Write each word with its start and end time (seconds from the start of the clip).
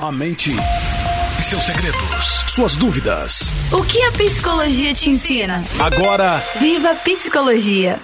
A 0.00 0.12
mente 0.12 0.52
e 0.52 1.42
seus 1.42 1.64
segredos, 1.64 2.44
suas 2.46 2.76
dúvidas. 2.76 3.50
O 3.72 3.82
que 3.82 4.00
a 4.02 4.12
psicologia 4.12 4.94
te 4.94 5.10
ensina? 5.10 5.64
Agora, 5.80 6.40
Viva 6.60 6.92
a 6.92 6.94
Psicologia! 6.94 7.98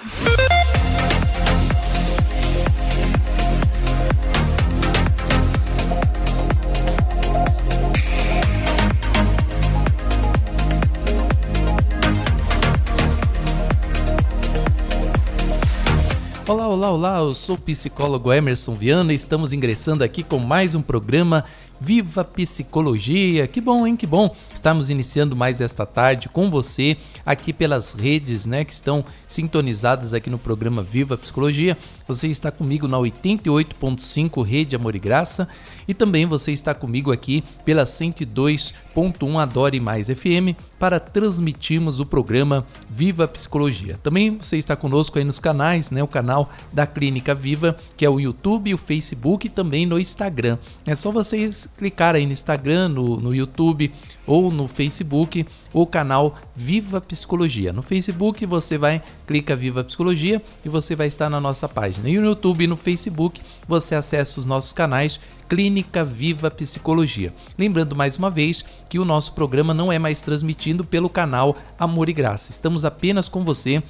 Olá, 16.47 16.67
olá, 16.67 16.91
olá, 16.91 17.17
eu 17.19 17.33
sou 17.33 17.55
o 17.55 17.59
psicólogo 17.59 18.31
Emerson 18.31 18.75
Viana 18.75 19.11
e 19.11 19.15
estamos 19.15 19.51
ingressando 19.51 20.03
aqui 20.03 20.23
com 20.23 20.37
mais 20.37 20.75
um 20.75 20.81
programa 20.81 21.45
Viva 21.79 22.23
Psicologia. 22.23 23.47
Que 23.47 23.59
bom, 23.61 23.85
hein? 23.85 23.95
Que 23.95 24.07
bom. 24.07 24.35
Estamos 24.53 24.89
iniciando 24.89 25.35
mais 25.35 25.61
esta 25.61 25.85
tarde 25.85 26.29
com 26.29 26.49
você 26.49 26.97
aqui 27.25 27.53
pelas 27.53 27.93
redes, 27.93 28.45
né, 28.45 28.63
que 28.63 28.73
estão 28.73 29.05
sintonizadas 29.27 30.13
aqui 30.13 30.29
no 30.29 30.39
programa 30.39 30.81
Viva 30.81 31.17
Psicologia. 31.17 31.77
Você 32.07 32.27
está 32.27 32.51
comigo 32.51 32.87
na 32.87 32.97
88.5 32.97 34.45
Rede 34.45 34.75
Amor 34.75 34.95
e 34.95 34.99
Graça 34.99 35.47
e 35.87 35.93
também 35.93 36.25
você 36.25 36.51
está 36.51 36.73
comigo 36.73 37.11
aqui 37.11 37.43
pela 37.63 37.83
102.1 37.83 39.39
Adore 39.39 39.79
Mais 39.79 40.07
FM 40.07 40.55
para 40.77 40.99
transmitirmos 40.99 41.99
o 41.99 42.05
programa 42.05 42.65
Viva 42.89 43.27
Psicologia. 43.27 43.99
Também 44.03 44.37
você 44.37 44.57
está 44.57 44.75
conosco 44.75 45.17
aí 45.17 45.23
nos 45.23 45.39
canais, 45.39 45.89
né, 45.89 46.03
o 46.03 46.07
canal 46.07 46.49
da 46.71 46.85
Clínica 46.85 47.33
Viva, 47.33 47.75
que 47.97 48.05
é 48.05 48.09
o 48.09 48.19
YouTube, 48.19 48.73
o 48.73 48.77
Facebook 48.77 49.47
e 49.47 49.49
também 49.49 49.85
no 49.85 49.99
Instagram. 49.99 50.57
É 50.85 50.95
só 50.95 51.11
clicar 51.77 52.15
aí 52.15 52.25
no 52.25 52.31
Instagram, 52.31 52.89
no, 52.89 53.17
no 53.17 53.33
YouTube 53.33 53.91
ou 54.25 54.51
no 54.51 54.67
Facebook, 54.67 55.45
o 55.73 55.85
canal 55.85 56.35
Viva 56.55 56.99
Psicologia. 57.01 57.71
No 57.71 57.81
Facebook 57.81 58.45
você 58.45 58.77
vai, 58.77 59.01
clica 59.27 59.55
Viva 59.55 59.83
Psicologia 59.83 60.41
e 60.63 60.69
você 60.69 60.95
vai 60.95 61.07
estar 61.07 61.29
na 61.29 61.39
nossa 61.39 61.67
página. 61.67 62.09
E 62.09 62.17
no 62.17 62.25
YouTube 62.25 62.63
e 62.63 62.67
no 62.67 62.77
Facebook 62.77 63.41
você 63.67 63.95
acessa 63.95 64.39
os 64.39 64.45
nossos 64.45 64.73
canais 64.73 65.19
Clínica 65.47 66.03
Viva 66.03 66.49
Psicologia. 66.49 67.33
Lembrando 67.57 67.95
mais 67.95 68.17
uma 68.17 68.29
vez 68.29 68.63
que 68.89 68.97
o 68.97 69.05
nosso 69.05 69.33
programa 69.33 69.73
não 69.73 69.91
é 69.91 69.99
mais 69.99 70.21
transmitido 70.21 70.83
pelo 70.83 71.09
canal 71.09 71.55
Amor 71.77 72.09
e 72.09 72.13
Graça. 72.13 72.51
Estamos 72.51 72.83
apenas 72.83 73.29
com 73.29 73.43
você 73.43 73.83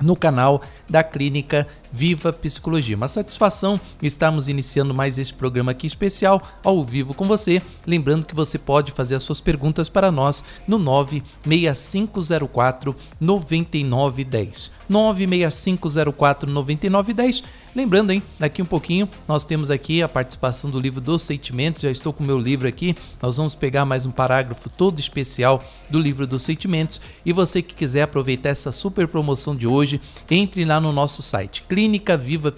no 0.00 0.16
canal 0.16 0.62
da 0.88 1.02
Clínica 1.02 1.66
Viva 1.92 2.32
Psicologia. 2.32 2.96
Uma 2.96 3.08
satisfação 3.08 3.80
estarmos 4.02 4.48
iniciando 4.48 4.92
mais 4.92 5.18
esse 5.18 5.32
programa 5.32 5.72
aqui 5.72 5.86
especial 5.86 6.42
ao 6.62 6.84
vivo 6.84 7.14
com 7.14 7.26
você. 7.26 7.62
Lembrando 7.86 8.26
que 8.26 8.34
você 8.34 8.58
pode 8.58 8.92
fazer 8.92 9.14
as 9.14 9.22
suas 9.22 9.40
perguntas 9.40 9.88
para 9.88 10.10
nós 10.10 10.44
no 10.66 10.78
96504 10.78 12.94
9910. 13.20 14.70
96504 14.88 16.50
9910. 16.50 17.44
Lembrando, 17.74 18.12
hein, 18.12 18.22
daqui 18.38 18.62
um 18.62 18.66
pouquinho 18.66 19.08
nós 19.26 19.44
temos 19.44 19.68
aqui 19.68 20.00
a 20.00 20.08
participação 20.08 20.70
do 20.70 20.78
livro 20.78 21.00
dos 21.00 21.22
sentimentos. 21.22 21.82
Já 21.82 21.90
estou 21.90 22.12
com 22.12 22.22
o 22.22 22.26
meu 22.26 22.38
livro 22.38 22.68
aqui. 22.68 22.94
Nós 23.20 23.36
vamos 23.36 23.52
pegar 23.52 23.84
mais 23.84 24.06
um 24.06 24.12
parágrafo 24.12 24.70
todo 24.70 25.00
especial 25.00 25.60
do 25.90 25.98
livro 25.98 26.24
dos 26.24 26.44
sentimentos. 26.44 27.00
E 27.26 27.32
você 27.32 27.60
que 27.62 27.74
quiser 27.74 28.02
aproveitar 28.02 28.50
essa 28.50 28.70
super 28.70 29.08
promoção 29.08 29.56
de 29.56 29.66
hoje, 29.66 30.00
entre 30.30 30.64
lá 30.64 30.80
no 30.80 30.92
nosso 30.92 31.20
site 31.20 31.64
Clínica 31.68 32.16
Viva 32.16 32.52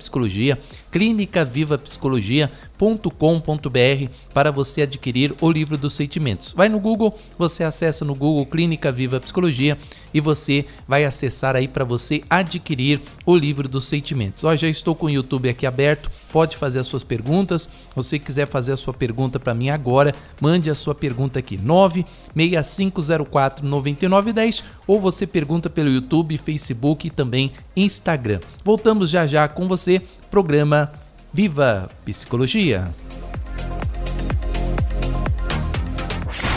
Psicologia, 1.78 2.50
clinicavivapsicologia.com.br 2.78 4.10
para 4.32 4.50
você 4.50 4.82
adquirir 4.82 5.34
o 5.40 5.50
livro 5.50 5.76
dos 5.76 5.94
sentimentos. 5.94 6.52
Vai 6.52 6.68
no 6.68 6.78
Google, 6.78 7.14
você 7.38 7.64
acessa 7.64 8.04
no 8.04 8.14
Google 8.14 8.46
Clínica 8.46 8.92
Viva 8.92 9.20
Psicologia 9.20 9.78
e 10.12 10.20
você 10.20 10.64
vai 10.86 11.04
acessar 11.04 11.56
aí 11.56 11.66
para 11.66 11.84
você 11.84 12.22
adquirir 12.28 13.00
o 13.24 13.36
livro 13.36 13.68
dos 13.68 13.86
sentimentos. 13.86 14.44
Ó, 14.44 14.54
já 14.56 14.68
estou 14.68 14.94
com 14.94 15.06
o 15.06 15.10
YouTube 15.10 15.48
aqui 15.48 15.66
aberto, 15.66 16.10
pode 16.32 16.56
fazer 16.56 16.78
as 16.78 16.86
suas 16.86 17.04
perguntas. 17.04 17.68
Você 17.94 18.18
quiser 18.18 18.46
fazer 18.46 18.72
a 18.72 18.76
sua 18.76 18.94
pergunta 18.94 19.40
para 19.40 19.54
mim 19.54 19.70
agora, 19.70 20.14
mande 20.40 20.70
a 20.70 20.74
sua 20.74 20.94
pergunta 20.94 21.38
aqui 21.38 21.58
96504 21.58 23.66
9910 23.66 24.64
ou 24.86 25.00
você 25.00 25.26
pergunta 25.26 25.68
pelo 25.68 25.90
YouTube, 25.90 26.38
Facebook 26.38 27.06
e 27.06 27.10
também 27.10 27.52
Instagram. 27.74 28.40
Voltamos 28.64 29.10
já 29.10 29.26
já 29.26 29.48
com 29.48 29.66
você, 29.66 30.00
programa 30.30 30.92
Viva 31.36 31.90
Psicologia. 32.02 32.94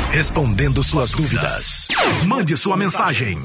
respondendo 0.09 0.83
suas 0.83 1.11
dúvidas. 1.11 1.87
Mande 2.25 2.57
sua 2.57 2.75
mensagem. 2.75 3.37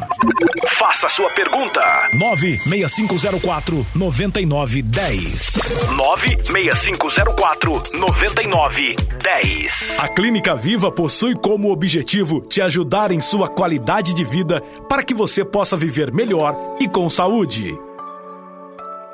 Faça 0.78 1.08
sua 1.08 1.30
pergunta. 1.30 1.80
96504 2.14 3.86
9910. 3.94 5.54
96504 5.94 7.82
9910. 7.92 9.98
A 9.98 10.08
Clínica 10.08 10.54
Viva 10.54 10.92
possui 10.92 11.34
como 11.34 11.70
objetivo 11.70 12.40
te 12.40 12.62
ajudar 12.62 13.10
em 13.10 13.20
sua 13.20 13.48
qualidade 13.48 14.14
de 14.14 14.24
vida 14.24 14.60
para 14.88 15.02
que 15.02 15.12
você 15.12 15.44
possa 15.44 15.76
viver 15.76 16.12
melhor 16.12 16.54
e 16.80 16.88
com 16.88 17.10
saúde. 17.10 17.76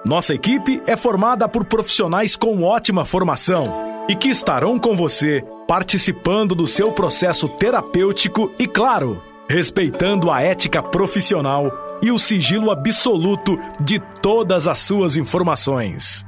Nossa 0.05 0.35
equipe 0.35 0.83
é 0.87 0.97
formada 0.97 1.47
por 1.47 1.65
profissionais 1.65 2.35
com 2.35 2.63
ótima 2.63 3.05
formação 3.05 4.05
e 4.09 4.15
que 4.15 4.29
estarão 4.29 4.79
com 4.79 4.95
você 4.95 5.45
participando 5.69 6.55
do 6.55 6.67
seu 6.67 6.91
processo 6.91 7.47
terapêutico 7.47 8.51
e, 8.59 8.67
claro, 8.67 9.23
respeitando 9.49 10.31
a 10.31 10.41
ética 10.41 10.83
profissional 10.83 11.99
e 12.03 12.11
o 12.11 12.19
sigilo 12.19 12.71
absoluto 12.71 13.59
de 13.79 14.01
todas 14.23 14.67
as 14.67 14.79
suas 14.79 15.17
informações. 15.19 16.25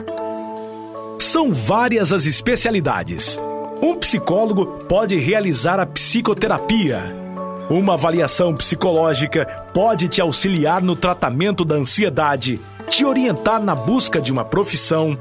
São 1.19 1.53
várias 1.53 2.13
as 2.13 2.27
especialidades. 2.27 3.41
Um 3.81 3.97
psicólogo 3.97 4.67
pode 4.87 5.17
realizar 5.17 5.81
a 5.81 5.87
psicoterapia. 5.87 7.01
Uma 7.71 7.95
avaliação 7.95 8.55
psicológica 8.55 9.47
pode 9.73 10.09
te 10.09 10.21
auxiliar 10.21 10.83
no 10.83 10.95
tratamento 10.95 11.65
da 11.65 11.77
ansiedade, 11.77 12.61
te 12.89 13.05
orientar 13.05 13.63
na 13.63 13.75
busca 13.75 14.21
de 14.21 14.33
uma 14.33 14.45
profissão 14.45 15.19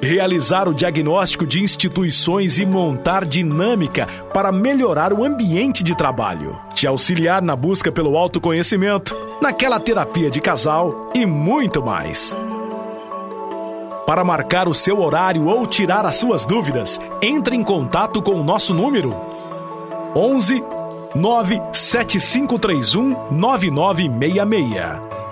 realizar 0.00 0.68
o 0.68 0.74
diagnóstico 0.74 1.46
de 1.46 1.62
instituições 1.62 2.58
e 2.58 2.66
montar 2.66 3.24
dinâmica 3.24 4.06
para 4.32 4.50
melhorar 4.52 5.12
o 5.12 5.24
ambiente 5.24 5.82
de 5.82 5.96
trabalho, 5.96 6.56
te 6.74 6.86
auxiliar 6.86 7.42
na 7.42 7.56
busca 7.56 7.90
pelo 7.90 8.16
autoconhecimento, 8.16 9.16
naquela 9.40 9.80
terapia 9.80 10.30
de 10.30 10.40
casal 10.40 11.10
e 11.14 11.26
muito 11.26 11.82
mais. 11.82 12.36
Para 14.06 14.22
marcar 14.22 14.68
o 14.68 14.74
seu 14.74 15.00
horário 15.00 15.46
ou 15.46 15.66
tirar 15.66 16.06
as 16.06 16.14
suas 16.16 16.46
dúvidas, 16.46 17.00
entre 17.20 17.56
em 17.56 17.64
contato 17.64 18.22
com 18.22 18.36
o 18.36 18.44
nosso 18.44 18.72
número 18.72 19.12
11 20.14 20.62
97531 21.16 23.32
9966. 23.32 25.25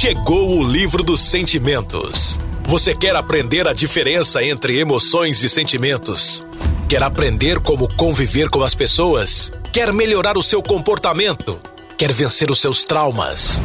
Chegou 0.00 0.56
o 0.56 0.64
livro 0.64 1.02
dos 1.02 1.20
sentimentos. 1.20 2.38
Você 2.62 2.94
quer 2.94 3.14
aprender 3.14 3.68
a 3.68 3.74
diferença 3.74 4.42
entre 4.42 4.80
emoções 4.80 5.44
e 5.44 5.48
sentimentos? 5.48 6.42
Quer 6.88 7.02
aprender 7.02 7.60
como 7.60 7.86
conviver 7.96 8.48
com 8.48 8.62
as 8.62 8.74
pessoas? 8.74 9.52
Quer 9.70 9.92
melhorar 9.92 10.38
o 10.38 10.42
seu 10.42 10.62
comportamento? 10.62 11.60
Quer 11.98 12.14
vencer 12.14 12.50
os 12.50 12.62
seus 12.62 12.82
traumas? 12.82 13.60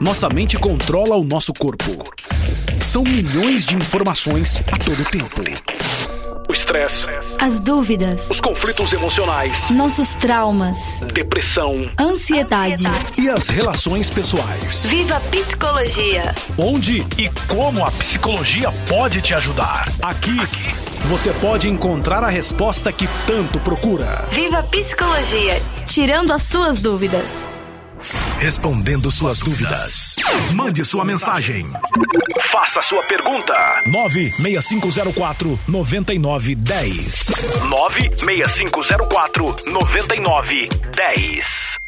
Nossa 0.00 0.28
mente 0.28 0.56
controla 0.56 1.16
o 1.16 1.24
nosso 1.24 1.52
corpo. 1.52 1.84
São 2.80 3.02
milhões 3.02 3.66
de 3.66 3.76
informações 3.76 4.62
a 4.72 4.76
todo 4.78 5.04
tempo. 5.04 5.42
O 6.50 6.52
estresse, 6.52 7.06
As 7.38 7.60
dúvidas, 7.60 8.28
os 8.28 8.40
conflitos 8.40 8.92
emocionais, 8.92 9.70
nossos 9.70 10.16
traumas, 10.16 11.00
depressão 11.14 11.88
ansiedade. 11.96 12.82
e 13.16 13.30
as 13.30 13.48
relações 13.48 14.10
pessoais. 14.10 14.84
Viva 14.86 15.14
a 15.14 15.20
Psicologia! 15.20 16.34
Onde 16.58 17.06
e 17.16 17.30
como 17.46 17.84
a 17.84 17.90
psicologia 17.92 18.72
pode 18.88 19.22
te 19.22 19.32
ajudar? 19.32 19.84
Aqui, 20.02 20.36
você 21.04 21.32
pode 21.34 21.68
encontrar 21.68 22.24
a 22.24 22.28
resposta 22.28 22.92
que 22.92 23.06
tanto 23.28 23.60
procura. 23.60 24.24
Viva 24.32 24.58
a 24.58 24.62
Psicologia! 24.64 25.54
Tirando 25.86 26.32
as 26.32 26.42
suas 26.42 26.82
dúvidas. 26.82 27.46
Respondendo 28.38 29.10
suas 29.10 29.40
dúvidas. 29.40 30.14
Mande 30.52 30.84
sua 30.84 31.04
mensagem. 31.04 31.64
Faça 32.50 32.82
sua 32.82 33.02
pergunta. 33.04 33.54
96504 33.86 35.58
9910. 35.66 37.60
96504 37.68 39.56
9910. 39.66 41.80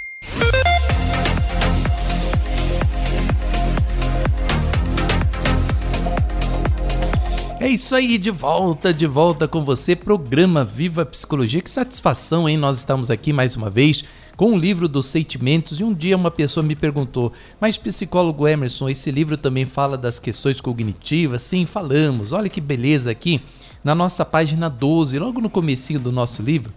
É 7.60 7.68
isso 7.68 7.94
aí, 7.94 8.18
de 8.18 8.32
volta, 8.32 8.92
de 8.92 9.06
volta 9.06 9.46
com 9.46 9.64
você, 9.64 9.94
programa 9.94 10.64
Viva 10.64 11.06
Psicologia. 11.06 11.62
Que 11.62 11.70
satisfação, 11.70 12.48
hein? 12.48 12.56
Nós 12.56 12.78
estamos 12.78 13.08
aqui 13.08 13.32
mais 13.32 13.54
uma 13.54 13.70
vez 13.70 14.04
com 14.36 14.52
o 14.52 14.58
livro 14.58 14.88
dos 14.88 15.06
sentimentos. 15.06 15.80
E 15.80 15.84
um 15.84 15.92
dia 15.92 16.16
uma 16.16 16.30
pessoa 16.30 16.64
me 16.64 16.74
perguntou: 16.74 17.32
Mas, 17.60 17.76
psicólogo 17.76 18.46
Emerson, 18.46 18.88
esse 18.88 19.10
livro 19.10 19.36
também 19.36 19.66
fala 19.66 19.96
das 19.96 20.18
questões 20.18 20.60
cognitivas? 20.60 21.42
Sim, 21.42 21.66
falamos. 21.66 22.32
Olha 22.32 22.48
que 22.48 22.60
beleza 22.60 23.10
aqui 23.10 23.40
na 23.82 23.94
nossa 23.94 24.24
página 24.24 24.68
12, 24.68 25.18
logo 25.18 25.40
no 25.40 25.50
comecinho 25.50 26.00
do 26.00 26.12
nosso 26.12 26.42
livro. 26.42 26.72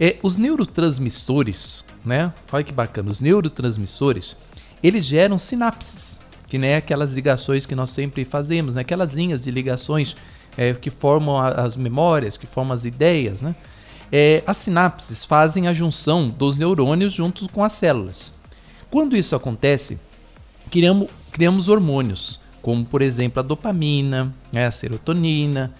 É, 0.00 0.16
os 0.22 0.36
neurotransmissores, 0.36 1.84
né? 2.04 2.32
Olha 2.52 2.64
que 2.64 2.72
bacana, 2.72 3.10
os 3.10 3.20
neurotransmissores, 3.20 4.36
eles 4.82 5.04
geram 5.04 5.38
sinapses 5.38 6.20
que 6.48 6.56
nem 6.56 6.74
aquelas 6.74 7.12
ligações 7.12 7.66
que 7.66 7.74
nós 7.74 7.90
sempre 7.90 8.24
fazemos, 8.24 8.74
né? 8.74 8.80
aquelas 8.80 9.12
linhas 9.12 9.44
de 9.44 9.50
ligações 9.50 10.16
é, 10.56 10.72
que 10.72 10.90
formam 10.90 11.36
a, 11.36 11.48
as 11.48 11.76
memórias, 11.76 12.36
que 12.36 12.46
formam 12.46 12.72
as 12.72 12.84
ideias. 12.84 13.42
Né? 13.42 13.54
É, 14.10 14.42
as 14.46 14.56
sinapses 14.56 15.24
fazem 15.24 15.68
a 15.68 15.72
junção 15.72 16.28
dos 16.28 16.56
neurônios 16.56 17.12
juntos 17.12 17.46
com 17.48 17.62
as 17.62 17.72
células. 17.74 18.32
Quando 18.90 19.16
isso 19.16 19.36
acontece, 19.36 19.98
criamos, 20.70 21.08
criamos 21.30 21.68
hormônios, 21.68 22.40
como 22.62 22.84
por 22.84 23.02
exemplo 23.02 23.40
a 23.40 23.42
dopamina, 23.42 24.34
né? 24.52 24.66
a 24.66 24.70
serotonina, 24.70 25.72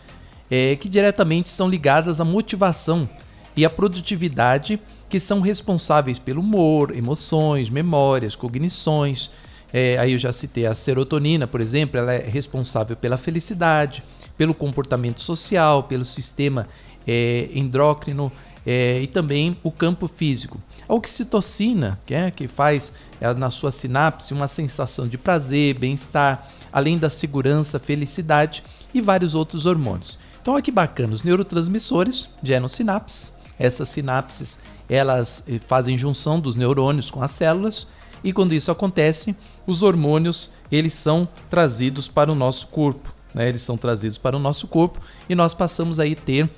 é, 0.51 0.77
que 0.77 0.89
diretamente 0.89 1.49
são 1.49 1.69
ligadas 1.69 2.21
à 2.21 2.25
motivação 2.25 3.09
e 3.57 3.65
à 3.65 3.71
produtividade, 3.71 4.79
que 5.09 5.19
são 5.19 5.41
responsáveis 5.41 6.19
pelo 6.19 6.41
humor, 6.41 6.95
emoções, 6.95 7.71
memórias, 7.71 8.37
cognições 8.37 9.31
é, 9.73 9.99
aí 9.99 10.13
eu 10.13 10.19
já 10.19 10.33
citei 10.33 10.67
a 10.67 10.75
serotonina, 10.75 11.47
por 11.47 11.61
exemplo, 11.61 11.99
ela 11.99 12.13
é 12.13 12.27
responsável 12.27 12.97
pela 12.97 13.17
felicidade, 13.17 14.03
pelo 14.37 14.55
comportamento 14.55 15.21
social, 15.21 15.83
pelo 15.83 16.05
sistema 16.05 16.67
é, 17.09 17.49
endócrino 17.55 18.31
é, 18.67 19.01
e 19.01 19.07
também 19.07 19.57
o 19.63 19.73
campo 19.73 20.07
físico. 20.07 20.61
A 20.87 20.93
oxitocina, 20.93 21.99
que, 22.05 22.13
é, 22.13 22.31
que 22.31 22.47
faz 22.47 22.93
é, 23.19 23.33
na 23.33 23.51
sua 23.51 23.71
sinapse 23.71 24.35
uma 24.35 24.47
sensação 24.47 25.09
de 25.09 25.17
prazer, 25.17 25.79
bem-estar, 25.79 26.47
além 26.71 26.99
da 26.99 27.09
segurança, 27.09 27.79
felicidade 27.79 28.63
e 28.93 29.01
vários 29.01 29.35
outros 29.35 29.65
hormônios. 29.65 30.19
Então, 30.43 30.53
olha 30.53 30.63
que 30.63 30.71
bacana, 30.71 31.15
os 31.15 31.23
neurotransmissores 31.23 32.29
geram 32.43 32.69
sinapses. 32.69 33.33
Essas 33.59 33.89
sinapses 33.89 34.59
elas 34.89 35.43
eh, 35.47 35.59
fazem 35.59 35.99
junção 35.99 36.41
dos 36.41 36.57
neurônios 36.57 37.11
com 37.11 37.23
as 37.23 37.33
células 37.33 37.87
e 38.23 38.33
quando 38.33 38.55
isso 38.55 38.71
acontece, 38.71 39.37
os 39.67 39.83
hormônios 39.83 40.51
eles 40.71 40.95
são 40.95 41.29
trazidos 41.51 42.09
para 42.09 42.33
o 42.33 42.35
nosso 42.35 42.67
corpo, 42.69 43.13
né? 43.35 43.49
Eles 43.49 43.63
são 43.63 43.77
trazidos 43.77 44.19
para 44.19 44.37
o 44.37 44.41
nosso 44.41 44.67
corpo 44.67 45.01
e 45.29 45.35
nós 45.35 45.55
passamos 45.55 46.01
aí 46.01 46.15
ter 46.15 46.51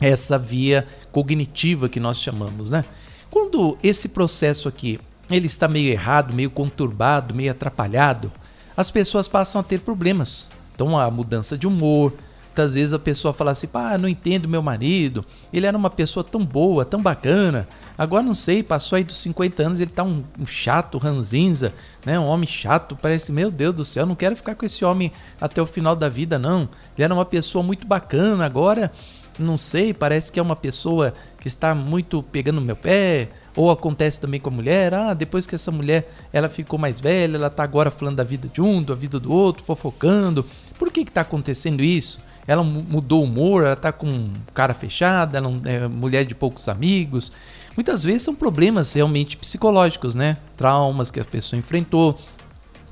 essa 0.00 0.38
via 0.38 0.86
cognitiva 1.12 1.88
que 1.88 2.00
nós 2.00 2.18
chamamos, 2.18 2.70
né? 2.70 2.84
Quando 3.30 3.76
esse 3.82 4.08
processo 4.08 4.68
aqui 4.68 4.98
ele 5.30 5.46
está 5.46 5.68
meio 5.68 5.92
errado, 5.92 6.34
meio 6.34 6.50
conturbado, 6.50 7.34
meio 7.34 7.52
atrapalhado, 7.52 8.32
as 8.76 8.90
pessoas 8.90 9.28
passam 9.28 9.60
a 9.60 9.64
ter 9.64 9.80
problemas. 9.80 10.46
Então 10.74 10.98
a 10.98 11.08
mudança 11.10 11.56
de 11.56 11.66
humor, 11.66 12.12
Muitas 12.50 12.74
vezes 12.74 12.92
a 12.92 12.98
pessoa 12.98 13.32
fala 13.32 13.52
assim, 13.52 13.68
pá, 13.68 13.96
não 13.96 14.08
entendo 14.08 14.48
meu 14.48 14.60
marido, 14.60 15.24
ele 15.52 15.66
era 15.66 15.78
uma 15.78 15.88
pessoa 15.88 16.24
tão 16.24 16.44
boa, 16.44 16.84
tão 16.84 17.00
bacana, 17.00 17.66
agora 17.96 18.24
não 18.24 18.34
sei, 18.34 18.60
passou 18.60 18.96
aí 18.96 19.04
dos 19.04 19.18
50 19.18 19.62
anos, 19.62 19.80
ele 19.80 19.90
tá 19.90 20.02
um, 20.02 20.24
um 20.36 20.44
chato, 20.44 20.98
ranzinza, 20.98 21.72
né, 22.04 22.18
um 22.18 22.26
homem 22.26 22.48
chato, 22.48 22.98
parece, 23.00 23.30
meu 23.30 23.52
Deus 23.52 23.74
do 23.74 23.84
céu, 23.84 24.04
não 24.04 24.16
quero 24.16 24.34
ficar 24.34 24.56
com 24.56 24.66
esse 24.66 24.84
homem 24.84 25.12
até 25.40 25.62
o 25.62 25.66
final 25.66 25.94
da 25.94 26.08
vida 26.08 26.40
não, 26.40 26.68
ele 26.98 27.04
era 27.04 27.14
uma 27.14 27.24
pessoa 27.24 27.62
muito 27.62 27.86
bacana, 27.86 28.44
agora, 28.44 28.90
não 29.40 29.58
sei, 29.58 29.92
parece 29.94 30.30
que 30.30 30.38
é 30.38 30.42
uma 30.42 30.56
pessoa 30.56 31.14
que 31.40 31.48
está 31.48 31.74
muito 31.74 32.22
pegando 32.22 32.60
meu 32.60 32.76
pé, 32.76 33.28
ou 33.56 33.70
acontece 33.70 34.20
também 34.20 34.38
com 34.38 34.50
a 34.50 34.52
mulher, 34.52 34.94
ah, 34.94 35.14
depois 35.14 35.46
que 35.46 35.54
essa 35.54 35.72
mulher 35.72 36.10
ela 36.32 36.48
ficou 36.48 36.78
mais 36.78 37.00
velha, 37.00 37.36
ela 37.36 37.50
tá 37.50 37.62
agora 37.62 37.90
falando 37.90 38.16
da 38.16 38.24
vida 38.24 38.48
de 38.48 38.60
um, 38.60 38.82
da 38.82 38.94
vida 38.94 39.18
do 39.18 39.32
outro, 39.32 39.64
fofocando. 39.64 40.44
Por 40.78 40.92
que 40.92 41.04
que 41.04 41.12
tá 41.12 41.22
acontecendo 41.22 41.82
isso? 41.82 42.18
ela 42.46 42.64
mudou 42.64 43.20
o 43.20 43.24
humor, 43.24 43.64
ela 43.64 43.76
tá 43.76 43.92
com 43.92 44.30
cara 44.52 44.74
fechada, 44.74 45.38
ela 45.38 45.52
é 45.66 45.86
mulher 45.86 46.24
de 46.24 46.34
poucos 46.34 46.68
amigos. 46.68 47.32
Muitas 47.76 48.02
vezes 48.02 48.22
são 48.22 48.34
problemas 48.34 48.92
realmente 48.92 49.36
psicológicos, 49.36 50.16
né? 50.16 50.36
Traumas 50.56 51.12
que 51.12 51.20
a 51.20 51.24
pessoa 51.24 51.58
enfrentou, 51.58 52.18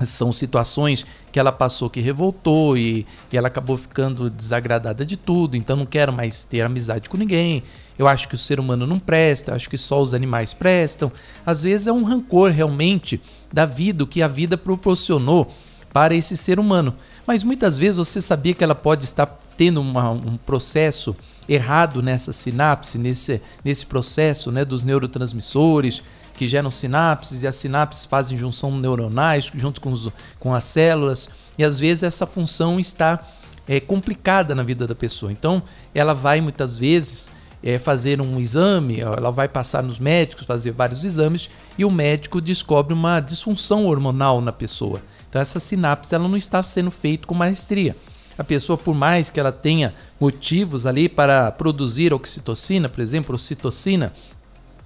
são 0.04 0.32
situações 0.32 1.04
que 1.32 1.38
ela 1.38 1.52
passou 1.52 1.90
que 1.90 2.00
revoltou 2.00 2.76
e, 2.76 3.06
e, 3.32 3.36
ela 3.36 3.48
acabou 3.48 3.76
ficando 3.76 4.30
desagradada 4.30 5.04
de 5.04 5.16
tudo, 5.16 5.56
então 5.56 5.76
não 5.76 5.86
quero 5.86 6.12
mais 6.12 6.44
ter 6.44 6.62
amizade 6.62 7.08
com 7.08 7.16
ninguém. 7.16 7.62
Eu 7.98 8.06
acho 8.06 8.28
que 8.28 8.34
o 8.34 8.38
ser 8.38 8.60
humano 8.60 8.86
não 8.86 8.98
presta, 8.98 9.54
acho 9.54 9.68
que 9.68 9.76
só 9.76 10.00
os 10.00 10.14
animais 10.14 10.54
prestam. 10.54 11.10
Às 11.44 11.64
vezes 11.64 11.86
é 11.86 11.92
um 11.92 12.04
rancor 12.04 12.50
realmente 12.50 13.20
da 13.52 13.66
vida, 13.66 14.04
o 14.04 14.06
que 14.06 14.22
a 14.22 14.28
vida 14.28 14.56
proporcionou 14.56 15.52
para 15.92 16.14
esse 16.14 16.36
ser 16.36 16.60
humano. 16.60 16.94
Mas 17.26 17.42
muitas 17.42 17.76
vezes 17.76 17.96
você 17.96 18.22
sabia 18.22 18.54
que 18.54 18.62
ela 18.62 18.74
pode 18.74 19.04
estar 19.04 19.26
tendo 19.56 19.80
uma, 19.80 20.10
um 20.10 20.36
processo 20.36 21.16
errado 21.48 22.00
nessa 22.00 22.32
sinapse, 22.32 22.96
nesse, 22.96 23.42
nesse 23.64 23.84
processo 23.84 24.52
né, 24.52 24.64
dos 24.64 24.84
neurotransmissores 24.84 26.02
que 26.38 26.46
geram 26.46 26.70
sinapses 26.70 27.43
e 27.43 27.49
as 27.49 27.56
sinapses 27.56 28.05
fazem 28.05 28.38
junção 28.38 28.70
neuronais 28.79 29.50
junto 29.52 29.81
com, 29.81 29.90
os, 29.90 30.08
com 30.38 30.55
as 30.55 30.62
células 30.62 31.29
e 31.58 31.64
às 31.64 31.81
vezes 31.81 32.05
essa 32.05 32.29
função 32.29 32.79
está 32.79 33.26
é, 33.67 33.81
complicada 33.81 34.55
na 34.55 34.62
vida 34.62 34.87
da 34.87 34.94
pessoa. 34.94 35.32
Então 35.32 35.61
ela 35.93 36.14
vai 36.14 36.40
muitas 36.40 36.79
vezes 36.79 37.29
é, 37.61 37.76
fazer 37.76 38.20
um 38.20 38.38
exame, 38.38 39.00
ela 39.00 39.32
vai 39.32 39.49
passar 39.49 39.82
nos 39.82 39.99
médicos, 39.99 40.46
fazer 40.46 40.70
vários 40.70 41.05
exames 41.05 41.50
e 41.76 41.85
o 41.85 41.90
médico 41.90 42.40
descobre 42.40 42.94
uma 42.94 43.19
disfunção 43.19 43.87
hormonal 43.87 44.40
na 44.40 44.52
pessoa. 44.52 45.02
Então 45.29 45.43
essa 45.43 45.58
sinapse 45.58 46.14
ela 46.14 46.29
não 46.29 46.37
está 46.37 46.62
sendo 46.62 46.92
feita 46.92 47.26
com 47.26 47.35
maestria. 47.35 47.97
A 48.38 48.45
pessoa, 48.45 48.78
por 48.78 48.95
mais 48.95 49.28
que 49.28 49.40
ela 49.40 49.50
tenha 49.50 49.92
motivos 50.21 50.87
ali 50.87 51.09
para 51.09 51.50
produzir 51.50 52.14
oxitocina, 52.14 52.88
por 52.88 53.00
exemplo, 53.00 53.35
ocitocina, 53.35 54.12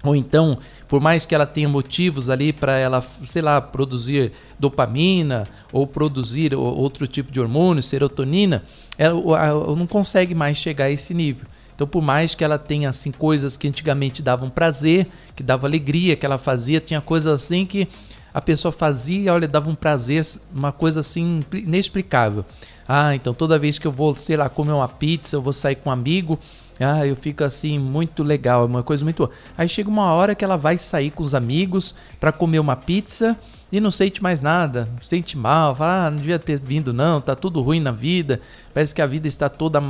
ou 0.04 0.16
então, 0.16 0.59
por 0.88 1.00
mais 1.00 1.25
que 1.25 1.35
ela 1.35 1.47
tenha 1.47 1.68
motivos 1.68 2.28
ali 2.28 2.52
para 2.52 2.76
ela, 2.76 3.04
sei 3.25 3.40
lá, 3.40 3.61
produzir 3.61 4.32
dopamina 4.59 5.44
ou 5.73 5.87
produzir 5.87 6.54
outro 6.54 7.06
tipo 7.06 7.30
de 7.30 7.40
hormônio, 7.40 7.82
serotonina, 7.82 8.64
ela 8.99 9.76
não 9.76 9.87
consegue 9.87 10.35
mais 10.35 10.56
chegar 10.56 10.87
a 10.87 10.90
esse 10.90 11.14
nível. 11.14 11.47
Então, 11.75 11.87
por 11.87 12.02
mais 12.02 12.35
que 12.35 12.44
ela 12.44 12.59
tenha 12.59 12.88
assim 12.88 13.11
coisas 13.11 13.56
que 13.56 13.66
antigamente 13.68 14.23
davam 14.23 14.50
prazer, 14.50 15.06
que 15.35 15.42
dava 15.42 15.66
alegria, 15.66 16.16
que 16.16 16.26
ela 16.26 16.38
fazia, 16.38 16.80
tinha 16.80 17.00
coisas 17.00 17.42
assim 17.42 17.64
que 17.64 17.88
a 18.35 18.40
pessoa 18.40 18.73
fazia, 18.73 19.32
olha, 19.32 19.47
dava 19.47 19.71
um 19.71 19.75
prazer, 19.75 20.25
uma 20.54 20.73
coisa 20.73 21.00
assim 21.00 21.40
inexplicável. 21.52 22.44
Ah, 22.87 23.14
então 23.14 23.32
toda 23.32 23.59
vez 23.59 23.78
que 23.78 23.87
eu 23.87 23.92
vou, 23.92 24.14
sei 24.14 24.37
lá, 24.37 24.49
comer 24.49 24.73
uma 24.73 24.88
pizza, 24.88 25.37
eu 25.37 25.42
vou 25.42 25.52
sair 25.52 25.76
com 25.76 25.90
um 25.90 25.92
amigo, 25.92 26.38
ah, 26.82 27.06
eu 27.06 27.16
fico 27.16 27.44
assim 27.44 27.78
muito 27.78 28.22
legal, 28.22 28.62
é 28.62 28.66
uma 28.66 28.82
coisa 28.82 29.04
muito. 29.04 29.30
Aí 29.56 29.68
chega 29.68 29.88
uma 29.88 30.12
hora 30.12 30.34
que 30.34 30.44
ela 30.44 30.56
vai 30.56 30.76
sair 30.78 31.10
com 31.10 31.22
os 31.22 31.34
amigos 31.34 31.94
para 32.20 32.32
comer 32.32 32.58
uma 32.58 32.76
pizza 32.76 33.38
e 33.72 33.80
não 33.80 33.90
sente 33.90 34.22
mais 34.22 34.42
nada, 34.42 34.86
sente 35.00 35.36
mal, 35.36 35.74
fala, 35.74 36.06
ah, 36.06 36.10
não 36.10 36.18
devia 36.18 36.38
ter 36.38 36.60
vindo 36.60 36.92
não, 36.92 37.22
tá 37.22 37.34
tudo 37.34 37.62
ruim 37.62 37.80
na 37.80 37.90
vida, 37.90 38.38
parece 38.74 38.94
que 38.94 39.00
a 39.00 39.06
vida 39.06 39.26
está 39.26 39.48
toda 39.48 39.82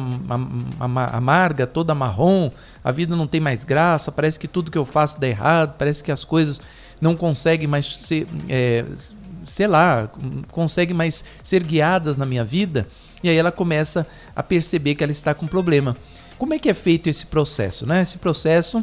amarga, 0.79 1.67
toda 1.67 1.93
marrom, 1.93 2.49
a 2.85 2.93
vida 2.93 3.17
não 3.17 3.27
tem 3.27 3.41
mais 3.41 3.65
graça, 3.65 4.13
parece 4.13 4.39
que 4.39 4.47
tudo 4.47 4.71
que 4.71 4.79
eu 4.79 4.85
faço 4.85 5.21
dá 5.21 5.27
errado, 5.27 5.75
parece 5.77 6.03
que 6.03 6.13
as 6.13 6.23
coisas 6.23 6.61
não 7.01 7.17
conseguem 7.17 7.67
mais 7.67 7.97
ser, 7.97 8.29
é, 8.49 8.85
sei 9.45 9.67
lá, 9.67 10.09
conseguem 10.53 10.95
mais 10.95 11.25
ser 11.43 11.65
guiadas 11.65 12.17
na 12.17 12.25
minha 12.25 12.45
vida, 12.45 12.87
e 13.21 13.29
aí 13.29 13.37
ela 13.37 13.51
começa 13.51 14.07
a 14.35 14.45
perceber 14.45 14.95
que 14.95 15.03
ela 15.03 15.11
está 15.11 15.35
com 15.35 15.49
problema. 15.49 15.97
Como 16.43 16.55
é 16.55 16.59
que 16.59 16.69
é 16.69 16.75
feito 16.75 17.09
esse 17.09 17.25
processo? 17.25 17.87
Né? 17.87 18.03
Esse 18.03 18.19
processo 18.19 18.83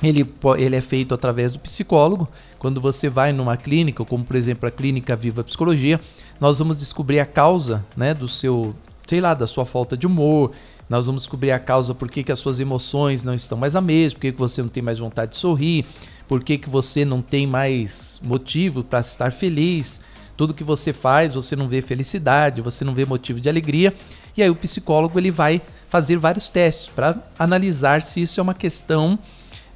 ele, 0.00 0.24
ele 0.56 0.76
é 0.76 0.80
feito 0.80 1.12
através 1.12 1.50
do 1.50 1.58
psicólogo. 1.58 2.28
Quando 2.60 2.80
você 2.80 3.08
vai 3.08 3.32
numa 3.32 3.56
clínica, 3.56 4.04
como 4.04 4.24
por 4.24 4.36
exemplo 4.36 4.68
a 4.68 4.70
clínica 4.70 5.16
Viva 5.16 5.42
Psicologia, 5.42 6.00
nós 6.38 6.60
vamos 6.60 6.78
descobrir 6.78 7.18
a 7.18 7.26
causa 7.26 7.84
né, 7.96 8.14
do 8.14 8.28
seu, 8.28 8.72
sei 9.04 9.20
lá, 9.20 9.34
da 9.34 9.48
sua 9.48 9.66
falta 9.66 9.96
de 9.96 10.06
humor, 10.06 10.52
nós 10.88 11.06
vamos 11.06 11.22
descobrir 11.22 11.50
a 11.50 11.58
causa 11.58 11.92
por 11.92 12.08
que, 12.08 12.22
que 12.22 12.30
as 12.30 12.38
suas 12.38 12.60
emoções 12.60 13.24
não 13.24 13.34
estão 13.34 13.58
mais 13.58 13.74
a 13.74 13.80
mesma, 13.80 14.14
por 14.14 14.20
que, 14.20 14.30
que 14.30 14.38
você 14.38 14.62
não 14.62 14.68
tem 14.68 14.80
mais 14.80 15.00
vontade 15.00 15.32
de 15.32 15.38
sorrir, 15.38 15.84
por 16.28 16.44
que, 16.44 16.56
que 16.56 16.70
você 16.70 17.04
não 17.04 17.20
tem 17.20 17.48
mais 17.48 18.20
motivo 18.22 18.84
para 18.84 19.00
estar 19.00 19.32
feliz, 19.32 20.00
tudo 20.36 20.54
que 20.54 20.62
você 20.62 20.92
faz, 20.92 21.34
você 21.34 21.56
não 21.56 21.66
vê 21.66 21.82
felicidade, 21.82 22.62
você 22.62 22.84
não 22.84 22.94
vê 22.94 23.04
motivo 23.04 23.40
de 23.40 23.48
alegria. 23.48 23.92
E 24.36 24.42
aí 24.42 24.50
o 24.50 24.54
psicólogo 24.54 25.18
ele 25.18 25.32
vai 25.32 25.60
fazer 25.88 26.16
vários 26.16 26.48
testes 26.48 26.88
para 26.88 27.16
analisar 27.38 28.02
se 28.02 28.20
isso 28.20 28.40
é 28.40 28.42
uma 28.42 28.54
questão 28.54 29.18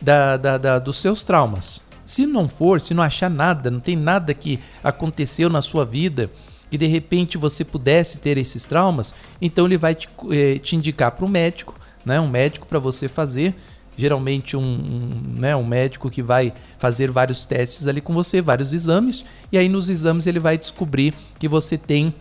da, 0.00 0.36
da, 0.36 0.58
da, 0.58 0.78
dos 0.78 0.98
seus 0.98 1.22
traumas. 1.22 1.82
Se 2.04 2.26
não 2.26 2.48
for, 2.48 2.80
se 2.80 2.92
não 2.92 3.02
achar 3.02 3.30
nada, 3.30 3.70
não 3.70 3.80
tem 3.80 3.96
nada 3.96 4.34
que 4.34 4.58
aconteceu 4.82 5.48
na 5.48 5.62
sua 5.62 5.84
vida 5.84 6.30
que 6.70 6.78
de 6.78 6.86
repente 6.86 7.36
você 7.36 7.64
pudesse 7.64 8.18
ter 8.18 8.38
esses 8.38 8.64
traumas, 8.64 9.12
então 9.42 9.66
ele 9.66 9.76
vai 9.76 9.94
te, 9.94 10.08
eh, 10.30 10.56
te 10.58 10.76
indicar 10.76 11.10
para 11.10 11.26
um 11.26 11.28
médico, 11.28 11.74
né, 12.06 12.20
um 12.20 12.28
médico 12.28 12.64
para 12.64 12.78
você 12.78 13.08
fazer 13.08 13.56
geralmente 13.96 14.56
um, 14.56 14.62
um, 14.62 15.22
né, 15.36 15.54
um 15.54 15.64
médico 15.64 16.08
que 16.08 16.22
vai 16.22 16.54
fazer 16.78 17.10
vários 17.10 17.44
testes 17.44 17.86
ali 17.86 18.00
com 18.00 18.14
você, 18.14 18.40
vários 18.40 18.72
exames, 18.72 19.24
e 19.52 19.58
aí 19.58 19.68
nos 19.68 19.90
exames 19.90 20.26
ele 20.26 20.38
vai 20.38 20.56
descobrir 20.56 21.12
que 21.38 21.48
você 21.48 21.76
tem 21.76 22.14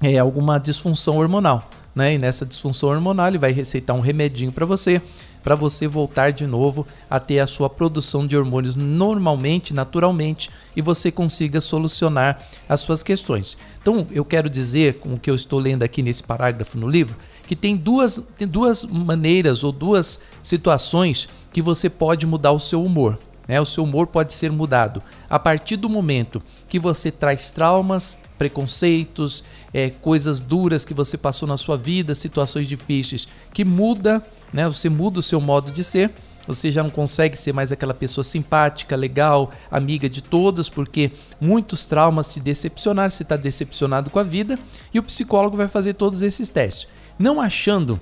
é, 0.00 0.18
alguma 0.18 0.58
disfunção 0.58 1.18
hormonal. 1.18 1.68
Né? 1.94 2.14
E 2.14 2.18
nessa 2.18 2.46
disfunção 2.46 2.88
hormonal 2.88 3.28
ele 3.28 3.38
vai 3.38 3.52
receitar 3.52 3.94
um 3.94 4.00
remedinho 4.00 4.50
para 4.50 4.64
você, 4.64 5.02
para 5.42 5.54
você 5.54 5.86
voltar 5.86 6.32
de 6.32 6.46
novo 6.46 6.86
a 7.10 7.18
ter 7.18 7.40
a 7.40 7.46
sua 7.46 7.68
produção 7.68 8.26
de 8.26 8.36
hormônios 8.36 8.76
normalmente, 8.76 9.74
naturalmente, 9.74 10.48
e 10.76 10.80
você 10.80 11.10
consiga 11.10 11.60
solucionar 11.60 12.40
as 12.68 12.80
suas 12.80 13.02
questões. 13.02 13.56
Então, 13.80 14.06
eu 14.12 14.24
quero 14.24 14.48
dizer, 14.48 15.00
com 15.00 15.14
o 15.14 15.18
que 15.18 15.28
eu 15.28 15.34
estou 15.34 15.58
lendo 15.58 15.82
aqui 15.82 16.02
nesse 16.02 16.22
parágrafo 16.22 16.78
no 16.78 16.88
livro, 16.88 17.16
que 17.46 17.56
tem 17.56 17.76
duas, 17.76 18.22
tem 18.36 18.46
duas 18.46 18.84
maneiras 18.84 19.64
ou 19.64 19.72
duas 19.72 20.20
situações 20.42 21.28
que 21.52 21.60
você 21.60 21.90
pode 21.90 22.24
mudar 22.24 22.52
o 22.52 22.60
seu 22.60 22.82
humor. 22.82 23.18
Né? 23.46 23.60
O 23.60 23.66
seu 23.66 23.84
humor 23.84 24.06
pode 24.06 24.32
ser 24.32 24.52
mudado 24.52 25.02
a 25.28 25.38
partir 25.38 25.76
do 25.76 25.88
momento 25.88 26.40
que 26.68 26.78
você 26.78 27.10
traz 27.10 27.50
traumas, 27.50 28.16
preconceitos, 28.38 29.42
é, 29.72 29.90
coisas 29.90 30.40
duras 30.40 30.84
que 30.84 30.94
você 30.94 31.16
passou 31.16 31.46
na 31.48 31.56
sua 31.56 31.76
vida, 31.76 32.14
situações 32.14 32.66
difíceis, 32.66 33.26
que 33.52 33.64
muda, 33.64 34.22
né? 34.52 34.66
Você 34.66 34.88
muda 34.88 35.20
o 35.20 35.22
seu 35.22 35.40
modo 35.40 35.70
de 35.70 35.84
ser. 35.84 36.10
Você 36.46 36.72
já 36.72 36.82
não 36.82 36.90
consegue 36.90 37.36
ser 37.36 37.52
mais 37.52 37.70
aquela 37.70 37.94
pessoa 37.94 38.24
simpática, 38.24 38.96
legal, 38.96 39.52
amiga 39.70 40.08
de 40.08 40.20
todos, 40.20 40.68
porque 40.68 41.12
muitos 41.40 41.84
traumas 41.84 42.32
te 42.32 42.40
decepcionaram, 42.40 43.10
você 43.10 43.22
está 43.22 43.36
decepcionado 43.36 44.10
com 44.10 44.18
a 44.18 44.24
vida, 44.24 44.58
e 44.92 44.98
o 44.98 45.04
psicólogo 45.04 45.56
vai 45.56 45.68
fazer 45.68 45.94
todos 45.94 46.20
esses 46.20 46.48
testes 46.48 46.88
não 47.18 47.40
achando 47.40 48.00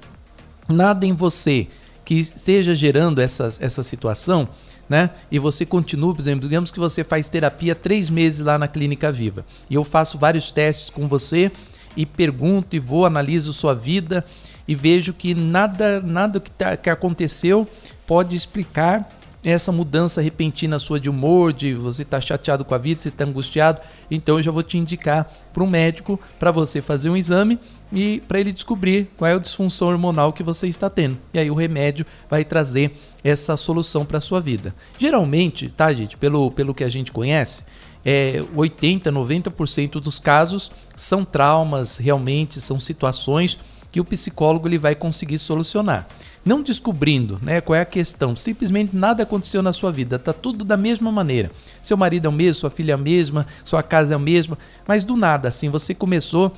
nada 0.69 1.07
em 1.07 1.13
você 1.13 1.69
que 2.05 2.15
esteja 2.15 2.75
gerando 2.75 3.21
essa, 3.21 3.51
essa 3.61 3.83
situação, 3.83 4.49
né? 4.91 5.11
E 5.31 5.39
você 5.39 5.65
continua, 5.65 6.13
por 6.13 6.21
exemplo, 6.21 6.41
digamos 6.41 6.73
que 6.73 6.81
você 6.81 7.05
faz 7.05 7.29
terapia 7.29 7.77
três 7.77 8.11
meses 8.11 8.41
lá 8.41 8.59
na 8.59 8.67
Clínica 8.67 9.13
Viva. 9.13 9.47
E 9.71 9.75
eu 9.77 9.85
faço 9.85 10.19
vários 10.19 10.51
testes 10.51 10.91
com 10.91 11.07
você 11.07 11.53
e 11.97 12.05
pergunto 12.05 12.75
e 12.75 12.81
vou, 12.81 13.07
analiso 13.07 13.53
sua 13.53 13.73
vida 13.73 14.25
e 14.67 14.75
vejo 14.75 15.13
que 15.13 15.33
nada, 15.33 16.01
nada 16.01 16.41
que, 16.41 16.51
tá, 16.51 16.77
que 16.77 16.91
aconteceu 16.91 17.69
pode 18.05 18.35
explicar 18.35 19.09
essa 19.43 19.73
mudança 19.73 20.21
repentina 20.21 20.79
sua 20.79 21.01
de 21.01 21.09
humor, 21.09 21.53
de 21.53 21.75
você 21.75 22.03
estar 22.03 22.19
tá 22.19 22.21
chateado 22.21 22.65
com 22.65 22.75
a 22.75 22.79
vida, 22.79 23.01
você 23.01 23.09
está 23.09 23.25
angustiado, 23.25 23.81
então 24.11 24.37
eu 24.37 24.43
já 24.43 24.51
vou 24.51 24.63
te 24.63 24.77
indicar 24.77 25.33
para 25.53 25.65
um 25.65 25.67
médico 25.67 26.21
para 26.39 26.51
você 26.51 26.83
fazer 26.83 27.09
um 27.09 27.17
exame 27.17 27.59
e 27.93 28.21
para 28.29 28.39
ele 28.39 28.53
descobrir 28.53 29.09
qual 29.17 29.31
é 29.31 29.35
a 29.35 29.39
disfunção 29.39 29.89
hormonal 29.89 30.33
que 30.33 30.43
você 30.43 30.69
está 30.69 30.91
tendo. 30.91 31.17
E 31.33 31.39
aí 31.39 31.51
o 31.51 31.55
remédio 31.55 32.05
vai 32.29 32.45
trazer 32.45 32.93
essa 33.25 33.57
solução 33.57 34.05
para 34.05 34.21
sua 34.21 34.41
vida. 34.41 34.75
Geralmente, 34.99 35.71
tá, 35.71 35.93
gente, 35.93 36.17
pelo, 36.17 36.51
pelo 36.51 36.75
que 36.75 36.85
a 36.85 36.91
gente 36.91 37.11
conhece, 37.11 37.63
é, 38.05 38.43
80, 38.55 39.11
90% 39.11 39.93
dos 40.01 40.19
casos 40.19 40.71
são 40.97 41.25
traumas, 41.25 41.99
realmente 41.99 42.61
são 42.61 42.79
situações 42.79 43.59
que 43.91 44.01
o 44.01 44.05
psicólogo 44.05 44.69
ele 44.69 44.79
vai 44.79 44.95
conseguir 44.95 45.39
solucionar. 45.39 46.07
Não 46.45 46.63
descobrindo 46.63 47.39
né, 47.43 47.61
qual 47.61 47.77
é 47.77 47.81
a 47.81 47.85
questão, 47.85 48.35
simplesmente 48.35 48.97
nada 48.97 49.23
aconteceu 49.23 49.63
na 49.63 49.73
sua 49.73 49.91
vida, 49.91 50.17
está 50.17 50.33
tudo 50.33 50.65
da 50.65 50.77
mesma 50.77 51.13
maneira. 51.13 51.51
Seu 51.83 51.97
marido 51.97 52.27
é 52.27 52.29
o 52.29 52.33
mesmo, 52.33 52.61
sua 52.61 52.71
filha 52.71 52.93
é 52.93 52.95
a 52.95 52.99
mesma, 52.99 53.47
sua 53.65 53.83
casa 53.83 54.15
é 54.15 54.17
a 54.17 54.19
mesma, 54.19 54.57
mas 54.87 55.05
do 55.05 55.17
nada, 55.17 55.49
assim, 55.49 55.69
você 55.69 55.95
começou 55.95 56.53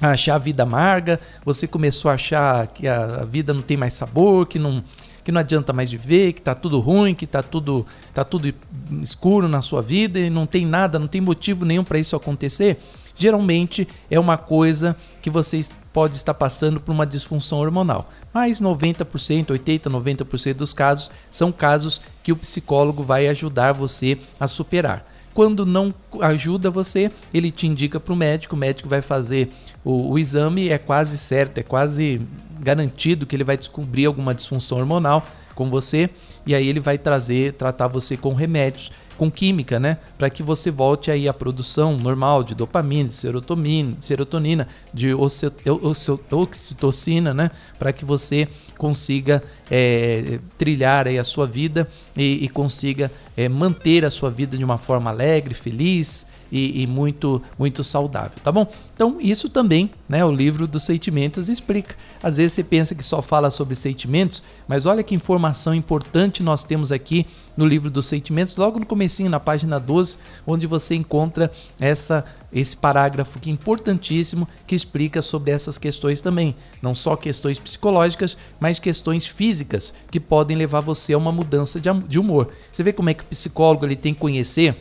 a 0.00 0.10
achar 0.10 0.36
a 0.36 0.38
vida 0.38 0.62
amarga, 0.62 1.20
você 1.44 1.66
começou 1.66 2.10
a 2.10 2.14
achar 2.14 2.66
que 2.68 2.88
a 2.88 3.24
vida 3.24 3.52
não 3.52 3.62
tem 3.62 3.76
mais 3.76 3.92
sabor, 3.92 4.46
que 4.46 4.58
não, 4.58 4.82
que 5.22 5.30
não 5.30 5.40
adianta 5.40 5.72
mais 5.72 5.90
viver, 5.90 6.32
que 6.32 6.40
está 6.40 6.54
tudo 6.54 6.80
ruim, 6.80 7.14
que 7.14 7.24
está 7.24 7.42
tudo, 7.42 7.86
tá 8.14 8.24
tudo 8.24 8.52
escuro 9.00 9.46
na 9.46 9.60
sua 9.60 9.82
vida 9.82 10.18
e 10.18 10.30
não 10.30 10.46
tem 10.46 10.66
nada, 10.66 10.98
não 10.98 11.06
tem 11.06 11.20
motivo 11.20 11.64
nenhum 11.64 11.84
para 11.84 11.98
isso 11.98 12.16
acontecer, 12.16 12.78
geralmente 13.22 13.86
é 14.10 14.18
uma 14.18 14.36
coisa 14.36 14.96
que 15.20 15.30
você 15.30 15.64
pode 15.92 16.16
estar 16.16 16.34
passando 16.34 16.80
por 16.80 16.90
uma 16.90 17.06
disfunção 17.06 17.58
hormonal. 17.58 18.10
Mas 18.32 18.60
90%, 18.60 19.46
80%, 19.46 19.82
90% 19.82 20.54
dos 20.54 20.72
casos 20.72 21.10
são 21.30 21.52
casos 21.52 22.00
que 22.22 22.32
o 22.32 22.36
psicólogo 22.36 23.02
vai 23.02 23.28
ajudar 23.28 23.72
você 23.72 24.18
a 24.40 24.46
superar. 24.46 25.06
Quando 25.32 25.64
não 25.64 25.94
ajuda 26.20 26.70
você, 26.70 27.10
ele 27.32 27.50
te 27.50 27.66
indica 27.66 27.98
para 27.98 28.12
o 28.12 28.16
médico, 28.16 28.54
o 28.54 28.58
médico 28.58 28.88
vai 28.88 29.00
fazer 29.00 29.50
o, 29.84 30.12
o 30.12 30.18
exame, 30.18 30.68
é 30.68 30.76
quase 30.76 31.16
certo, 31.16 31.58
é 31.58 31.62
quase 31.62 32.20
garantido 32.60 33.24
que 33.24 33.34
ele 33.34 33.44
vai 33.44 33.56
descobrir 33.56 34.06
alguma 34.06 34.34
disfunção 34.34 34.78
hormonal 34.78 35.24
com 35.54 35.70
você 35.70 36.10
e 36.44 36.54
aí 36.54 36.66
ele 36.66 36.80
vai 36.80 36.98
trazer, 36.98 37.52
tratar 37.54 37.88
você 37.88 38.16
com 38.16 38.34
remédios 38.34 38.90
com 39.16 39.30
química, 39.30 39.78
né? 39.78 39.98
Para 40.18 40.30
que 40.30 40.42
você 40.42 40.70
volte 40.70 41.10
aí 41.10 41.28
à 41.28 41.34
produção 41.34 41.96
normal 41.96 42.42
de 42.42 42.54
dopamina, 42.54 43.08
de 43.08 43.14
serotonina, 43.14 43.96
de, 43.98 44.04
serotonina, 44.04 44.68
de 44.92 45.14
oxitocina, 46.30 47.34
né? 47.34 47.50
Para 47.78 47.92
que 47.92 48.04
você 48.04 48.48
consiga 48.76 49.42
é, 49.70 50.38
trilhar 50.58 51.06
aí 51.06 51.18
a 51.18 51.24
sua 51.24 51.46
vida 51.46 51.88
e, 52.16 52.44
e 52.44 52.48
consiga 52.48 53.10
é, 53.36 53.48
manter 53.48 54.04
a 54.04 54.10
sua 54.10 54.30
vida 54.30 54.56
de 54.56 54.64
uma 54.64 54.78
forma 54.78 55.10
alegre, 55.10 55.54
feliz, 55.54 56.26
e, 56.52 56.82
e, 56.82 56.86
muito 56.86 57.40
muito 57.58 57.82
saudável, 57.82 58.32
tá 58.42 58.52
bom? 58.52 58.70
Então 58.94 59.16
isso 59.18 59.48
também, 59.48 59.90
né? 60.06 60.22
O 60.22 60.30
livro 60.30 60.66
dos 60.66 60.82
sentimentos 60.82 61.48
explica. 61.48 61.96
Às 62.22 62.36
vezes 62.36 62.52
você 62.52 62.62
pensa 62.62 62.94
que 62.94 63.02
só 63.02 63.22
fala 63.22 63.50
sobre 63.50 63.74
sentimentos, 63.74 64.42
mas 64.68 64.84
olha 64.84 65.02
que 65.02 65.14
informação 65.14 65.74
importante 65.74 66.42
nós 66.42 66.62
temos 66.62 66.92
aqui 66.92 67.26
no 67.56 67.66
livro 67.66 67.90
dos 67.90 68.06
sentimentos, 68.06 68.54
logo 68.56 68.78
no 68.78 68.86
comecinho, 68.86 69.30
na 69.30 69.40
página 69.40 69.80
12, 69.80 70.18
onde 70.46 70.66
você 70.66 70.94
encontra 70.94 71.50
essa 71.80 72.22
esse 72.52 72.76
parágrafo 72.76 73.40
que 73.40 73.48
é 73.48 73.52
importantíssimo 73.52 74.46
que 74.66 74.74
explica 74.74 75.22
sobre 75.22 75.50
essas 75.50 75.78
questões 75.78 76.20
também, 76.20 76.54
não 76.82 76.94
só 76.94 77.16
questões 77.16 77.58
psicológicas, 77.58 78.36
mas 78.60 78.78
questões 78.78 79.26
físicas 79.26 79.94
que 80.10 80.20
podem 80.20 80.54
levar 80.54 80.80
você 80.80 81.14
a 81.14 81.18
uma 81.18 81.32
mudança 81.32 81.80
de 81.80 82.18
humor. 82.18 82.52
Você 82.70 82.82
vê 82.82 82.92
como 82.92 83.08
é 83.08 83.14
que 83.14 83.24
o 83.24 83.26
psicólogo 83.26 83.86
ele 83.86 83.96
tem 83.96 84.12
que 84.12 84.20
conhecer 84.20 84.76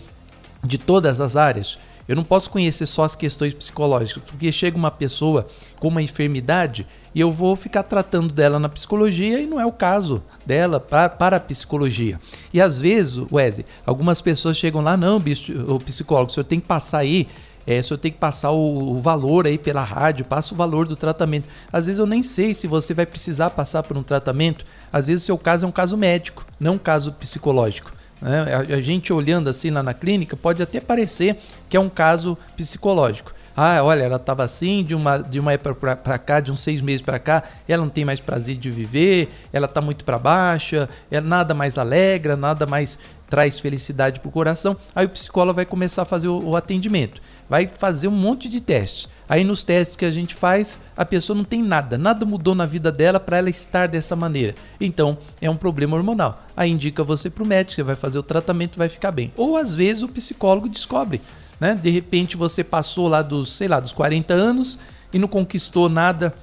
de 0.64 0.78
todas 0.78 1.22
as 1.22 1.36
áreas. 1.36 1.78
Eu 2.08 2.16
não 2.16 2.24
posso 2.24 2.50
conhecer 2.50 2.86
só 2.86 3.04
as 3.04 3.16
questões 3.16 3.54
psicológicas, 3.54 4.24
porque 4.24 4.52
chega 4.52 4.76
uma 4.76 4.92
pessoa 4.92 5.48
com 5.80 5.88
uma 5.88 6.02
enfermidade 6.02 6.86
e 7.14 7.20
eu 7.20 7.32
vou 7.32 7.56
ficar 7.56 7.84
tratando 7.84 8.34
dela 8.34 8.60
na 8.60 8.68
psicologia 8.68 9.40
e 9.40 9.46
não 9.46 9.60
é 9.60 9.66
o 9.66 9.72
caso 9.72 10.22
dela 10.46 10.80
pra, 10.80 11.08
para 11.10 11.38
a 11.38 11.40
psicologia. 11.40 12.20
E 12.54 12.60
às 12.60 12.80
vezes, 12.80 13.18
Wesley, 13.32 13.66
algumas 13.86 14.20
pessoas 14.20 14.58
chegam 14.58 14.82
lá, 14.82 14.98
não, 14.98 15.20
bicho, 15.20 15.54
o 15.74 15.80
psicólogo, 15.80 16.32
o 16.32 16.34
senhor 16.34 16.46
tem 16.46 16.60
que 16.60 16.68
passar 16.68 17.00
aí 17.00 17.28
é, 17.66 17.80
o 17.80 17.84
senhor 17.84 18.00
tem 18.00 18.12
que 18.12 18.18
passar 18.18 18.52
o, 18.52 18.96
o, 18.96 19.00
valor 19.00 19.46
aí 19.46 19.58
pela 19.58 19.84
rádio, 19.84 20.26
passa 20.26 20.54
o 20.54 20.58
valor 20.58 20.88
do 20.88 20.96
tratamento. 20.96 21.48
Às 21.72 21.86
vezes 21.86 22.00
eu 22.00 22.06
nem 22.06 22.24
sei 22.24 22.54
se 22.54 22.68
você 22.68 22.94
vai 22.94 23.06
precisar 23.06 23.52
passar 23.52 23.84
por 23.84 23.96
um 23.96 24.04
tratamento. 24.04 24.66
Às 24.92 25.08
vezes 25.08 25.24
o 25.24 25.26
seu 25.26 25.38
caso 25.38 25.66
é 25.66 25.70
um 25.70 25.72
caso 25.72 25.96
médico, 25.96 26.46
não 26.60 26.74
um 26.74 26.80
caso 26.80 27.14
psicológico. 27.14 27.92
Né? 28.22 28.56
A, 28.76 28.82
gente 28.82 29.12
olhando 29.12 29.50
assim 29.50 29.72
lá 29.72 29.82
na 29.82 29.94
clínica 29.94 30.38
pode 30.38 30.62
até 30.62 30.80
parecer 30.80 31.38
que 31.68 31.76
é 31.76 31.80
um 31.80 31.90
caso 31.90 32.38
psicológico. 32.56 33.34
Ah, 33.56 33.84
olha, 33.84 34.04
ela 34.04 34.16
estava 34.16 34.44
assim 34.44 34.84
de 34.84 34.96
uma, 34.96 35.18
de 35.18 35.40
uma 35.40 35.52
época 35.52 35.96
para 35.96 36.18
cá, 36.18 36.40
de 36.40 36.52
uns 36.52 36.62
seis 36.62 36.80
meses 36.80 37.02
para 37.02 37.20
cá, 37.20 37.44
ela 37.68 37.84
não 37.84 37.90
tem 37.90 38.06
mais 38.06 38.20
prazer 38.20 38.56
de 38.56 38.72
viver, 38.72 39.30
ela 39.52 39.66
está 39.66 39.82
muito 39.82 40.06
para 40.06 40.18
baixa, 40.18 40.88
é 41.10 41.20
nada 41.20 41.54
mais 41.54 41.78
alegra, 41.78 42.38
nada 42.38 42.66
mais 42.66 42.98
traz 43.32 43.58
felicidade 43.58 44.20
para 44.20 44.28
o 44.28 44.32
coração. 44.32 44.76
Aí 44.94 45.06
o 45.06 45.10
psicólogo 45.10 45.56
vai 45.56 45.66
começar 45.66 46.02
a 46.02 46.06
fazer 46.06 46.28
o, 46.28 46.50
o 46.50 46.56
atendimento, 46.58 47.22
vai 47.50 47.66
fazer 47.66 48.10
um 48.10 48.12
monte 48.12 48.50
de 48.50 48.60
testes. 48.60 49.08
Aí 49.28 49.46
nos 49.46 49.64
testes 49.64 49.96
que 49.96 50.04
a 50.04 50.12
gente 50.12 50.36
faz, 50.36 50.78
a 50.96 51.06
pessoa 51.06 51.38
não 51.38 51.46
tem 51.46 51.64
nada, 51.64 51.98
nada 51.98 52.26
mudou 52.26 52.54
na 52.54 52.66
vida 52.66 52.92
dela 52.92 53.18
para 53.18 53.38
ela 53.38 53.50
estar 53.50 53.88
dessa 53.88 54.14
maneira. 54.14 54.54
Então 54.82 55.18
é 55.40 55.50
um 55.50 55.56
problema 55.56 55.96
hormonal. 55.96 56.44
Aí 56.56 56.70
indica 56.70 57.06
você 57.06 57.30
para 57.30 57.42
o 57.42 57.48
médico, 57.48 57.76
você 57.76 57.84
vai 57.84 57.96
fazer 57.96 58.20
o 58.20 58.24
tratamento, 58.24 58.78
vai 58.78 58.90
ficar 58.90 59.12
bem. 59.12 59.32
Ou 59.38 59.56
às 59.56 59.74
vezes 59.74 60.04
o 60.04 60.10
psicólogo 60.10 60.68
descobre, 60.68 61.22
né? 61.58 61.74
De 61.82 61.90
repente 61.90 62.36
você 62.36 62.66
passou 62.66 63.08
lá 63.08 63.22
dos, 63.22 63.56
sei 63.56 63.70
lá, 63.70 63.80
dos 63.80 63.94
40 63.94 64.34
anos 64.34 64.78
e 65.14 65.18
não 65.18 65.30
conquistou 65.30 65.88
nada 65.88 66.34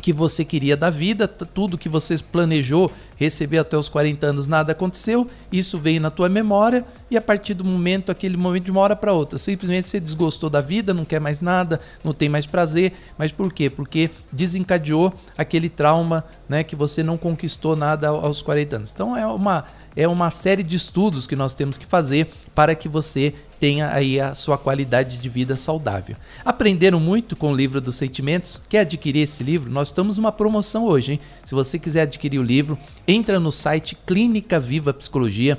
que 0.00 0.12
você 0.12 0.44
queria 0.44 0.76
da 0.76 0.90
vida, 0.90 1.26
tudo 1.26 1.78
que 1.78 1.88
você 1.88 2.16
planejou 2.18 2.90
recebeu 3.16 3.62
até 3.62 3.76
os 3.76 3.88
40 3.88 4.26
anos, 4.26 4.46
nada 4.46 4.72
aconteceu, 4.72 5.26
isso 5.50 5.78
veio 5.78 6.00
na 6.00 6.10
tua 6.10 6.28
memória 6.28 6.84
e 7.10 7.16
a 7.16 7.20
partir 7.20 7.54
do 7.54 7.64
momento, 7.64 8.12
aquele 8.12 8.36
momento 8.36 8.64
de 8.64 8.70
uma 8.70 8.80
hora 8.80 8.94
para 8.94 9.12
outra, 9.12 9.38
simplesmente 9.38 9.88
você 9.88 9.98
desgostou 9.98 10.50
da 10.50 10.60
vida, 10.60 10.92
não 10.92 11.04
quer 11.04 11.20
mais 11.20 11.40
nada, 11.40 11.80
não 12.04 12.12
tem 12.12 12.28
mais 12.28 12.46
prazer, 12.46 12.92
mas 13.16 13.32
por 13.32 13.52
quê? 13.52 13.70
Porque 13.70 14.10
desencadeou 14.30 15.12
aquele 15.36 15.68
trauma, 15.68 16.24
né, 16.48 16.62
que 16.62 16.76
você 16.76 17.02
não 17.02 17.16
conquistou 17.16 17.74
nada 17.74 18.08
aos 18.08 18.42
40 18.42 18.76
anos. 18.76 18.92
Então 18.92 19.16
é 19.16 19.26
uma 19.26 19.64
é 19.96 20.06
uma 20.06 20.30
série 20.30 20.62
de 20.62 20.76
estudos 20.76 21.26
que 21.26 21.34
nós 21.34 21.54
temos 21.54 21.78
que 21.78 21.86
fazer 21.86 22.28
para 22.54 22.74
que 22.74 22.88
você 22.88 23.32
tenha 23.58 23.90
aí 23.90 24.20
a 24.20 24.34
sua 24.34 24.58
qualidade 24.58 25.16
de 25.16 25.28
vida 25.28 25.56
saudável. 25.56 26.14
Aprenderam 26.44 27.00
muito 27.00 27.34
com 27.34 27.50
o 27.50 27.56
livro 27.56 27.80
dos 27.80 27.96
sentimentos? 27.96 28.60
Quer 28.68 28.80
adquirir 28.80 29.22
esse 29.22 29.42
livro? 29.42 29.70
Nós 29.70 29.88
estamos 29.88 30.18
numa 30.18 30.30
promoção 30.30 30.84
hoje, 30.84 31.12
hein? 31.12 31.20
Se 31.44 31.54
você 31.54 31.78
quiser 31.78 32.02
adquirir 32.02 32.38
o 32.38 32.44
livro, 32.44 32.78
entra 33.08 33.40
no 33.40 33.50
site 33.50 33.96
Clínica 34.06 34.60
Viva 34.60 34.92
Psicologia 34.92 35.58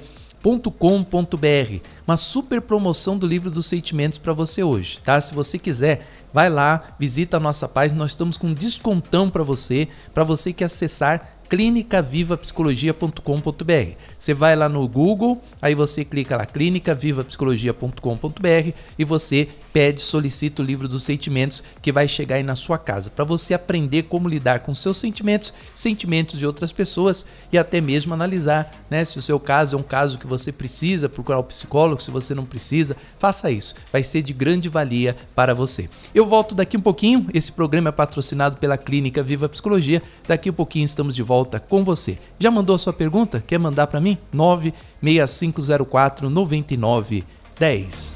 com.br 0.80 1.82
uma 2.06 2.16
super 2.16 2.62
promoção 2.62 3.18
do 3.18 3.28
livro 3.28 3.52
dos 3.52 3.66
sentimentos 3.66 4.18
para 4.18 4.32
você 4.32 4.64
hoje, 4.64 5.02
tá? 5.02 5.20
Se 5.20 5.34
você 5.34 5.60
quiser, 5.60 6.08
vai 6.34 6.50
lá, 6.50 6.96
visita 6.98 7.36
a 7.36 7.40
nossa 7.40 7.68
página, 7.68 8.00
nós 8.00 8.12
estamos 8.12 8.38
com 8.38 8.48
um 8.48 8.54
descontão 8.54 9.30
para 9.30 9.44
você, 9.44 9.90
para 10.14 10.24
você 10.24 10.54
que 10.54 10.64
acessar 10.64 11.37
clinicavivapsicologia.com.br. 11.50 13.92
Você 14.18 14.34
vai 14.34 14.56
lá 14.56 14.68
no 14.68 14.88
Google, 14.88 15.40
aí 15.62 15.76
você 15.76 16.04
clica 16.06 16.38
lá 16.38 16.46
clinicavivapsicologia.com.br 16.46 18.72
e 18.98 19.06
você 19.06 19.48
pede, 19.72 20.02
solicita 20.02 20.60
o 20.62 20.66
livro 20.66 20.88
dos 20.88 21.04
sentimentos 21.04 21.62
que 21.82 21.92
vai 21.92 22.08
chegar 22.08 22.38
aí 22.38 22.44
na 22.44 22.56
sua 22.56 22.78
casa, 22.78 23.10
para 23.10 23.26
você 23.26 23.54
aprender 23.54 24.04
como 24.04 24.30
lidar 24.30 24.62
com 24.62 24.74
seus 24.74 24.96
sentimentos, 24.98 25.54
sentimentos 25.74 26.40
de 26.40 26.46
outras 26.46 26.72
pessoas 26.72 27.26
e 27.52 27.58
até 27.58 27.82
mesmo 27.82 28.14
analisar, 28.14 28.72
né, 28.90 29.04
se 29.06 29.20
o 29.20 29.22
seu 29.22 29.40
caso 29.40 29.76
é 29.76 29.80
um 29.80 29.84
caso 29.84 30.18
que 30.18 30.28
você 30.28 30.52
precisa 30.52 31.08
procurar 31.08 31.38
o 31.38 31.42
um 31.42 31.46
psicólogo, 31.46 32.02
se 32.02 32.12
você 32.12 32.36
não 32.36 32.46
precisa, 32.46 32.98
faça 33.20 33.52
isso. 33.52 33.76
Vai 33.92 34.04
ser 34.04 34.22
de 34.22 34.34
grande 34.34 34.70
valia 34.70 35.16
para 35.36 35.54
você. 35.54 35.90
Eu 36.14 36.26
volto 36.26 36.56
daqui 36.56 36.76
um 36.76 36.82
pouquinho. 36.82 37.28
Esse 37.34 37.52
programa 37.52 37.90
é 37.90 37.92
patrocinado 37.92 38.58
pela 38.58 38.78
Clínica 38.78 39.24
Viva 39.24 39.48
Psicologia. 39.48 40.02
Daqui 40.28 40.50
um 40.50 40.54
pouquinho 40.54 40.86
estamos 40.86 41.16
de 41.16 41.24
volta 41.24 41.37
volta 41.38 41.60
com 41.60 41.84
você. 41.84 42.18
Já 42.40 42.50
mandou 42.50 42.76
a 42.76 42.80
sua 42.80 42.94
pergunta? 42.94 43.44
Quer 43.46 43.60
mandar 43.60 43.86
para 43.86 44.02
mim? 44.02 44.18
96504 44.34 46.32
9910. 46.32 48.16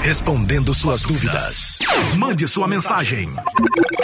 Respondendo 0.00 0.72
suas 0.72 1.02
dúvidas. 1.02 1.80
Mande 2.16 2.48
sua 2.48 2.66
mensagem. 2.66 3.28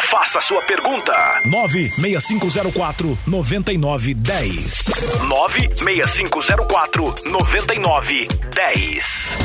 Faça 0.01 0.39
sua 0.43 0.61
pergunta. 0.67 1.15
96504 1.47 3.19
9910. 3.27 4.85
96504 5.27 7.15
9910. 7.25 9.39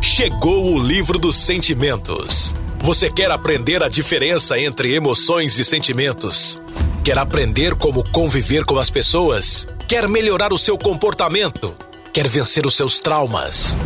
Chegou 0.00 0.76
o 0.76 0.82
livro 0.82 1.18
dos 1.18 1.44
sentimentos. 1.44 2.54
Você 2.82 3.08
quer 3.08 3.30
aprender 3.30 3.82
a 3.84 3.88
diferença 3.88 4.58
entre 4.58 4.92
emoções 4.92 5.56
e 5.56 5.64
sentimentos? 5.64 6.60
Quer 7.04 7.16
aprender 7.16 7.76
como 7.76 8.02
conviver 8.10 8.64
com 8.64 8.76
as 8.76 8.90
pessoas? 8.90 9.68
Quer 9.86 10.08
melhorar 10.08 10.52
o 10.52 10.58
seu 10.58 10.76
comportamento? 10.76 11.76
Quer 12.12 12.26
vencer 12.26 12.66
os 12.66 12.74
seus 12.74 12.98
traumas? 12.98 13.76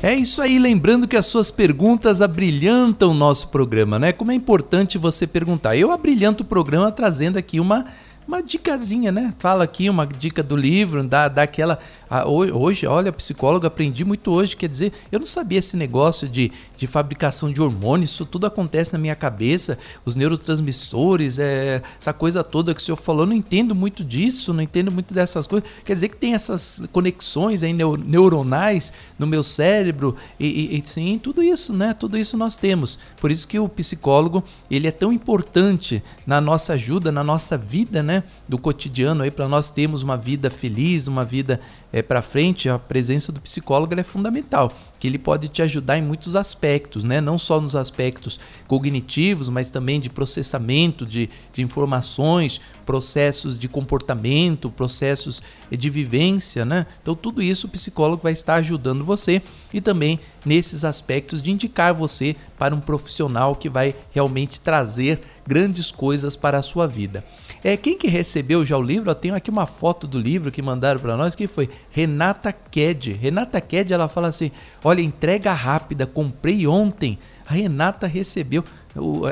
É 0.00 0.14
isso 0.14 0.40
aí, 0.40 0.60
lembrando 0.60 1.08
que 1.08 1.16
as 1.16 1.26
suas 1.26 1.50
perguntas 1.50 2.22
abrilhantam 2.22 3.10
o 3.10 3.14
nosso 3.14 3.48
programa, 3.48 3.98
né? 3.98 4.12
Como 4.12 4.30
é 4.30 4.34
importante 4.34 4.96
você 4.96 5.26
perguntar. 5.26 5.76
Eu 5.76 5.90
abrilhanto 5.90 6.44
o 6.44 6.46
programa 6.46 6.92
trazendo 6.92 7.36
aqui 7.36 7.58
uma 7.58 7.86
uma 8.28 8.42
dicasinha, 8.42 9.10
né? 9.10 9.32
Fala 9.38 9.64
aqui 9.64 9.88
uma 9.88 10.06
dica 10.06 10.42
do 10.42 10.54
livro, 10.54 11.02
dá, 11.02 11.28
dá 11.28 11.44
aquela. 11.44 11.78
hoje, 12.26 12.86
olha, 12.86 13.10
psicólogo, 13.10 13.66
aprendi 13.66 14.04
muito 14.04 14.30
hoje. 14.30 14.54
Quer 14.54 14.68
dizer, 14.68 14.92
eu 15.10 15.18
não 15.18 15.26
sabia 15.26 15.58
esse 15.58 15.78
negócio 15.78 16.28
de, 16.28 16.52
de 16.76 16.86
fabricação 16.86 17.50
de 17.50 17.62
hormônios, 17.62 18.10
isso 18.10 18.26
tudo 18.26 18.46
acontece 18.46 18.92
na 18.92 18.98
minha 18.98 19.16
cabeça, 19.16 19.78
os 20.04 20.14
neurotransmissores, 20.14 21.38
é, 21.38 21.82
essa 21.98 22.12
coisa 22.12 22.44
toda 22.44 22.74
que 22.74 22.82
o 22.82 22.84
senhor 22.84 22.98
falou, 22.98 23.22
eu 23.22 23.28
não 23.28 23.34
entendo 23.34 23.74
muito 23.74 24.04
disso, 24.04 24.52
não 24.52 24.62
entendo 24.62 24.92
muito 24.92 25.14
dessas 25.14 25.46
coisas. 25.46 25.66
Quer 25.82 25.94
dizer 25.94 26.08
que 26.10 26.16
tem 26.16 26.34
essas 26.34 26.82
conexões 26.92 27.62
aí 27.62 27.72
neuronais 27.72 28.92
no 29.18 29.26
meu 29.26 29.42
cérebro, 29.42 30.14
e, 30.38 30.46
e, 30.46 30.78
e 30.78 30.82
sim, 30.86 31.18
tudo 31.18 31.42
isso, 31.42 31.72
né? 31.72 31.94
Tudo 31.94 32.18
isso 32.18 32.36
nós 32.36 32.56
temos. 32.56 32.98
Por 33.18 33.30
isso 33.30 33.48
que 33.48 33.58
o 33.58 33.68
psicólogo, 33.70 34.44
ele 34.70 34.86
é 34.86 34.90
tão 34.90 35.10
importante 35.10 36.02
na 36.26 36.42
nossa 36.42 36.74
ajuda, 36.74 37.10
na 37.10 37.24
nossa 37.24 37.56
vida, 37.56 38.02
né? 38.02 38.17
Do 38.48 38.58
cotidiano 38.58 39.22
aí 39.22 39.30
para 39.30 39.48
nós 39.48 39.70
termos 39.70 40.02
uma 40.02 40.16
vida 40.16 40.50
feliz, 40.50 41.06
uma 41.06 41.24
vida 41.24 41.60
é, 41.92 42.02
para 42.02 42.20
frente, 42.20 42.68
a 42.68 42.78
presença 42.78 43.32
do 43.32 43.40
psicólogo 43.40 43.98
é 43.98 44.02
fundamental, 44.02 44.72
que 45.00 45.06
ele 45.06 45.18
pode 45.18 45.48
te 45.48 45.62
ajudar 45.62 45.96
em 45.96 46.02
muitos 46.02 46.36
aspectos, 46.36 47.02
né? 47.02 47.20
não 47.20 47.38
só 47.38 47.60
nos 47.60 47.74
aspectos 47.74 48.38
cognitivos, 48.66 49.48
mas 49.48 49.70
também 49.70 49.98
de 49.98 50.10
processamento 50.10 51.06
de, 51.06 51.30
de 51.52 51.62
informações, 51.62 52.60
processos 52.84 53.58
de 53.58 53.68
comportamento, 53.68 54.70
processos 54.70 55.42
de 55.70 55.90
vivência, 55.90 56.64
né? 56.64 56.86
Então 57.02 57.14
tudo 57.14 57.42
isso 57.42 57.66
o 57.66 57.70
psicólogo 57.70 58.22
vai 58.22 58.32
estar 58.32 58.54
ajudando 58.54 59.04
você 59.04 59.42
e 59.74 59.78
também 59.78 60.18
nesses 60.44 60.86
aspectos 60.86 61.42
de 61.42 61.50
indicar 61.50 61.92
você 61.92 62.34
para 62.58 62.74
um 62.74 62.80
profissional 62.80 63.54
que 63.54 63.68
vai 63.68 63.94
realmente 64.10 64.58
trazer 64.58 65.20
grandes 65.46 65.90
coisas 65.90 66.34
para 66.34 66.58
a 66.58 66.62
sua 66.62 66.86
vida. 66.86 67.24
É, 67.62 67.76
quem 67.76 67.96
que 67.96 68.06
recebeu 68.06 68.64
já 68.64 68.76
o 68.76 68.82
livro, 68.82 69.10
eu 69.10 69.14
tenho 69.14 69.34
aqui 69.34 69.50
uma 69.50 69.66
foto 69.66 70.06
do 70.06 70.18
livro 70.18 70.52
que 70.52 70.62
mandaram 70.62 71.00
para 71.00 71.16
nós, 71.16 71.34
que 71.34 71.46
foi 71.46 71.68
Renata 71.90 72.52
Ked. 72.52 73.12
Renata 73.12 73.60
Ked, 73.60 73.92
ela 73.92 74.08
fala 74.08 74.28
assim: 74.28 74.50
olha, 74.84 75.00
entrega 75.00 75.52
rápida, 75.52 76.06
comprei 76.06 76.66
ontem. 76.66 77.18
A 77.46 77.54
Renata 77.54 78.06
recebeu. 78.06 78.62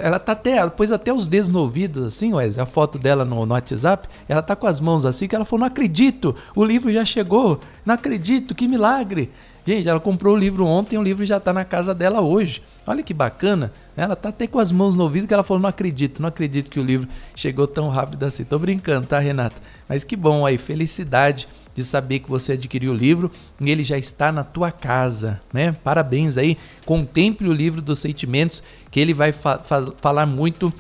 Ela 0.03 0.19
tá 0.19 0.33
até, 0.33 0.57
ela 0.57 0.71
pôs 0.71 0.93
até 0.93 1.13
os 1.13 1.27
dedos 1.27 1.49
no 1.49 1.61
ouvido, 1.61 2.07
assim, 2.07 2.33
Wesley, 2.33 2.63
a 2.63 2.67
foto 2.67 2.99
dela 2.99 3.25
no, 3.25 3.45
no, 3.45 3.55
WhatsApp. 3.55 4.09
Ela 4.29 4.43
tá 4.43 4.55
com 4.55 4.67
as 4.67 4.81
mãos 4.81 5.05
assim, 5.05 5.29
que 5.29 5.35
ela 5.35 5.45
falou: 5.45 5.61
Não 5.61 5.67
acredito, 5.67 6.35
o 6.55 6.65
livro 6.65 6.93
já 6.93 7.05
chegou, 7.05 7.61
não 7.85 7.95
acredito, 7.95 8.55
que 8.55 8.69
milagre. 8.69 9.31
Gente, 9.67 9.89
ela 9.89 9.99
comprou 9.99 10.35
o 10.35 10.39
livro 10.39 10.65
ontem, 10.65 10.97
o 10.97 11.03
livro 11.03 11.27
já 11.27 11.41
tá 11.41 11.53
na 11.53 11.65
casa 11.65 11.93
dela 11.93 12.21
hoje. 12.21 12.63
Olha 12.87 13.03
que 13.03 13.13
bacana. 13.13 13.73
Ela 13.97 14.15
tá 14.15 14.29
até 14.29 14.47
com 14.47 14.61
as 14.61 14.71
mãos 14.71 14.95
no 14.95 15.03
ouvido 15.03 15.27
que 15.27 15.35
ela 15.35 15.43
falou: 15.43 15.61
não 15.61 15.69
acredito, 15.69 16.23
não 16.23 16.29
acredito 16.29 16.71
que 16.71 16.81
o 16.81 16.85
livro 16.85 17.09
chegou 17.35 17.67
tão 17.67 17.89
rápido 17.89 18.23
assim. 18.23 18.45
Tô 18.45 18.59
brincando, 18.59 19.07
tá, 19.07 19.19
Renata? 19.19 19.57
Mas 19.89 20.05
que 20.05 20.17
bom 20.17 20.47
aí, 20.47 20.57
felicidade 20.57 21.49
de 21.77 21.85
saber 21.85 22.21
que 22.21 22.31
você 22.31 22.53
adquiriu 22.53 22.93
o 22.93 22.97
livro 22.97 23.31
e 23.61 23.71
ele 23.71 23.85
já 23.85 23.99
está 23.99 24.33
na 24.33 24.43
tua 24.43 24.73
casa, 24.73 25.41
né? 25.53 25.77
Parabéns 25.85 26.39
aí. 26.39 26.57
Contemple 26.87 27.49
o 27.49 27.53
livro 27.53 27.83
dos 27.83 27.99
sentimentos, 27.99 28.63
que 28.91 28.99
ele 28.99 29.13
vai 29.13 29.33
fa 29.33 29.59
falar 30.01 30.25
muito 30.25 30.73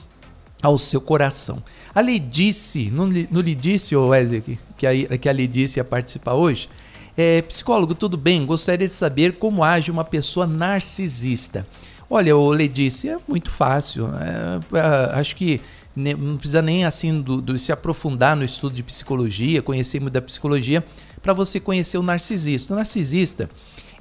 ao 0.62 0.78
seu 0.78 1.00
coração. 1.00 1.62
A 1.94 2.00
Lidice, 2.00 2.90
não, 2.90 3.06
não 3.30 3.40
lhe 3.40 3.54
disse, 3.54 3.94
ô 3.94 4.08
Wesley, 4.08 4.58
que 4.76 4.86
a, 4.86 5.18
que 5.18 5.28
a 5.28 5.32
Lidice 5.32 5.78
ia 5.78 5.84
participar 5.84 6.34
hoje? 6.34 6.68
É, 7.16 7.42
psicólogo, 7.42 7.94
tudo 7.94 8.16
bem? 8.16 8.44
Gostaria 8.44 8.86
de 8.86 8.94
saber 8.94 9.34
como 9.34 9.62
age 9.62 9.90
uma 9.90 10.04
pessoa 10.04 10.46
narcisista. 10.46 11.66
Olha, 12.08 12.36
o 12.36 12.50
Ledice 12.50 13.08
é 13.08 13.16
muito 13.26 13.50
fácil. 13.50 14.08
É, 14.08 14.78
é, 14.78 15.18
acho 15.18 15.34
que 15.34 15.60
não 15.96 16.36
precisa 16.36 16.60
nem 16.60 16.84
assim 16.84 17.22
do, 17.22 17.40
do, 17.40 17.58
se 17.58 17.72
aprofundar 17.72 18.36
no 18.36 18.44
estudo 18.44 18.74
de 18.74 18.82
psicologia, 18.82 19.62
conhecer 19.62 19.98
muito 19.98 20.12
da 20.12 20.20
psicologia, 20.20 20.84
para 21.22 21.32
você 21.32 21.58
conhecer 21.58 21.96
o 21.96 22.02
narcisista. 22.02 22.74
O 22.74 22.76
narcisista, 22.76 23.48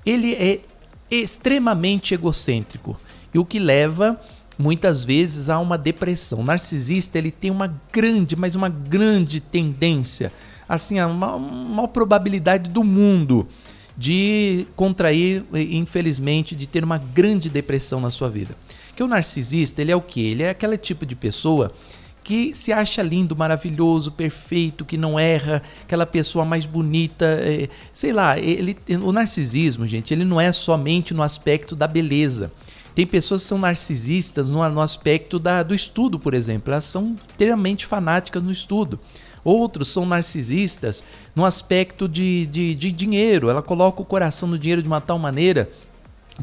ele 0.06 0.34
é 0.34 0.60
extremamente 1.10 2.14
egocêntrico 2.14 3.00
e 3.34 3.40
o 3.40 3.46
que 3.46 3.60
leva 3.60 4.20
muitas 4.58 5.04
vezes 5.04 5.50
a 5.50 5.60
uma 5.60 5.78
depressão. 5.78 6.40
O 6.40 6.44
narcisista, 6.44 7.18
ele 7.18 7.32
tem 7.32 7.50
uma 7.50 7.74
grande, 7.92 8.36
mas 8.36 8.56
uma 8.56 8.70
grande 8.70 9.40
tendência, 9.40 10.32
assim, 10.68 11.00
a 11.00 11.08
uma, 11.08 11.36
uma 11.36 11.88
probabilidade 11.88 12.70
do 12.70 12.84
mundo 12.84 13.48
de 13.98 14.68
contrair, 14.76 15.46
infelizmente, 15.54 16.56
de 16.56 16.68
ter 16.68 16.84
uma 16.84 16.98
grande 16.98 17.50
depressão 17.50 18.02
na 18.02 18.12
sua 18.12 18.30
vida. 18.30 18.56
Que 18.96 19.04
o 19.04 19.08
narcisista, 19.08 19.82
ele 19.82 19.92
é 19.92 19.96
o 19.96 20.02
que? 20.02 20.22
Ele 20.22 20.44
é 20.44 20.50
aquele 20.50 20.78
tipo 20.78 21.06
de 21.06 21.16
pessoa 21.16 21.72
que 22.26 22.56
se 22.56 22.74
acha 22.74 23.04
lindo, 23.04 23.36
maravilhoso, 23.36 24.12
perfeito, 24.12 24.84
que 24.84 24.98
não 24.98 25.20
erra, 25.20 25.62
aquela 25.84 26.08
pessoa 26.08 26.44
mais 26.44 26.66
bonita, 26.66 27.24
é, 27.24 27.70
sei 27.94 28.12
lá, 28.12 28.40
ele, 28.40 28.76
o 29.04 29.12
narcisismo, 29.12 29.86
gente, 29.86 30.12
ele 30.12 30.26
não 30.26 30.42
é 30.42 30.52
somente 30.52 31.14
no 31.14 31.22
aspecto 31.22 31.76
da 31.76 31.88
beleza. 31.88 32.52
Tem 32.96 33.06
pessoas 33.06 33.44
que 33.44 33.50
são 33.50 33.60
narcisistas 33.60 34.50
no, 34.50 34.68
no 34.70 34.82
aspecto 34.82 35.38
da, 35.38 35.62
do 35.62 35.76
estudo, 35.76 36.18
por 36.18 36.34
exemplo, 36.34 36.74
elas 36.74 36.86
são 36.86 37.16
extremamente 37.30 37.86
fanáticas 37.86 38.42
no 38.42 38.52
estudo. 38.52 39.00
Outros 39.44 39.90
são 39.90 40.04
narcisistas 40.04 41.04
no 41.36 41.46
aspecto 41.46 42.10
de, 42.10 42.48
de, 42.48 42.74
de 42.74 42.92
dinheiro, 42.92 43.52
ela 43.52 43.62
coloca 43.62 44.02
o 44.02 44.06
coração 44.06 44.50
no 44.50 44.58
dinheiro 44.58 44.82
de 44.82 44.88
uma 44.88 45.00
tal 45.00 45.20
maneira 45.20 45.70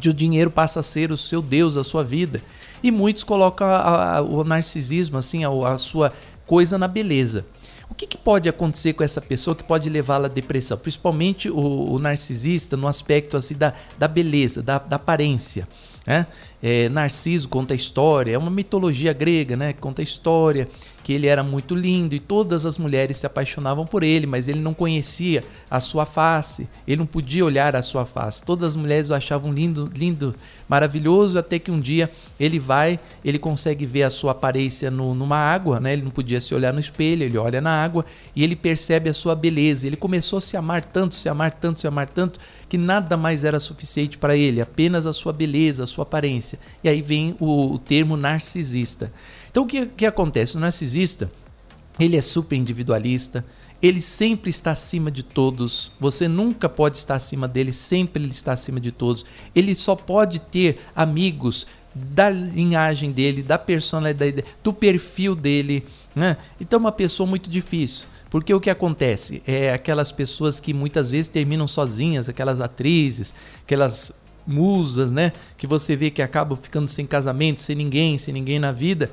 que 0.00 0.08
o 0.08 0.14
dinheiro 0.14 0.50
passa 0.50 0.80
a 0.80 0.82
ser 0.82 1.12
o 1.12 1.16
seu 1.16 1.42
Deus, 1.42 1.76
a 1.76 1.84
sua 1.84 2.02
vida. 2.02 2.42
E 2.82 2.90
muitos 2.90 3.22
colocam 3.22 3.66
a, 3.68 4.16
a, 4.16 4.22
o 4.22 4.42
narcisismo, 4.42 5.18
assim, 5.18 5.44
a, 5.44 5.50
a, 5.68 5.78
sua 5.78 6.12
coisa 6.46 6.76
na 6.76 6.88
beleza. 6.88 7.44
O 7.90 7.94
que, 7.94 8.06
que 8.06 8.16
pode 8.16 8.48
acontecer 8.48 8.94
com 8.94 9.04
essa 9.04 9.20
pessoa 9.20 9.54
que 9.54 9.62
pode 9.62 9.90
levá-la 9.90 10.26
à 10.26 10.30
depressão? 10.30 10.78
Principalmente 10.78 11.50
o, 11.50 11.92
o, 11.92 11.98
narcisista 11.98 12.76
no 12.76 12.88
aspecto 12.88 13.36
assim 13.36 13.54
da, 13.54 13.74
da 13.98 14.08
beleza, 14.08 14.62
da, 14.62 14.78
da 14.78 14.96
aparência. 14.96 15.68
Né? 16.06 16.26
É, 16.62 16.88
Narciso 16.88 17.48
conta 17.48 17.74
história, 17.74 18.32
é 18.32 18.38
uma 18.38 18.50
mitologia 18.50 19.12
grega, 19.12 19.56
né? 19.56 19.72
Conta 19.74 20.02
história 20.02 20.68
que 21.02 21.12
ele 21.12 21.26
era 21.26 21.42
muito 21.42 21.74
lindo 21.74 22.14
e 22.14 22.20
todas 22.20 22.64
as 22.64 22.78
mulheres 22.78 23.18
se 23.18 23.26
apaixonavam 23.26 23.84
por 23.84 24.02
ele, 24.02 24.26
mas 24.26 24.48
ele 24.48 24.60
não 24.60 24.72
conhecia 24.72 25.42
a 25.70 25.80
sua 25.80 26.06
face, 26.06 26.68
ele 26.86 26.98
não 26.98 27.06
podia 27.06 27.44
olhar 27.44 27.74
a 27.74 27.82
sua 27.82 28.04
face. 28.04 28.42
Todas 28.42 28.70
as 28.70 28.76
mulheres 28.76 29.10
o 29.10 29.14
achavam 29.14 29.52
lindo, 29.52 29.90
lindo, 29.94 30.34
maravilhoso, 30.68 31.38
até 31.38 31.58
que 31.58 31.70
um 31.70 31.80
dia 31.80 32.10
ele 32.38 32.58
vai, 32.58 32.98
ele 33.24 33.38
consegue 33.38 33.84
ver 33.84 34.04
a 34.04 34.10
sua 34.10 34.32
aparência 34.32 34.90
no, 34.90 35.14
numa 35.14 35.36
água, 35.36 35.80
né? 35.80 35.92
Ele 35.92 36.02
não 36.02 36.10
podia 36.10 36.40
se 36.40 36.54
olhar 36.54 36.72
no 36.72 36.80
espelho, 36.80 37.24
ele 37.24 37.36
olha 37.36 37.60
na 37.60 37.82
água 37.82 38.04
e 38.34 38.42
ele 38.42 38.56
percebe 38.56 39.10
a 39.10 39.14
sua 39.14 39.34
beleza. 39.34 39.86
Ele 39.86 39.96
começou 39.96 40.38
a 40.38 40.40
se 40.40 40.56
amar 40.56 40.84
tanto, 40.84 41.14
se 41.14 41.28
amar 41.28 41.52
tanto, 41.52 41.80
se 41.80 41.86
amar 41.86 42.08
tanto, 42.08 42.38
que 42.68 42.78
nada 42.78 43.18
mais 43.18 43.44
era 43.44 43.60
suficiente 43.60 44.16
para 44.16 44.34
ele, 44.34 44.60
apenas 44.60 45.06
a 45.06 45.12
sua 45.12 45.32
beleza, 45.32 45.84
a 45.84 45.86
sua 45.86 46.04
aparência. 46.04 46.58
E 46.82 46.88
aí 46.88 47.02
vem 47.02 47.36
o, 47.38 47.74
o 47.74 47.78
termo 47.78 48.16
narcisista. 48.16 49.12
Então 49.52 49.62
o 49.62 49.66
que, 49.66 49.86
que 49.86 50.06
acontece? 50.06 50.56
O 50.56 50.60
narcisista, 50.60 51.30
ele 52.00 52.16
é 52.16 52.20
super 52.20 52.56
individualista, 52.56 53.44
ele 53.82 54.00
sempre 54.00 54.48
está 54.48 54.70
acima 54.72 55.10
de 55.10 55.22
todos. 55.22 55.92
Você 56.00 56.26
nunca 56.26 56.68
pode 56.68 56.96
estar 56.96 57.16
acima 57.16 57.46
dele, 57.46 57.72
sempre 57.72 58.22
ele 58.22 58.32
está 58.32 58.52
acima 58.52 58.80
de 58.80 58.90
todos. 58.90 59.24
Ele 59.54 59.74
só 59.74 59.94
pode 59.94 60.40
ter 60.40 60.80
amigos 60.96 61.66
da 61.94 62.30
linhagem 62.30 63.12
dele, 63.12 63.42
da 63.42 63.58
personalidade 63.58 64.44
do 64.62 64.72
perfil 64.72 65.34
dele. 65.34 65.84
Né? 66.14 66.36
Então, 66.60 66.78
é 66.78 66.80
uma 66.80 66.92
pessoa 66.92 67.28
muito 67.28 67.50
difícil. 67.50 68.06
Porque 68.30 68.54
o 68.54 68.60
que 68.60 68.70
acontece? 68.70 69.42
É 69.46 69.72
aquelas 69.74 70.10
pessoas 70.10 70.58
que 70.58 70.72
muitas 70.72 71.10
vezes 71.10 71.28
terminam 71.28 71.66
sozinhas, 71.66 72.28
aquelas 72.28 72.60
atrizes, 72.62 73.34
aquelas 73.62 74.10
musas, 74.46 75.12
né? 75.12 75.32
Que 75.58 75.66
você 75.66 75.94
vê 75.94 76.10
que 76.10 76.22
acabam 76.22 76.56
ficando 76.56 76.88
sem 76.88 77.06
casamento, 77.06 77.60
sem 77.60 77.76
ninguém, 77.76 78.16
sem 78.16 78.32
ninguém 78.32 78.58
na 78.58 78.72
vida, 78.72 79.10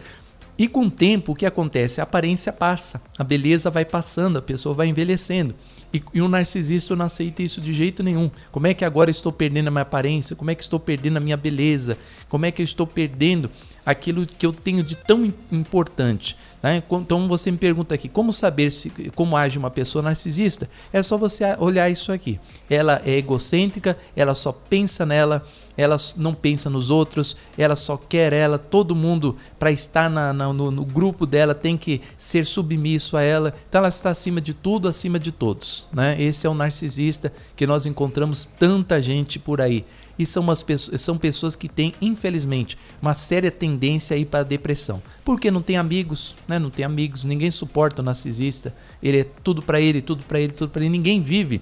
e 0.59 0.67
com 0.67 0.87
o 0.87 0.91
tempo, 0.91 1.31
o 1.31 1.35
que 1.35 1.45
acontece? 1.45 2.01
A 2.01 2.03
aparência 2.03 2.51
passa, 2.51 3.01
a 3.17 3.23
beleza 3.23 3.69
vai 3.69 3.85
passando, 3.85 4.37
a 4.37 4.41
pessoa 4.41 4.75
vai 4.75 4.87
envelhecendo. 4.87 5.55
E, 5.93 6.03
e 6.13 6.21
o 6.21 6.27
narcisista 6.27 6.97
não 6.97 7.05
aceita 7.05 7.41
isso 7.41 7.61
de 7.61 7.73
jeito 7.73 8.03
nenhum. 8.03 8.29
Como 8.51 8.67
é 8.67 8.73
que 8.73 8.83
agora 8.83 9.09
estou 9.09 9.31
perdendo 9.31 9.69
a 9.69 9.71
minha 9.71 9.83
aparência? 9.83 10.35
Como 10.35 10.51
é 10.51 10.55
que 10.55 10.61
estou 10.61 10.77
perdendo 10.77 11.15
a 11.15 11.21
minha 11.21 11.37
beleza? 11.37 11.97
Como 12.27 12.45
é 12.45 12.51
que 12.51 12.61
eu 12.61 12.65
estou 12.65 12.85
perdendo 12.85 13.49
aquilo 13.85 14.25
que 14.25 14.45
eu 14.45 14.51
tenho 14.51 14.83
de 14.83 14.97
tão 14.97 15.33
importante? 15.49 16.35
Né? 16.61 16.83
Então 16.91 17.27
você 17.27 17.51
me 17.51 17.57
pergunta 17.57 17.95
aqui, 17.95 18.09
como 18.09 18.33
saber 18.33 18.69
se, 18.69 18.89
como 19.15 19.37
age 19.37 19.57
uma 19.57 19.69
pessoa 19.69 20.01
narcisista? 20.01 20.69
É 20.91 21.01
só 21.01 21.17
você 21.17 21.43
olhar 21.57 21.89
isso 21.89 22.11
aqui. 22.11 22.39
Ela 22.69 23.01
é 23.05 23.17
egocêntrica, 23.17 23.97
ela 24.15 24.33
só 24.33 24.51
pensa 24.51 25.05
nela, 25.05 25.43
ela 25.77 25.95
não 26.17 26.33
pensa 26.33 26.69
nos 26.69 26.91
outros, 26.91 27.37
ela 27.57 27.75
só 27.75 27.95
quer 27.95 28.33
ela, 28.33 28.57
todo 28.57 28.93
mundo 28.93 29.37
para 29.57 29.71
estar 29.71 30.09
na, 30.09 30.33
na, 30.33 30.51
no, 30.51 30.69
no, 30.69 30.83
grupo 30.83 31.25
dela 31.25 31.55
tem 31.55 31.77
que 31.77 32.01
ser 32.17 32.45
submisso 32.45 33.15
a 33.15 33.21
ela. 33.21 33.53
Então 33.69 33.79
ela 33.79 33.87
está 33.87 34.09
acima 34.09 34.41
de 34.41 34.53
tudo, 34.53 34.89
acima 34.89 35.17
de 35.17 35.31
todos. 35.31 35.87
Né? 35.93 36.21
Esse 36.21 36.45
é 36.45 36.49
o 36.49 36.53
narcisista 36.53 37.31
que 37.55 37.65
nós 37.65 37.85
encontramos 37.85 38.45
tanta 38.45 39.01
gente 39.01 39.39
por 39.39 39.61
aí 39.61 39.85
e 40.19 40.25
são, 40.25 40.43
umas 40.43 40.62
pessoas, 40.62 40.99
são 40.99 41.17
pessoas 41.17 41.55
que 41.55 41.69
têm, 41.69 41.93
infelizmente, 42.01 42.77
uma 43.01 43.13
séria 43.13 43.49
tendência 43.49 44.17
para 44.25 44.41
a 44.41 44.43
depressão. 44.43 45.01
Porque 45.23 45.49
não 45.49 45.62
tem 45.62 45.77
amigos, 45.77 46.36
né? 46.45 46.60
Não 46.60 46.69
tem 46.69 46.84
amigos, 46.84 47.23
ninguém 47.23 47.49
suporta 47.49 48.01
o 48.01 48.05
narcisista. 48.05 48.75
Ele 49.01 49.21
é 49.21 49.23
tudo 49.23 49.62
para 49.62 49.79
ele, 49.79 50.01
tudo 50.01 50.25
para 50.25 50.41
ele, 50.41 50.51
tudo 50.51 50.71
para 50.71 50.82
ele. 50.82 50.89
Ninguém 50.89 51.21
vive 51.21 51.62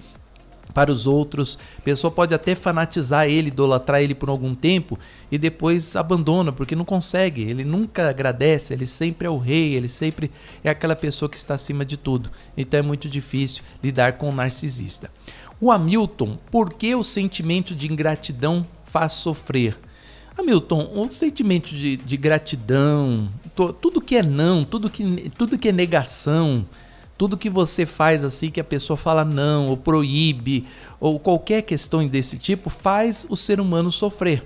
para 0.74 0.91
os 0.91 1.08
outros. 1.08 1.58
A 1.78 1.82
pessoa 1.82 2.12
pode 2.12 2.34
até 2.34 2.56
fanatizar 2.56 3.28
ele, 3.28 3.48
idolatrar 3.48 4.02
ele 4.02 4.15
por 4.15 4.30
algum 4.30 4.54
tempo 4.54 4.98
e 5.32 5.38
depois 5.38 5.96
abandona 5.96 6.52
porque 6.52 6.76
não 6.76 6.86
consegue. 6.86 7.43
Ele 7.43 7.63
nunca 7.63 8.10
agradece, 8.10 8.74
ele 8.74 8.86
sempre 8.86 9.28
é 9.28 9.30
o 9.30 9.38
rei, 9.38 9.76
ele 9.76 9.88
sempre 9.88 10.32
é 10.63 10.70
aquela 10.70 10.96
pessoa 10.96 11.30
que 11.30 11.38
está 11.38 11.54
acima 11.54 11.86
de 11.86 11.98
tudo. 11.98 12.32
Então 12.56 12.80
é 12.80 12.84
muito 12.84 13.10
difícil 13.10 13.63
lidar 13.84 14.13
com 14.13 14.30
o 14.30 14.36
narcisista. 14.36 15.10
O 15.60 15.72
Hamilton, 15.72 16.38
por 16.52 16.74
que 16.74 16.93
o 16.93 17.04
sentimento 17.04 17.74
de 17.74 17.91
ingratidão 17.91 18.65
faz 18.86 19.13
sofrer? 19.13 19.78
Hamilton, 20.38 20.91
o 20.96 21.12
sentimento 21.12 21.70
de, 21.70 21.98
de 21.98 22.15
gratidão, 22.15 23.28
to, 23.56 23.74
tudo 23.74 24.00
que 24.00 24.15
é 24.15 24.24
não, 24.24 24.63
tudo 24.63 24.88
que, 24.88 25.32
tudo 25.36 25.58
que 25.58 25.70
é 25.70 25.72
negação, 25.72 26.63
tudo 27.17 27.36
que 27.36 27.50
você 27.50 27.88
faz 27.88 28.24
assim 28.24 28.52
que 28.52 28.60
a 28.60 28.63
pessoa 28.63 28.96
fala 28.96 29.26
não, 29.26 29.67
ou 29.67 29.76
proíbe, 29.76 30.67
ou 31.00 31.20
qualquer 31.20 31.63
questão 31.63 32.06
desse 32.06 32.38
tipo, 32.38 32.70
faz 32.70 33.26
o 33.28 33.36
ser 33.36 33.60
humano 33.60 33.91
sofrer. 33.91 34.43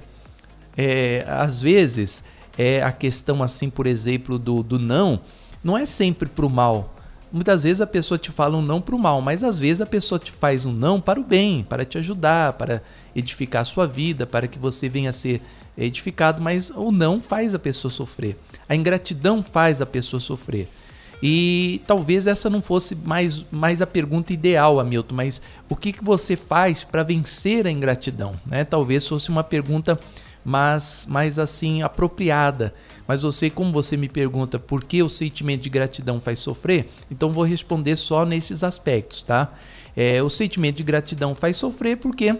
É, 0.78 1.26
às 1.28 1.62
vezes, 1.62 2.24
é 2.58 2.82
a 2.82 2.92
questão 2.94 3.44
assim, 3.44 3.70
por 3.70 3.86
exemplo, 3.86 4.40
do, 4.40 4.64
do 4.64 4.80
não, 4.80 5.20
não 5.62 5.78
é 5.78 5.86
sempre 5.86 6.30
para 6.30 6.46
o 6.46 6.50
mal 6.50 6.96
Muitas 7.32 7.64
vezes 7.64 7.80
a 7.80 7.88
pessoa 7.88 8.18
te 8.18 8.30
fala 8.30 8.58
um 8.58 8.62
não 8.62 8.82
para 8.82 8.96
o 8.96 9.00
mal, 9.00 9.22
mas 9.22 9.44
às 9.44 9.58
vezes 9.58 9.80
a 9.80 9.86
pessoa 9.86 10.20
te 10.20 10.32
faz 10.32 10.66
um 10.66 10.74
não 10.74 11.00
para 11.00 11.20
o 11.20 11.24
bem, 11.24 11.64
para 11.64 11.86
te 11.86 11.98
ajudar, 11.98 12.54
para 12.54 12.82
edificar 13.16 13.62
a 13.62 13.66
sua 13.66 13.88
vida, 13.88 14.28
para 14.28 14.48
que 14.48 14.60
você 14.60 14.90
venha 14.90 15.12
a 15.12 15.14
ser 15.14 15.42
edificado, 15.78 16.42
mas 16.42 16.70
o 16.72 16.92
não 16.92 17.22
faz 17.22 17.56
a 17.56 17.60
pessoa 17.60 17.90
sofrer. 17.90 18.38
A 18.68 18.76
ingratidão 18.76 19.42
faz 19.42 19.82
a 19.82 19.86
pessoa 19.86 20.20
sofrer. 20.20 20.68
E 21.24 21.82
talvez 21.86 22.26
essa 22.26 22.50
não 22.50 22.62
fosse 22.62 22.96
mais, 22.96 23.46
mais 23.52 23.82
a 23.82 23.88
pergunta 23.88 24.34
ideal, 24.34 24.80
Hamilton, 24.80 25.16
mas 25.16 25.42
o 25.70 25.76
que, 25.76 25.94
que 25.94 26.04
você 26.04 26.36
faz 26.36 26.84
para 26.84 27.04
vencer 27.04 27.68
a 27.68 27.72
ingratidão? 27.72 28.34
Né? 28.46 28.64
Talvez 28.66 29.08
fosse 29.08 29.30
uma 29.30 29.44
pergunta 29.44 30.00
mais, 30.44 31.06
mais 31.08 31.40
assim 31.40 31.82
apropriada. 31.82 32.74
Mas 33.08 33.22
você, 33.22 33.50
como 33.50 33.72
você 33.72 33.98
me 33.98 34.10
pergunta 34.10 34.58
por 34.58 34.84
que 34.84 35.04
o 35.04 35.10
sentimento 35.10 35.62
de 35.62 35.70
gratidão 35.70 36.20
faz 36.20 36.40
sofrer, 36.40 36.90
então 37.10 37.32
vou 37.32 37.44
responder 37.44 37.96
só 37.96 38.26
nesses 38.26 38.64
aspectos, 38.64 39.24
tá? 39.24 39.54
É, 39.96 40.24
o 40.24 40.30
sentimento 40.30 40.78
de 40.78 40.84
gratidão 40.84 41.36
faz 41.36 41.58
sofrer 41.58 41.98
porque 41.98 42.36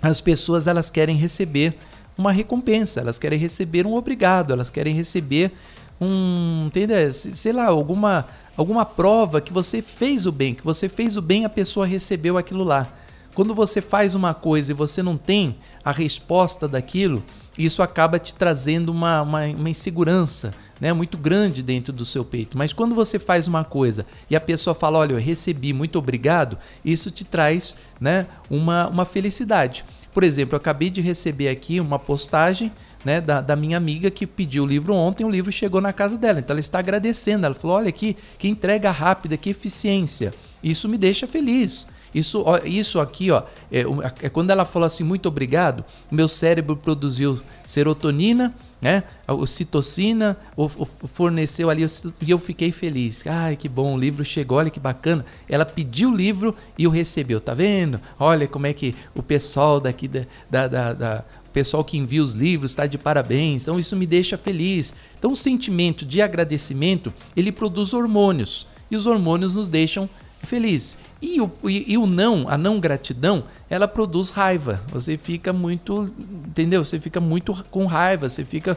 as 0.00 0.20
pessoas 0.20 0.66
elas 0.66 0.90
querem 0.90 1.16
receber 1.16 1.76
uma 2.18 2.32
recompensa, 2.32 3.00
elas 3.00 3.18
querem 3.18 3.38
receber 3.38 3.86
um 3.86 3.94
obrigado, 3.94 4.52
elas 4.52 4.68
querem 4.68 4.94
receber 4.94 5.52
um, 6.00 6.64
entendeu? 6.66 7.12
Sei 7.12 7.52
lá, 7.52 7.66
alguma 7.66 8.26
alguma 8.56 8.84
prova 8.84 9.40
que 9.40 9.52
você 9.52 9.80
fez 9.80 10.26
o 10.26 10.32
bem, 10.32 10.54
que 10.54 10.64
você 10.64 10.88
fez 10.88 11.16
o 11.16 11.22
bem, 11.22 11.44
a 11.44 11.48
pessoa 11.48 11.86
recebeu 11.86 12.36
aquilo 12.36 12.64
lá. 12.64 12.92
Quando 13.34 13.54
você 13.54 13.80
faz 13.80 14.14
uma 14.14 14.34
coisa 14.34 14.72
e 14.72 14.74
você 14.74 15.02
não 15.02 15.16
tem 15.16 15.56
a 15.84 15.90
resposta 15.90 16.68
daquilo, 16.68 17.22
isso 17.56 17.82
acaba 17.82 18.18
te 18.18 18.34
trazendo 18.34 18.90
uma, 18.90 19.22
uma, 19.22 19.44
uma, 19.46 19.70
insegurança 19.70 20.52
né, 20.80 20.92
muito 20.92 21.18
grande 21.18 21.62
dentro 21.62 21.92
do 21.92 22.04
seu 22.04 22.24
peito. 22.24 22.56
Mas 22.56 22.72
quando 22.72 22.94
você 22.94 23.18
faz 23.18 23.46
uma 23.46 23.64
coisa 23.64 24.06
e 24.28 24.36
a 24.36 24.40
pessoa 24.40 24.74
fala, 24.74 24.98
olha, 24.98 25.12
eu 25.12 25.18
recebi, 25.18 25.72
muito 25.72 25.98
obrigado, 25.98 26.58
isso 26.84 27.10
te 27.10 27.24
traz 27.24 27.74
né, 28.00 28.26
uma, 28.50 28.88
uma 28.88 29.04
felicidade. 29.04 29.84
Por 30.12 30.24
exemplo, 30.24 30.54
eu 30.54 30.58
acabei 30.58 30.90
de 30.90 31.00
receber 31.00 31.48
aqui 31.48 31.80
uma 31.80 31.98
postagem 31.98 32.70
né, 33.04 33.20
da, 33.20 33.40
da, 33.40 33.56
minha 33.56 33.76
amiga 33.76 34.10
que 34.10 34.26
pediu 34.26 34.64
o 34.64 34.66
livro 34.66 34.94
ontem, 34.94 35.24
o 35.24 35.30
livro 35.30 35.50
chegou 35.50 35.80
na 35.80 35.92
casa 35.92 36.16
dela. 36.18 36.38
Então 36.38 36.54
ela 36.54 36.60
está 36.60 36.78
agradecendo. 36.78 37.46
Ela 37.46 37.54
falou: 37.54 37.78
olha 37.78 37.88
aqui, 37.88 38.16
que 38.38 38.46
entrega 38.46 38.90
rápida, 38.90 39.36
que 39.36 39.50
eficiência. 39.50 40.32
Isso 40.62 40.88
me 40.88 40.98
deixa 40.98 41.26
feliz. 41.26 41.88
Isso, 42.14 42.42
ó, 42.44 42.58
isso 42.64 43.00
aqui, 43.00 43.30
ó, 43.30 43.42
é, 43.70 43.84
é, 44.22 44.28
quando 44.28 44.50
ela 44.50 44.64
falou 44.64 44.86
assim, 44.86 45.02
muito 45.02 45.26
obrigado, 45.26 45.84
meu 46.10 46.28
cérebro 46.28 46.76
produziu 46.76 47.40
serotonina, 47.66 48.54
né? 48.82 49.04
O 49.28 49.46
citocina 49.46 50.36
o, 50.56 50.64
o 50.64 50.84
forneceu 50.84 51.70
ali 51.70 51.86
e 52.20 52.30
eu 52.30 52.38
fiquei 52.38 52.72
feliz. 52.72 53.24
Ai, 53.26 53.54
que 53.54 53.68
bom, 53.68 53.94
o 53.94 53.98
livro 53.98 54.24
chegou, 54.24 54.58
olha 54.58 54.70
que 54.70 54.80
bacana. 54.80 55.24
Ela 55.48 55.64
pediu 55.64 56.10
o 56.10 56.14
livro 56.14 56.52
e 56.76 56.84
o 56.86 56.90
recebeu, 56.90 57.40
tá 57.40 57.54
vendo? 57.54 58.00
Olha 58.18 58.48
como 58.48 58.66
é 58.66 58.72
que 58.72 58.92
o 59.14 59.22
pessoal 59.22 59.78
daqui 59.80 60.08
da, 60.08 60.26
da, 60.50 60.66
da, 60.66 60.92
da 60.92 61.24
pessoal 61.52 61.84
que 61.84 61.96
envia 61.96 62.22
os 62.22 62.32
livros 62.32 62.72
está 62.72 62.86
de 62.86 62.98
parabéns. 62.98 63.62
Então 63.62 63.78
isso 63.78 63.94
me 63.94 64.04
deixa 64.04 64.36
feliz. 64.36 64.92
Então 65.16 65.30
o 65.30 65.36
sentimento 65.36 66.04
de 66.04 66.20
agradecimento 66.20 67.14
ele 67.36 67.52
produz 67.52 67.94
hormônios 67.94 68.66
e 68.90 68.96
os 68.96 69.06
hormônios 69.06 69.54
nos 69.54 69.68
deixam 69.68 70.08
feliz. 70.42 70.96
E 71.20 71.40
o, 71.40 71.50
e, 71.64 71.92
e, 71.92 71.98
o 71.98 72.06
não, 72.06 72.48
a 72.48 72.58
não 72.58 72.80
gratidão, 72.80 73.44
ela 73.70 73.86
produz 73.86 74.30
raiva. 74.30 74.82
Você 74.88 75.16
fica 75.16 75.52
muito, 75.52 76.12
entendeu? 76.18 76.84
Você 76.84 76.98
fica 76.98 77.20
muito 77.20 77.54
com 77.70 77.86
raiva, 77.86 78.28
você 78.28 78.44
fica 78.44 78.76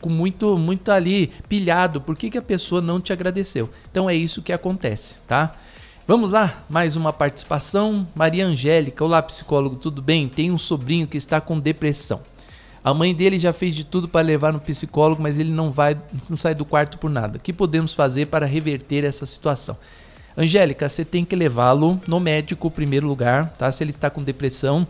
com 0.00 0.08
muito, 0.08 0.56
muito 0.56 0.90
ali 0.90 1.28
pilhado. 1.48 2.00
Por 2.00 2.16
que, 2.16 2.30
que 2.30 2.38
a 2.38 2.42
pessoa 2.42 2.80
não 2.80 3.00
te 3.00 3.12
agradeceu? 3.12 3.68
Então 3.90 4.08
é 4.08 4.14
isso 4.14 4.42
que 4.42 4.52
acontece, 4.52 5.16
tá? 5.26 5.52
Vamos 6.06 6.30
lá, 6.30 6.64
mais 6.68 6.96
uma 6.96 7.12
participação. 7.12 8.06
Maria 8.14 8.46
Angélica, 8.46 9.04
olá 9.04 9.22
psicólogo, 9.22 9.76
tudo 9.76 10.02
bem? 10.02 10.28
Tem 10.28 10.50
um 10.50 10.58
sobrinho 10.58 11.06
que 11.06 11.16
está 11.16 11.40
com 11.40 11.58
depressão. 11.58 12.20
A 12.82 12.94
mãe 12.94 13.14
dele 13.14 13.38
já 13.38 13.52
fez 13.52 13.74
de 13.74 13.84
tudo 13.84 14.08
para 14.08 14.26
levar 14.26 14.52
no 14.52 14.60
psicólogo, 14.60 15.22
mas 15.22 15.38
ele 15.38 15.50
não 15.50 15.70
vai, 15.70 16.00
não 16.28 16.36
sai 16.36 16.54
do 16.54 16.64
quarto 16.64 16.98
por 16.98 17.10
nada. 17.10 17.36
O 17.36 17.40
que 17.40 17.52
podemos 17.52 17.92
fazer 17.92 18.26
para 18.26 18.46
reverter 18.46 19.04
essa 19.04 19.26
situação? 19.26 19.76
Angélica, 20.40 20.88
você 20.88 21.04
tem 21.04 21.22
que 21.22 21.36
levá-lo 21.36 22.00
no 22.06 22.18
médico 22.18 22.68
em 22.68 22.70
primeiro 22.70 23.06
lugar, 23.06 23.50
tá? 23.58 23.70
Se 23.70 23.84
ele 23.84 23.90
está 23.90 24.08
com 24.08 24.24
depressão, 24.24 24.88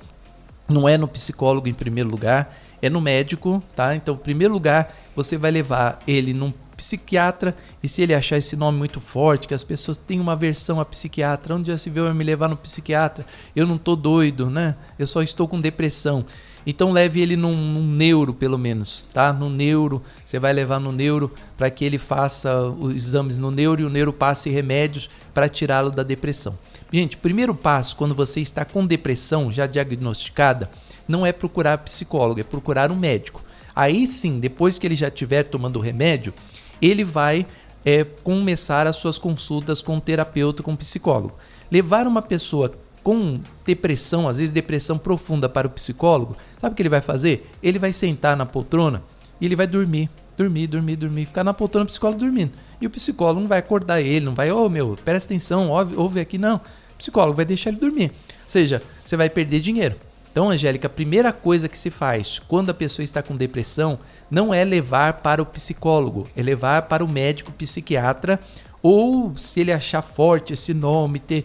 não 0.69 0.89
é 0.89 0.97
no 0.97 1.09
psicólogo 1.09 1.67
em 1.67 1.75
primeiro 1.75 2.09
lugar, 2.09 2.57
é 2.81 2.89
no 2.89 3.01
médico, 3.01 3.61
tá? 3.75 3.97
Então, 3.97 4.15
em 4.15 4.19
primeiro 4.19 4.55
lugar, 4.55 4.95
você 5.17 5.37
vai 5.37 5.51
levar 5.51 5.99
ele 6.07 6.33
num 6.33 6.53
psiquiatra 6.77 7.57
e 7.83 7.89
se 7.89 8.01
ele 8.01 8.15
achar 8.15 8.39
esse 8.39 8.55
nome 8.55 8.79
muito 8.79 9.01
forte, 9.01 9.49
que 9.49 9.53
as 9.53 9.65
pessoas 9.65 9.97
têm 9.97 10.21
uma 10.21 10.35
aversão 10.35 10.79
a 10.79 10.85
psiquiatra, 10.85 11.57
onde 11.57 11.67
já 11.67 11.77
se 11.77 11.91
viu 11.91 12.15
me 12.15 12.23
levar 12.23 12.47
no 12.47 12.57
psiquiatra? 12.57 13.27
Eu 13.55 13.67
não 13.67 13.77
tô 13.77 13.97
doido, 13.97 14.49
né? 14.49 14.77
Eu 14.97 15.07
só 15.09 15.21
estou 15.21 15.49
com 15.49 15.61
depressão. 15.61 16.25
Então 16.67 16.93
leve 16.93 17.21
ele 17.21 17.37
num, 17.37 17.55
num, 17.55 17.87
neuro, 17.87 18.35
pelo 18.35 18.59
menos, 18.59 19.07
tá? 19.13 19.33
No 19.33 19.49
neuro, 19.49 20.03
você 20.25 20.39
vai 20.39 20.53
levar 20.53 20.79
no 20.79 20.93
neuro 20.93 21.33
para 21.57 21.71
que 21.71 21.85
ele 21.85 21.99
faça 21.99 22.63
os 22.65 22.95
exames 22.95 23.39
no 23.39 23.51
neuro 23.51 23.81
e 23.81 23.85
o 23.85 23.91
neuro 23.91 24.13
passe 24.13 24.51
remédios 24.51 25.09
para 25.33 25.49
tirá-lo 25.49 25.91
da 25.91 26.03
depressão. 26.03 26.59
Gente, 26.93 27.17
primeiro 27.17 27.55
passo 27.55 27.97
quando 27.97 28.15
você 28.15 28.41
está 28.41 28.65
com 28.65 28.87
depressão 28.87 29.51
já 29.51 29.67
diagnosticada, 29.67 30.71
não 31.09 31.25
é 31.25 31.33
procurar 31.33 31.79
psicólogo, 31.79 32.41
é 32.41 32.45
procurar 32.45 32.91
um 32.93 32.97
médico. 32.97 33.43
Aí 33.75 34.07
sim, 34.07 34.39
depois 34.39 34.79
que 34.79 34.87
ele 34.87 34.95
já 34.95 35.09
estiver 35.09 35.45
tomando 35.45 35.77
o 35.77 35.83
remédio, 35.83 36.35
ele 36.83 37.05
vai 37.05 37.47
é, 37.85 38.05
começar 38.05 38.87
as 38.87 38.97
suas 38.97 39.19
consultas 39.19 39.81
com 39.81 39.99
terapeuta, 39.99 40.63
com 40.63 40.77
psicólogo. 40.77 41.37
Levar 41.71 42.07
uma 42.07 42.21
pessoa 42.21 42.73
com 43.03 43.41
depressão, 43.65 44.29
às 44.29 44.39
vezes 44.39 44.53
depressão 44.53 44.99
profunda 44.99 45.49
para 45.49 45.67
o 45.67 45.71
psicólogo, 45.71 46.37
sabe 46.59 46.73
o 46.73 46.77
que 46.77 46.83
ele 46.83 46.89
vai 46.89 47.01
fazer? 47.01 47.51
Ele 47.63 47.79
vai 47.79 47.93
sentar 47.93 48.37
na 48.37 48.47
poltrona 48.47 49.03
e 49.41 49.47
ele 49.47 49.57
vai 49.57 49.67
dormir, 49.67 50.11
dormir, 50.37 50.67
dormir, 50.67 50.97
dormir, 50.97 51.27
ficar 51.27 51.45
na 51.45 51.55
poltrona 51.55 51.85
o 51.85 51.89
psicólogo 51.89 52.21
dormindo. 52.21 52.53
E 52.81 52.87
o 52.87 52.91
psicólogo 52.91 53.41
não 53.41 53.49
vai 53.49 53.59
acordar 53.59 54.01
ele, 54.01 54.25
não 54.25 54.35
vai, 54.35 54.51
ô 54.51 54.65
oh, 54.65 54.69
meu, 54.69 54.97
presta 55.05 55.33
atenção, 55.33 55.71
ouve, 55.71 55.97
ouve 55.97 56.21
aqui, 56.21 56.39
não. 56.39 56.57
O 56.57 56.97
psicólogo 56.99 57.37
vai 57.37 57.45
deixar 57.45 57.71
ele 57.71 57.79
dormir. 57.79 58.13
Ou 58.29 58.49
seja, 58.49 58.83
você 59.05 59.17
vai 59.17 59.31
perder 59.31 59.61
dinheiro. 59.61 59.97
Então, 60.33 60.49
Angélica, 60.49 60.87
a 60.87 60.91
primeira 60.91 61.33
coisa 61.33 61.69
que 61.69 61.77
se 61.77 61.91
faz 61.91 62.39
quando 62.39 62.71
a 62.71 62.75
pessoa 62.75 63.03
está 63.03 63.23
com 63.23 63.37
depressão 63.37 63.99
não 64.31 64.55
é 64.55 64.65
levar 64.65 65.15
para 65.15 65.43
o 65.43 65.47
psicólogo, 65.47 66.29
é 66.37 66.43
levar 66.43 66.83
para 66.83 67.05
o 67.05 67.09
médico 67.09 67.51
psiquiatra 67.53 68.39
ou 68.81 69.37
se 69.37 69.61
ele 69.61 69.73
achar 69.73 70.03
forte 70.03 70.53
esse 70.53 70.73
nome, 70.73 71.19
ter 71.19 71.45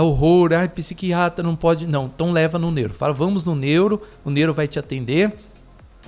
horror, 0.00 0.52
ai, 0.54 0.68
psiquiatra 0.68 1.42
não 1.42 1.54
pode. 1.54 1.86
Não, 1.86 2.06
então 2.06 2.32
leva 2.32 2.58
no 2.58 2.70
neuro. 2.70 2.94
Fala, 2.94 3.12
vamos 3.12 3.44
no 3.44 3.54
neuro, 3.54 4.00
o 4.24 4.30
neuro 4.30 4.54
vai 4.54 4.66
te 4.66 4.78
atender. 4.78 5.32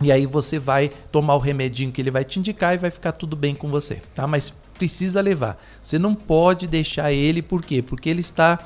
E 0.01 0.11
aí 0.11 0.27
você 0.27 0.59
vai 0.59 0.90
tomar 1.12 1.35
o 1.35 1.38
remedinho 1.38 1.92
que 1.92 2.01
ele 2.01 2.11
vai 2.11 2.25
te 2.25 2.38
indicar 2.38 2.75
e 2.75 2.79
vai 2.79 2.90
ficar 2.90 3.12
tudo 3.12 3.37
bem 3.37 3.55
com 3.55 3.68
você, 3.68 4.03
tá? 4.14 4.27
Mas 4.27 4.53
precisa 4.77 5.20
levar. 5.20 5.62
Você 5.81 5.99
não 5.99 6.14
pode 6.14 6.66
deixar 6.66 7.12
ele, 7.12 7.42
por 7.42 7.62
quê? 7.62 7.81
Porque 7.81 8.09
ele 8.09 8.20
está 8.20 8.59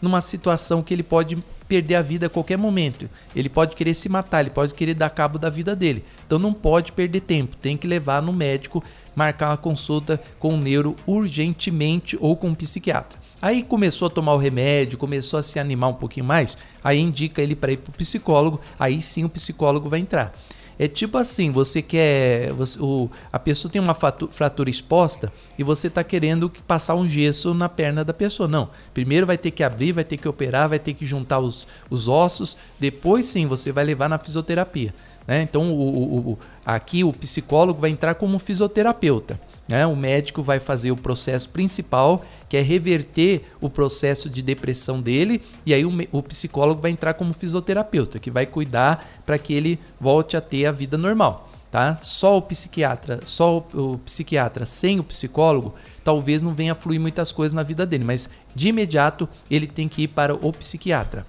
numa 0.00 0.20
situação 0.20 0.82
que 0.82 0.94
ele 0.94 1.02
pode 1.02 1.36
perder 1.68 1.94
a 1.94 2.02
vida 2.02 2.26
a 2.26 2.30
qualquer 2.30 2.58
momento. 2.58 3.08
Ele 3.36 3.48
pode 3.48 3.76
querer 3.76 3.94
se 3.94 4.08
matar, 4.08 4.40
ele 4.40 4.50
pode 4.50 4.74
querer 4.74 4.94
dar 4.94 5.10
cabo 5.10 5.38
da 5.38 5.50
vida 5.50 5.76
dele. 5.76 6.04
Então 6.26 6.38
não 6.38 6.52
pode 6.52 6.90
perder 6.92 7.20
tempo, 7.20 7.56
tem 7.56 7.76
que 7.76 7.86
levar 7.86 8.22
no 8.22 8.32
médico, 8.32 8.82
marcar 9.14 9.50
uma 9.50 9.56
consulta 9.56 10.20
com 10.38 10.54
o 10.54 10.56
neuro 10.56 10.96
urgentemente 11.06 12.16
ou 12.20 12.34
com 12.34 12.48
um 12.48 12.54
psiquiatra. 12.54 13.19
Aí 13.40 13.62
começou 13.62 14.06
a 14.06 14.10
tomar 14.10 14.34
o 14.34 14.38
remédio, 14.38 14.98
começou 14.98 15.38
a 15.38 15.42
se 15.42 15.58
animar 15.58 15.88
um 15.88 15.94
pouquinho 15.94 16.26
mais, 16.26 16.56
aí 16.84 16.98
indica 16.98 17.40
ele 17.40 17.56
para 17.56 17.72
ir 17.72 17.78
para 17.78 17.90
o 17.90 17.94
psicólogo, 17.94 18.60
aí 18.78 19.00
sim 19.00 19.24
o 19.24 19.28
psicólogo 19.28 19.88
vai 19.88 20.00
entrar. 20.00 20.34
É 20.78 20.88
tipo 20.88 21.18
assim, 21.18 21.50
você 21.50 21.82
quer. 21.82 22.54
Você, 22.54 22.78
o, 22.80 23.10
a 23.30 23.38
pessoa 23.38 23.70
tem 23.70 23.82
uma 23.82 23.92
fratura 23.92 24.70
exposta 24.70 25.30
e 25.58 25.62
você 25.62 25.88
está 25.88 26.02
querendo 26.02 26.50
passar 26.66 26.94
um 26.94 27.06
gesso 27.06 27.52
na 27.52 27.68
perna 27.68 28.02
da 28.02 28.14
pessoa. 28.14 28.48
Não. 28.48 28.70
Primeiro 28.94 29.26
vai 29.26 29.36
ter 29.36 29.50
que 29.50 29.62
abrir, 29.62 29.92
vai 29.92 30.04
ter 30.04 30.16
que 30.16 30.26
operar, 30.26 30.70
vai 30.70 30.78
ter 30.78 30.94
que 30.94 31.04
juntar 31.04 31.38
os, 31.38 31.68
os 31.90 32.08
ossos. 32.08 32.56
Depois 32.78 33.26
sim 33.26 33.46
você 33.46 33.70
vai 33.70 33.84
levar 33.84 34.08
na 34.08 34.18
fisioterapia. 34.18 34.94
Né? 35.26 35.42
Então 35.42 35.70
o, 35.70 35.80
o, 35.80 36.18
o, 36.30 36.38
aqui 36.64 37.04
o 37.04 37.12
psicólogo 37.12 37.78
vai 37.78 37.90
entrar 37.90 38.14
como 38.14 38.38
fisioterapeuta. 38.38 39.38
Né? 39.70 39.86
O 39.86 39.94
médico 39.94 40.42
vai 40.42 40.58
fazer 40.58 40.90
o 40.90 40.96
processo 40.96 41.48
principal, 41.48 42.24
que 42.48 42.56
é 42.56 42.60
reverter 42.60 43.44
o 43.60 43.70
processo 43.70 44.28
de 44.28 44.42
depressão 44.42 45.00
dele, 45.00 45.40
e 45.64 45.72
aí 45.72 45.84
o, 45.84 45.92
o 46.10 46.22
psicólogo 46.24 46.82
vai 46.82 46.90
entrar 46.90 47.14
como 47.14 47.32
fisioterapeuta, 47.32 48.18
que 48.18 48.32
vai 48.32 48.46
cuidar 48.46 49.08
para 49.24 49.38
que 49.38 49.54
ele 49.54 49.78
volte 50.00 50.36
a 50.36 50.40
ter 50.40 50.66
a 50.66 50.72
vida 50.72 50.98
normal. 50.98 51.48
Tá? 51.70 51.94
Só 51.94 52.36
o 52.36 52.42
psiquiatra, 52.42 53.20
só 53.26 53.58
o, 53.58 53.92
o, 53.92 53.98
psiquiatra 53.98 54.66
sem 54.66 54.98
o 54.98 55.04
psicólogo, 55.04 55.72
talvez 56.02 56.42
não 56.42 56.52
venha 56.52 56.74
fluir 56.74 57.00
muitas 57.00 57.30
coisas 57.30 57.54
na 57.54 57.62
vida 57.62 57.86
dele, 57.86 58.02
mas 58.02 58.28
de 58.52 58.70
imediato 58.70 59.28
ele 59.48 59.68
tem 59.68 59.88
que 59.88 60.02
ir 60.02 60.08
para 60.08 60.34
o 60.34 60.52
psiquiatra. 60.52 61.24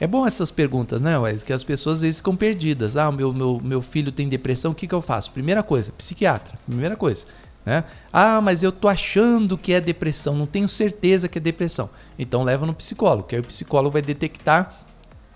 É 0.00 0.06
bom 0.06 0.26
essas 0.26 0.50
perguntas, 0.50 1.02
né, 1.02 1.16
Wes? 1.18 1.42
Que 1.42 1.52
as 1.52 1.62
pessoas 1.62 1.96
às 1.96 2.02
vezes 2.02 2.16
ficam 2.16 2.34
perdidas. 2.34 2.96
Ah, 2.96 3.12
meu, 3.12 3.32
meu, 3.32 3.60
meu 3.62 3.82
filho 3.82 4.10
tem 4.10 4.28
depressão, 4.28 4.72
o 4.72 4.74
que, 4.74 4.88
que 4.88 4.94
eu 4.94 5.02
faço? 5.02 5.30
Primeira 5.30 5.62
coisa, 5.62 5.92
psiquiatra. 5.92 6.58
Primeira 6.66 6.96
coisa. 6.96 7.26
Né? 7.64 7.84
Ah, 8.12 8.40
mas 8.40 8.62
eu 8.62 8.70
tô 8.70 8.88
achando 8.88 9.56
que 9.56 9.72
é 9.72 9.80
depressão, 9.80 10.34
não 10.36 10.46
tenho 10.46 10.68
certeza 10.68 11.28
que 11.28 11.38
é 11.38 11.40
depressão. 11.40 11.88
Então 12.18 12.42
leva 12.42 12.66
no 12.66 12.74
psicólogo, 12.74 13.28
que 13.28 13.36
aí 13.36 13.40
o 13.40 13.44
psicólogo 13.44 13.92
vai 13.92 14.02
detectar 14.02 14.84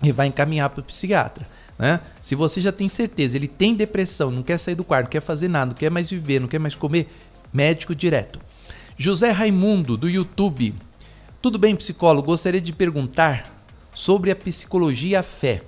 e 0.01 0.11
vai 0.11 0.27
encaminhar 0.27 0.69
para 0.69 0.81
o 0.81 0.83
psiquiatra. 0.83 1.47
Né? 1.77 1.99
Se 2.21 2.35
você 2.35 2.61
já 2.61 2.71
tem 2.71 2.89
certeza, 2.89 3.37
ele 3.37 3.47
tem 3.47 3.73
depressão, 3.73 4.29
não 4.29 4.43
quer 4.43 4.57
sair 4.57 4.75
do 4.75 4.83
quarto, 4.83 5.05
não 5.05 5.11
quer 5.11 5.21
fazer 5.21 5.47
nada, 5.47 5.71
não 5.71 5.77
quer 5.77 5.89
mais 5.89 6.09
viver, 6.09 6.39
não 6.39 6.47
quer 6.47 6.59
mais 6.59 6.75
comer, 6.75 7.09
médico 7.51 7.95
direto. 7.95 8.39
José 8.97 9.31
Raimundo, 9.31 9.95
do 9.95 10.09
YouTube. 10.09 10.75
Tudo 11.41 11.57
bem, 11.57 11.75
psicólogo? 11.75 12.27
Gostaria 12.27 12.59
de 12.59 12.73
perguntar 12.73 13.43
sobre 13.95 14.29
a 14.29 14.35
psicologia 14.35 15.11
e 15.11 15.15
a 15.15 15.23
fé. 15.23 15.63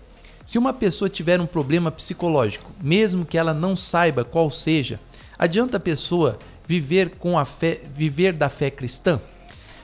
Se 0.46 0.58
uma 0.58 0.74
pessoa 0.74 1.08
tiver 1.08 1.40
um 1.40 1.46
problema 1.46 1.90
psicológico, 1.90 2.72
mesmo 2.84 3.26
que 3.26 3.38
ela 3.38 3.54
não 3.54 3.76
saiba 3.76 4.26
qual 4.26 4.50
seja, 4.52 5.00
adianta 5.40 5.78
a 5.78 5.80
pessoa 5.80 6.38
viver 6.72 7.10
com 7.20 7.38
a 7.38 7.44
fé, 7.44 7.82
viver 7.94 8.32
da 8.32 8.48
fé 8.48 8.72
cristã? 8.72 9.20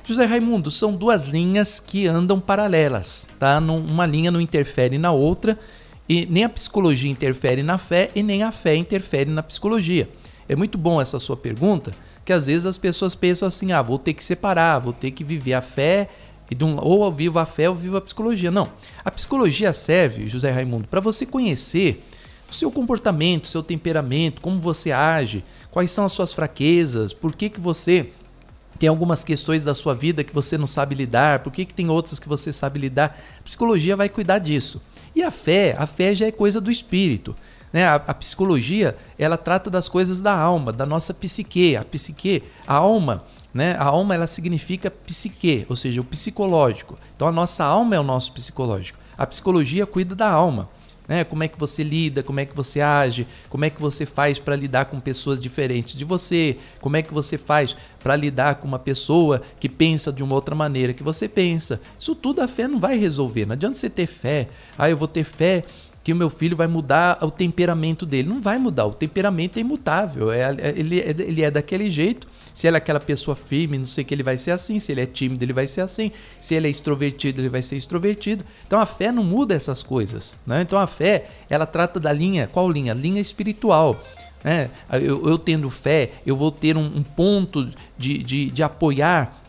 José 0.05 0.23
Raimundo, 0.23 0.71
são 0.71 0.95
duas 0.95 1.27
linhas 1.27 1.81
que 1.81 2.07
andam 2.07 2.39
paralelas, 2.39 3.27
tá? 3.37 3.57
Uma 3.59 4.05
linha 4.05 4.31
não 4.31 4.39
interfere 4.39 4.97
na 4.97 5.11
outra 5.11 5.59
e 6.07 6.25
nem 6.25 6.45
a 6.45 6.49
psicologia 6.49 7.11
interfere 7.11 7.61
na 7.61 7.77
fé 7.77 8.09
e 8.15 8.23
nem 8.23 8.41
a 8.41 8.53
fé 8.53 8.73
interfere 8.73 9.29
na 9.29 9.43
psicologia. 9.43 10.07
É 10.47 10.55
muito 10.55 10.77
bom 10.77 11.01
essa 11.01 11.19
sua 11.19 11.35
pergunta, 11.35 11.91
que 12.23 12.31
às 12.31 12.47
vezes 12.47 12.65
as 12.65 12.77
pessoas 12.77 13.13
pensam 13.15 13.49
assim: 13.49 13.73
ah, 13.73 13.81
vou 13.81 13.99
ter 13.99 14.13
que 14.13 14.23
separar, 14.23 14.79
vou 14.79 14.93
ter 14.93 15.11
que 15.11 15.25
viver 15.25 15.55
a 15.55 15.61
fé 15.61 16.07
ou 16.81 17.03
eu 17.03 17.11
vivo 17.11 17.37
a 17.37 17.45
fé 17.45 17.69
ou 17.69 17.75
vivo 17.75 17.97
a 17.97 18.01
psicologia. 18.01 18.49
Não. 18.49 18.69
A 19.03 19.11
psicologia 19.11 19.73
serve, 19.73 20.29
José 20.29 20.49
Raimundo, 20.49 20.87
para 20.87 21.01
você 21.01 21.25
conhecer 21.25 22.01
o 22.49 22.53
seu 22.53 22.71
comportamento, 22.71 23.45
o 23.45 23.47
seu 23.47 23.61
temperamento, 23.61 24.41
como 24.41 24.57
você 24.57 24.91
age, 24.91 25.43
quais 25.71 25.91
são 25.91 26.05
as 26.05 26.11
suas 26.11 26.31
fraquezas, 26.31 27.13
por 27.13 27.35
que, 27.35 27.49
que 27.49 27.59
você 27.59 28.11
tem 28.77 28.87
algumas 28.89 29.23
questões 29.23 29.63
da 29.63 29.73
sua 29.73 29.93
vida 29.93 30.23
que 30.23 30.33
você 30.33 30.57
não 30.57 30.67
sabe 30.67 30.95
lidar, 30.95 31.39
por 31.39 31.51
que, 31.51 31.65
que 31.65 31.73
tem 31.73 31.89
outras 31.89 32.19
que 32.19 32.29
você 32.29 32.53
sabe 32.53 32.79
lidar. 32.79 33.19
A 33.39 33.43
psicologia 33.43 33.95
vai 33.95 34.07
cuidar 34.07 34.39
disso. 34.39 34.81
E 35.15 35.23
a 35.23 35.31
fé, 35.31 35.75
a 35.77 35.87
fé 35.87 36.13
já 36.13 36.27
é 36.27 36.31
coisa 36.31 36.61
do 36.61 36.69
espírito. 36.69 37.35
Né? 37.73 37.85
A, 37.85 37.95
a, 37.95 38.13
psicologia, 38.13 38.95
ela 39.17 39.37
trata 39.37 39.69
das 39.69 39.89
coisas 39.89 40.21
da 40.21 40.31
alma, 40.31 40.71
da 40.71 40.85
nossa 40.85 41.13
psique. 41.13 41.75
A 41.75 41.83
psique, 41.83 42.43
a 42.65 42.75
alma, 42.75 43.23
né? 43.53 43.75
A 43.79 43.85
alma, 43.85 44.13
ela 44.13 44.27
significa 44.27 44.91
psique, 44.91 45.65
ou 45.67 45.75
seja, 45.75 45.99
o 45.99 46.03
psicológico. 46.03 46.97
Então, 47.15 47.27
a 47.27 47.31
nossa 47.31 47.65
alma 47.65 47.95
é 47.95 47.99
o 47.99 48.03
nosso 48.03 48.31
psicológico. 48.31 48.99
A 49.17 49.25
psicologia 49.25 49.85
cuida 49.85 50.15
da 50.15 50.29
alma. 50.29 50.69
Né? 51.07 51.23
Como 51.23 51.43
é 51.43 51.47
que 51.47 51.57
você 51.57 51.83
lida, 51.83 52.21
como 52.21 52.39
é 52.39 52.45
que 52.45 52.55
você 52.55 52.81
age, 52.81 53.25
como 53.49 53.63
é 53.63 53.69
que 53.69 53.81
você 53.81 54.05
faz 54.05 54.37
para 54.37 54.55
lidar 54.55 54.85
com 54.85 54.99
pessoas 54.99 55.39
diferentes 55.39 55.97
de 55.97 56.03
você, 56.03 56.57
como 56.81 56.97
é 56.97 57.01
que 57.01 57.13
você 57.13 57.37
faz 57.37 57.75
para 57.99 58.15
lidar 58.15 58.55
com 58.55 58.67
uma 58.67 58.79
pessoa 58.79 59.41
que 59.59 59.69
pensa 59.69 60.11
de 60.11 60.23
uma 60.23 60.35
outra 60.35 60.55
maneira 60.55 60.93
que 60.93 61.03
você 61.03 61.27
pensa. 61.27 61.79
Isso 61.97 62.13
tudo 62.13 62.41
a 62.41 62.47
fé 62.47 62.67
não 62.67 62.79
vai 62.79 62.97
resolver. 62.97 63.45
Não 63.45 63.53
adianta 63.53 63.75
você 63.75 63.89
ter 63.89 64.07
fé. 64.07 64.47
Ah, 64.77 64.89
eu 64.89 64.97
vou 64.97 65.07
ter 65.07 65.23
fé 65.23 65.63
que 66.07 66.13
o 66.13 66.15
meu 66.15 66.29
filho 66.29 66.55
vai 66.55 66.67
mudar 66.67 67.17
o 67.21 67.29
temperamento 67.29 68.05
dele. 68.05 68.29
Não 68.29 68.39
vai 68.39 68.57
mudar, 68.57 68.85
o 68.85 68.93
temperamento 68.93 69.57
é 69.57 69.59
imutável, 69.59 70.31
é, 70.31 70.55
é 70.57 70.73
ele, 70.77 71.01
é, 71.01 71.09
ele 71.09 71.43
é 71.43 71.51
daquele 71.51 71.89
jeito. 71.89 72.29
Se 72.53 72.65
ele 72.65 72.77
é 72.77 72.79
aquela 72.79 73.01
pessoa 73.01 73.35
firme, 73.35 73.77
não 73.77 73.85
sei 73.85 74.05
o 74.05 74.07
que, 74.07 74.15
ele 74.15 74.23
vai 74.23 74.37
ser 74.37 74.51
assim. 74.51 74.79
Se 74.79 74.93
ele 74.93 75.01
é 75.01 75.05
tímido, 75.05 75.43
ele 75.43 75.51
vai 75.51 75.67
ser 75.67 75.81
assim. 75.81 76.13
Se 76.39 76.55
ele 76.55 76.67
é 76.67 76.69
extrovertido, 76.69 77.41
ele 77.41 77.49
vai 77.49 77.61
ser 77.61 77.75
extrovertido. 77.75 78.45
Então 78.65 78.79
a 78.79 78.85
fé 78.85 79.11
não 79.11 79.21
muda 79.21 79.53
essas 79.53 79.83
coisas. 79.83 80.37
Né? 80.47 80.61
Então 80.61 80.79
a 80.79 80.87
fé, 80.87 81.25
ela 81.49 81.65
trata 81.65 81.99
da 81.99 82.13
linha, 82.13 82.47
qual 82.47 82.71
linha? 82.71 82.93
Linha 82.93 83.19
espiritual. 83.19 84.01
Né? 84.41 84.69
Eu, 84.93 85.27
eu 85.27 85.37
tendo 85.37 85.69
fé, 85.69 86.11
eu 86.25 86.37
vou 86.37 86.53
ter 86.53 86.77
um, 86.77 86.85
um 86.85 87.03
ponto 87.03 87.69
de, 87.97 88.19
de, 88.19 88.49
de 88.49 88.63
apoiar 88.63 89.43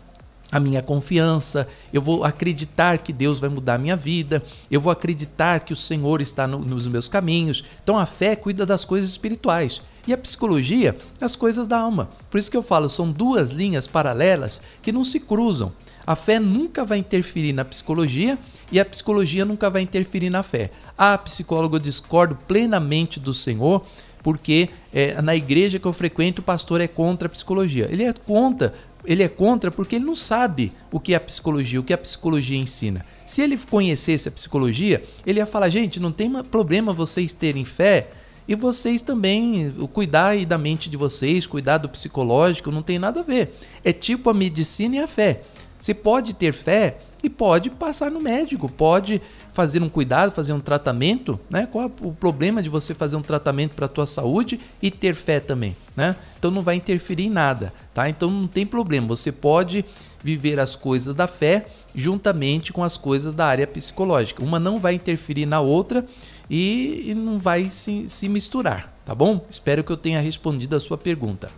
a 0.50 0.58
minha 0.58 0.82
confiança, 0.82 1.68
eu 1.92 2.00
vou 2.00 2.24
acreditar 2.24 2.98
que 2.98 3.12
Deus 3.12 3.38
vai 3.38 3.50
mudar 3.50 3.74
a 3.74 3.78
minha 3.78 3.96
vida, 3.96 4.42
eu 4.70 4.80
vou 4.80 4.90
acreditar 4.90 5.62
que 5.62 5.72
o 5.72 5.76
Senhor 5.76 6.20
está 6.20 6.46
no, 6.46 6.58
nos 6.58 6.87
meus 6.87 7.08
caminhos. 7.08 7.62
Então 7.82 7.98
a 7.98 8.06
fé 8.06 8.34
cuida 8.34 8.64
das 8.64 8.84
coisas 8.84 9.11
espirituais 9.11 9.82
e 10.06 10.12
a 10.12 10.16
psicologia 10.16 10.96
das 11.18 11.37
coisas 11.37 11.66
da 11.66 11.78
alma. 11.78 12.08
Por 12.30 12.38
isso 12.38 12.50
que 12.50 12.56
eu 12.56 12.62
falo, 12.62 12.88
são 12.88 13.11
duas 13.12 13.52
linhas 13.52 13.87
paralelas 13.87 14.61
que 14.80 14.90
não 14.90 15.04
se 15.04 15.20
cruzam. 15.20 15.72
A 16.06 16.16
fé 16.16 16.40
nunca 16.40 16.82
vai 16.82 16.96
interferir 16.96 17.52
na 17.52 17.66
psicologia 17.66 18.38
e 18.72 18.80
a 18.80 18.84
psicologia 18.84 19.44
nunca 19.44 19.68
vai 19.68 19.82
interferir 19.82 20.30
na 20.30 20.42
fé. 20.42 20.70
A 20.96 21.18
psicóloga 21.18 21.76
eu 21.76 21.80
discordo 21.80 22.38
plenamente 22.48 23.20
do 23.20 23.34
Senhor 23.34 23.84
porque 24.22 24.70
é, 24.92 25.20
na 25.22 25.37
igreja 25.37 25.78
que 25.78 25.87
eu 25.87 25.92
frequento 25.92 26.40
o 26.40 26.44
pastor 26.44 26.80
é 26.80 26.88
contra 26.88 27.26
a 27.26 27.30
psicologia. 27.30 27.88
Ele 27.90 28.04
é 28.04 28.12
contra 28.12 28.74
ele 29.04 29.22
é 29.22 29.28
contra 29.28 29.70
porque 29.70 29.96
ele 29.96 30.04
não 30.04 30.14
sabe 30.14 30.72
o 30.92 31.00
que 31.00 31.12
é 31.12 31.16
a 31.16 31.20
psicologia, 31.20 31.80
o 31.80 31.84
que 31.84 31.92
a 31.92 31.98
psicologia 31.98 32.58
ensina. 32.58 33.04
Se 33.24 33.42
ele 33.42 33.56
conhecesse 33.56 34.28
a 34.28 34.32
psicologia, 34.32 35.02
ele 35.26 35.38
ia 35.38 35.46
falar: 35.46 35.68
gente, 35.68 36.00
não 36.00 36.12
tem 36.12 36.30
problema 36.44 36.92
vocês 36.92 37.32
terem 37.32 37.64
fé 37.64 38.08
e 38.46 38.54
vocês 38.54 39.02
também 39.02 39.70
cuidar 39.92 40.44
da 40.46 40.56
mente 40.56 40.88
de 40.88 40.96
vocês, 40.96 41.46
cuidar 41.46 41.78
do 41.78 41.88
psicológico, 41.88 42.70
não 42.70 42.82
tem 42.82 42.98
nada 42.98 43.20
a 43.20 43.22
ver. 43.22 43.54
É 43.84 43.92
tipo 43.92 44.30
a 44.30 44.34
medicina 44.34 44.96
e 44.96 44.98
a 44.98 45.06
fé. 45.06 45.42
Você 45.78 45.94
pode 45.94 46.34
ter 46.34 46.52
fé 46.52 46.98
e 47.22 47.28
pode 47.28 47.70
passar 47.70 48.11
no 48.11 48.20
médico, 48.20 48.68
pode 48.68 49.20
fazer 49.52 49.82
um 49.82 49.88
cuidado, 49.88 50.32
fazer 50.32 50.52
um 50.52 50.61
tratamento, 50.61 51.38
né? 51.50 51.66
Qual 51.70 51.84
é 51.84 51.90
o 52.02 52.12
problema 52.12 52.62
de 52.62 52.68
você 52.68 52.94
fazer 52.94 53.16
um 53.16 53.22
tratamento 53.22 53.74
para 53.74 53.87
a 53.87 53.88
tua 53.88 54.06
saúde 54.06 54.58
e 54.80 54.90
ter 54.90 55.14
fé 55.14 55.40
também, 55.40 55.76
né? 55.96 56.16
Então 56.38 56.50
não 56.50 56.62
vai 56.62 56.76
interferir 56.76 57.24
em 57.24 57.30
nada, 57.30 57.72
tá? 57.98 58.08
Então 58.08 58.30
não 58.30 58.46
tem 58.46 58.64
problema, 58.64 59.08
você 59.08 59.32
pode 59.32 59.84
viver 60.22 60.61
as 60.61 60.76
coisas 60.76 61.16
da 61.16 61.26
fé 61.26 61.66
juntamente 61.92 62.72
com 62.72 62.84
as 62.84 62.96
coisas 62.96 63.34
da 63.34 63.44
área 63.44 63.66
psicológica. 63.66 64.44
Uma 64.44 64.61
não 64.61 64.78
vai 64.78 64.94
interferir 64.94 65.46
na 65.46 65.58
outra 65.61 66.06
e, 66.48 67.12
não 67.16 67.40
vai 67.40 67.68
se, 67.68 68.08
se 68.08 68.28
misturar, 68.28 68.96
tá 69.04 69.16
bom? 69.16 69.44
Espero 69.50 69.82
que 69.82 69.90
eu 69.90 69.96
tenha 69.96 70.20
respondido 70.20 70.76
a 70.76 70.80
sua 70.80 70.96
pergunta. 70.96 71.50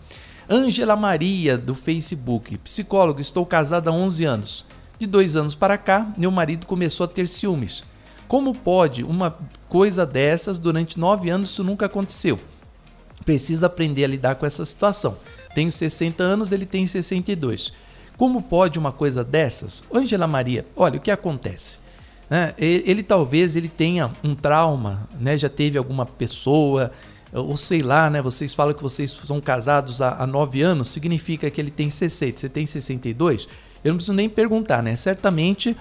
Ângela 0.49 0.97
Maria, 0.97 1.59
do 1.59 1.75
Facebook. 1.75 2.57
Psicólogo, 2.57 3.21
estou 3.21 3.45
casada 3.45 3.91
há 3.91 3.93
11 3.93 4.25
anos. 4.25 4.67
De 4.99 5.07
dois 5.07 5.37
anos 5.37 5.55
para 5.55 5.77
cá, 5.77 6.11
meu 6.17 6.31
marido 6.31 6.67
começou 6.67 7.05
a 7.05 7.09
ter 7.09 7.29
ciúmes. 7.29 7.85
Como 8.27 8.55
pode 8.57 9.05
uma 9.05 9.37
coisa 9.69 10.07
dessas 10.07 10.59
durante 10.59 10.99
nove 10.99 11.29
anos 11.29 11.51
isso 11.51 11.63
nunca 11.63 11.85
aconteceu? 11.85 12.39
Precisa 13.27 13.67
aprender 13.67 14.05
a 14.05 14.09
lidar 14.09 14.37
com 14.37 14.47
essa 14.47 14.65
situação. 14.65 15.19
Tenho 15.55 15.71
60 15.71 16.23
anos, 16.23 16.53
ele 16.53 16.67
tem 16.67 16.87
62. 16.87 17.73
Como 18.17 18.43
pode 18.43 18.79
uma 18.79 18.93
coisa 18.93 19.25
dessas? 19.25 19.83
Ângela 19.93 20.27
Maria, 20.27 20.67
olha 20.77 20.99
o 20.99 21.01
que 21.01 21.11
acontece. 21.11 21.79
Né? 22.29 22.55
Ele, 22.59 22.85
ele, 22.87 23.03
talvez 23.03 23.57
ele 23.57 23.69
tenha 23.69 24.11
um 24.23 24.35
trauma, 24.35 25.09
né? 25.19 25.37
já 25.37 25.49
teve 25.49 25.77
alguma 25.77 26.07
pessoa, 26.07 26.93
ou 27.33 27.57
sei 27.57 27.81
lá, 27.81 28.11
né? 28.11 28.21
Vocês 28.21 28.53
falam 28.53 28.75
que 28.75 28.83
vocês 28.83 29.11
são 29.11 29.41
casados 29.41 30.03
há, 30.03 30.17
há 30.23 30.27
nove 30.27 30.63
anos, 30.63 30.89
significa 30.89 31.51
que 31.51 31.61
ele 31.61 31.71
tem 31.71 31.91
60, 31.91 32.41
você 32.41 32.49
tem 32.49 32.67
62? 32.67 33.49
Eu 33.83 33.93
não 33.93 33.97
preciso 33.97 34.15
nem 34.15 34.29
perguntar, 34.29 34.83
né? 34.83 34.97
Certamente 34.97 35.77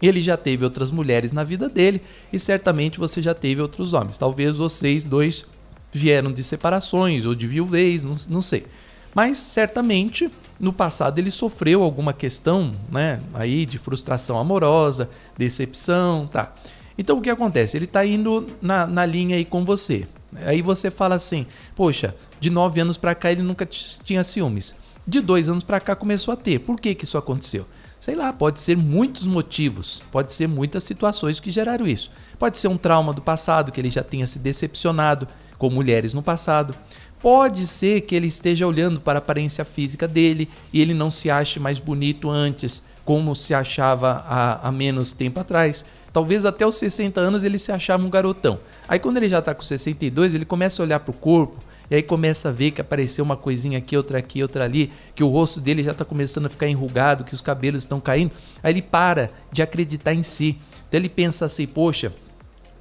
ele 0.00 0.20
já 0.20 0.36
teve 0.36 0.64
outras 0.64 0.90
mulheres 0.90 1.32
na 1.32 1.44
vida 1.44 1.68
dele 1.68 2.02
e 2.32 2.38
certamente 2.38 2.98
você 2.98 3.22
já 3.22 3.34
teve 3.34 3.62
outros 3.62 3.92
homens. 3.92 4.18
Talvez 4.18 4.56
vocês 4.56 5.04
dois 5.04 5.46
vieram 5.92 6.32
de 6.32 6.42
separações 6.42 7.24
ou 7.24 7.34
de 7.34 7.46
viuvez, 7.46 8.02
não, 8.02 8.16
não 8.28 8.42
sei. 8.42 8.66
Mas 9.14 9.38
certamente 9.38 10.30
no 10.58 10.72
passado 10.72 11.18
ele 11.18 11.30
sofreu 11.30 11.82
alguma 11.82 12.12
questão, 12.12 12.72
né, 12.90 13.20
aí 13.34 13.66
de 13.66 13.78
frustração 13.78 14.38
amorosa, 14.38 15.10
decepção, 15.36 16.26
tá. 16.26 16.54
Então 16.96 17.18
o 17.18 17.20
que 17.20 17.30
acontece? 17.30 17.76
Ele 17.76 17.86
está 17.86 18.04
indo 18.06 18.46
na, 18.60 18.86
na 18.86 19.04
linha 19.04 19.36
aí 19.36 19.44
com 19.44 19.64
você. 19.64 20.06
Aí 20.46 20.62
você 20.62 20.90
fala 20.90 21.14
assim, 21.14 21.46
poxa, 21.74 22.14
de 22.40 22.48
nove 22.48 22.80
anos 22.80 22.96
para 22.96 23.14
cá 23.14 23.30
ele 23.30 23.42
nunca 23.42 23.66
tinha 23.66 24.24
ciúmes. 24.24 24.74
De 25.06 25.20
dois 25.20 25.48
anos 25.48 25.64
para 25.64 25.80
cá 25.80 25.96
começou 25.96 26.32
a 26.32 26.36
ter. 26.36 26.60
Por 26.60 26.80
que, 26.80 26.94
que 26.94 27.04
isso 27.04 27.18
aconteceu? 27.18 27.66
Sei 27.98 28.14
lá, 28.14 28.32
pode 28.32 28.60
ser 28.60 28.76
muitos 28.76 29.24
motivos, 29.24 30.02
pode 30.10 30.32
ser 30.32 30.48
muitas 30.48 30.84
situações 30.84 31.38
que 31.38 31.50
geraram 31.50 31.86
isso. 31.86 32.10
Pode 32.38 32.58
ser 32.58 32.68
um 32.68 32.76
trauma 32.76 33.12
do 33.12 33.22
passado, 33.22 33.70
que 33.70 33.80
ele 33.80 33.90
já 33.90 34.02
tenha 34.02 34.26
se 34.26 34.38
decepcionado 34.38 35.28
com 35.56 35.70
mulheres 35.70 36.12
no 36.12 36.22
passado. 36.22 36.74
Pode 37.22 37.68
ser 37.68 38.00
que 38.00 38.16
ele 38.16 38.26
esteja 38.26 38.66
olhando 38.66 39.00
para 39.00 39.18
a 39.18 39.20
aparência 39.20 39.64
física 39.64 40.08
dele 40.08 40.48
e 40.72 40.80
ele 40.80 40.92
não 40.92 41.08
se 41.08 41.30
ache 41.30 41.60
mais 41.60 41.78
bonito 41.78 42.28
antes, 42.28 42.82
como 43.04 43.36
se 43.36 43.54
achava 43.54 44.24
há, 44.26 44.68
há 44.68 44.72
menos 44.72 45.12
tempo 45.12 45.38
atrás. 45.38 45.84
Talvez 46.12 46.44
até 46.44 46.66
os 46.66 46.74
60 46.74 47.20
anos 47.20 47.44
ele 47.44 47.58
se 47.58 47.70
achava 47.70 48.04
um 48.04 48.10
garotão. 48.10 48.58
Aí 48.88 48.98
quando 48.98 49.18
ele 49.18 49.28
já 49.28 49.38
está 49.38 49.54
com 49.54 49.62
62, 49.62 50.34
ele 50.34 50.44
começa 50.44 50.82
a 50.82 50.84
olhar 50.84 50.98
para 50.98 51.12
o 51.12 51.14
corpo, 51.14 51.56
e 51.88 51.94
aí 51.94 52.02
começa 52.02 52.48
a 52.48 52.52
ver 52.52 52.72
que 52.72 52.80
apareceu 52.80 53.24
uma 53.24 53.36
coisinha 53.36 53.78
aqui, 53.78 53.96
outra 53.96 54.18
aqui, 54.18 54.42
outra 54.42 54.64
ali, 54.64 54.90
que 55.14 55.22
o 55.22 55.28
rosto 55.28 55.60
dele 55.60 55.84
já 55.84 55.92
está 55.92 56.04
começando 56.04 56.46
a 56.46 56.48
ficar 56.48 56.66
enrugado, 56.66 57.22
que 57.22 57.34
os 57.34 57.40
cabelos 57.40 57.84
estão 57.84 58.00
caindo. 58.00 58.32
Aí 58.62 58.72
ele 58.72 58.82
para 58.82 59.30
de 59.52 59.62
acreditar 59.62 60.12
em 60.12 60.22
si. 60.22 60.58
Então 60.88 60.98
ele 60.98 61.08
pensa 61.08 61.44
assim: 61.44 61.66
poxa, 61.66 62.12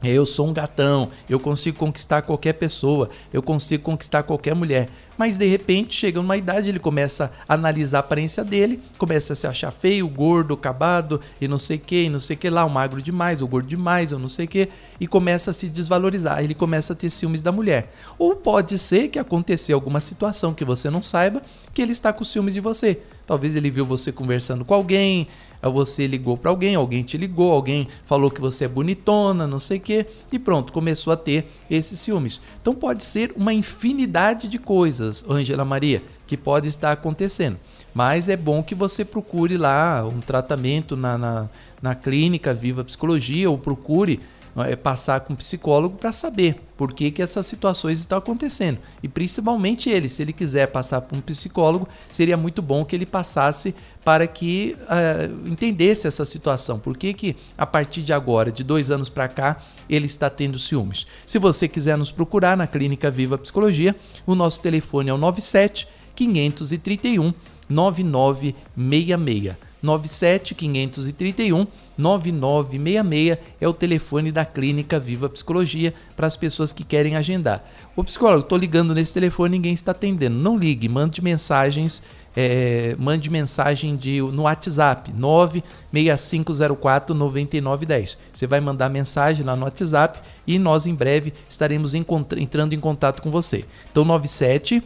eu 0.10 0.26
sou 0.26 0.48
um 0.48 0.54
gatão, 0.54 1.10
eu 1.30 1.40
consigo 1.40 1.78
conquistar 1.78 2.24
qualquer 2.24 2.54
pessoa, 2.54 3.10
eu 3.32 3.42
consigo 3.42 3.84
conquistar 3.84 4.24
qualquer 4.24 4.56
mulher. 4.56 4.90
Mas 5.18 5.38
de 5.38 5.46
repente, 5.46 5.94
chega 5.94 6.20
uma 6.20 6.36
idade, 6.36 6.70
ele 6.70 6.80
começa 6.80 7.32
a 7.48 7.54
analisar 7.54 7.98
a 7.98 8.00
aparência 8.00 8.44
dele, 8.44 8.80
começa 8.98 9.34
a 9.34 9.36
se 9.36 9.46
achar 9.46 9.70
feio, 9.70 10.08
gordo, 10.08 10.56
acabado, 10.56 11.22
e 11.40 11.48
não 11.48 11.60
sei 11.60 11.78
o 11.78 11.80
que, 11.80 12.04
e 12.04 12.10
não 12.10 12.20
sei 12.20 12.36
o 12.36 12.40
que 12.40 12.50
lá, 12.50 12.66
o 12.66 12.70
magro 12.70 13.02
demais, 13.02 13.42
o 13.42 13.48
gordo 13.48 13.68
demais, 13.68 14.12
ou 14.12 14.18
não 14.18 14.30
sei 14.30 14.46
o 14.46 14.48
que, 14.48 14.70
e 15.00 15.06
começa 15.06 15.52
a 15.52 15.54
se 15.54 15.68
desvalorizar, 15.68 16.44
ele 16.44 16.56
começa 16.56 16.94
a 16.94 16.96
ter 16.96 17.10
ciúmes 17.12 17.44
da 17.44 17.52
mulher. 17.52 17.94
Ou 18.18 18.36
pode 18.36 18.80
ser 18.80 19.10
que 19.10 19.20
aconteceu 19.20 19.78
alguma 19.78 20.00
situação 20.00 20.54
que 20.54 20.66
você 20.66 20.90
não 20.90 21.04
saiba, 21.04 21.42
que 21.72 21.82
ele 21.82 21.92
está 21.92 22.12
com 22.12 22.24
ciúmes 22.24 22.56
de 22.56 22.60
você. 22.60 23.00
Talvez 23.28 23.56
ele 23.56 23.70
viu 23.70 23.86
você 23.86 24.12
conversando 24.12 24.66
com 24.66 24.74
alguém, 24.74 25.28
você 25.70 26.08
ligou 26.08 26.38
para 26.38 26.50
alguém, 26.50 26.76
alguém 26.76 27.04
te 27.04 27.18
ligou, 27.18 27.52
alguém 27.52 27.88
falou 28.06 28.32
que 28.32 28.42
você 28.42 28.66
é 28.66 28.68
bonitona, 28.68 29.46
não 29.46 29.60
sei 29.60 29.78
o 29.78 29.82
quê, 29.82 30.06
e 30.32 30.40
pronto, 30.40 30.74
começou 30.74 31.14
a 31.14 31.18
ter 31.18 31.46
esses 31.70 32.00
ciúmes. 32.00 32.42
Então 32.62 32.74
pode 32.74 33.04
ser 33.04 33.34
uma 33.36 33.54
infinidade 33.54 34.48
de 34.48 34.58
coisas, 34.58 35.24
Ângela 35.30 35.64
Maria, 35.64 36.02
que 36.26 36.36
pode 36.36 36.68
estar 36.68 36.92
acontecendo. 36.92 37.58
Mas 37.94 38.30
é 38.30 38.38
bom 38.38 38.64
que 38.64 38.74
você 38.74 39.04
procure 39.04 39.58
lá 39.58 40.06
um 40.06 40.22
tratamento 40.22 40.96
na, 40.96 41.18
na, 41.18 41.50
na 41.82 41.96
clínica 41.96 42.54
Viva 42.54 42.84
Psicologia 42.84 43.50
ou 43.50 43.58
procure 43.58 44.20
é, 44.58 44.76
passar 44.76 45.22
com 45.22 45.34
um 45.34 45.36
psicólogo 45.36 45.98
para 45.98 46.12
saber 46.12 46.62
por 46.76 46.94
que, 46.94 47.12
que 47.12 47.22
essas 47.22 47.46
situações 47.46 48.00
estão 48.00 48.18
acontecendo. 48.18 48.80
E 49.02 49.08
principalmente 49.08 49.90
ele, 49.90 50.10
se 50.10 50.22
ele 50.22 50.34
quiser 50.34 50.68
passar 50.68 51.02
por 51.02 51.18
um 51.18 51.22
psicólogo, 51.22 51.88
seria 52.12 52.36
muito 52.36 52.62
bom 52.62 52.84
que 52.84 52.96
ele 52.96 53.06
passasse 53.06 53.74
para 54.04 54.28
que 54.28 54.76
uh, 54.82 55.48
entendesse 55.48 56.08
essa 56.08 56.26
situação. 56.26 56.80
Por 56.80 56.98
que, 56.98 57.14
que 57.14 57.36
a 57.58 57.66
partir 57.66 58.02
de 58.02 58.12
agora, 58.12 58.52
de 58.52 58.64
dois 58.64 58.90
anos 58.90 59.10
para 59.10 59.28
cá, 59.28 59.58
ele 59.90 60.08
está 60.08 60.30
tendo 60.30 60.58
ciúmes. 60.58 61.06
Se 61.26 61.38
você 61.38 61.68
quiser 61.68 61.98
nos 61.98 62.12
procurar 62.12 62.58
na 62.58 62.68
Clínica 62.68 63.12
Viva 63.12 63.38
Psicologia, 63.38 63.96
o 64.26 64.36
nosso 64.36 64.62
telefone 64.62 65.10
é 65.10 65.14
o 65.14 65.18
97 65.18 65.88
531 66.16 67.34
9966. 67.70 69.71
97 69.82 70.54
531 70.54 71.66
9966 71.98 73.38
é 73.60 73.68
o 73.68 73.74
telefone 73.74 74.32
da 74.32 74.46
Clínica 74.46 75.00
Viva 75.00 75.30
Psicologia 75.30 75.94
para 76.16 76.28
as 76.28 76.38
pessoas 76.38 76.72
que 76.72 76.84
querem 76.84 77.16
agendar. 77.16 77.64
O 77.96 78.04
psicólogo, 78.04 78.44
estou 78.44 78.58
ligando 78.58 78.94
nesse 78.94 79.14
telefone, 79.14 79.58
ninguém 79.58 79.74
está 79.74 79.92
atendendo. 79.92 80.36
Não 80.36 80.58
ligue, 80.58 80.88
mande 80.88 81.22
mensagens 81.22 82.02
é, 82.36 82.96
mande 82.98 83.30
mensagem 83.30 83.96
de, 83.96 84.22
no 84.22 84.44
WhatsApp 84.44 85.12
96504 85.14 87.16
9910. 87.16 88.18
Você 88.32 88.48
vai 88.48 88.62
mandar 88.62 88.90
mensagem 88.90 89.46
lá 89.46 89.56
no 89.56 89.66
WhatsApp 89.66 90.22
e 90.48 90.58
nós 90.58 90.86
em 90.86 90.96
breve 90.96 91.34
estaremos 91.50 91.94
entrando 91.94 92.74
em 92.74 92.80
contato 92.80 93.22
com 93.22 93.30
você. 93.30 93.66
Então 93.92 94.06
97 94.06 94.82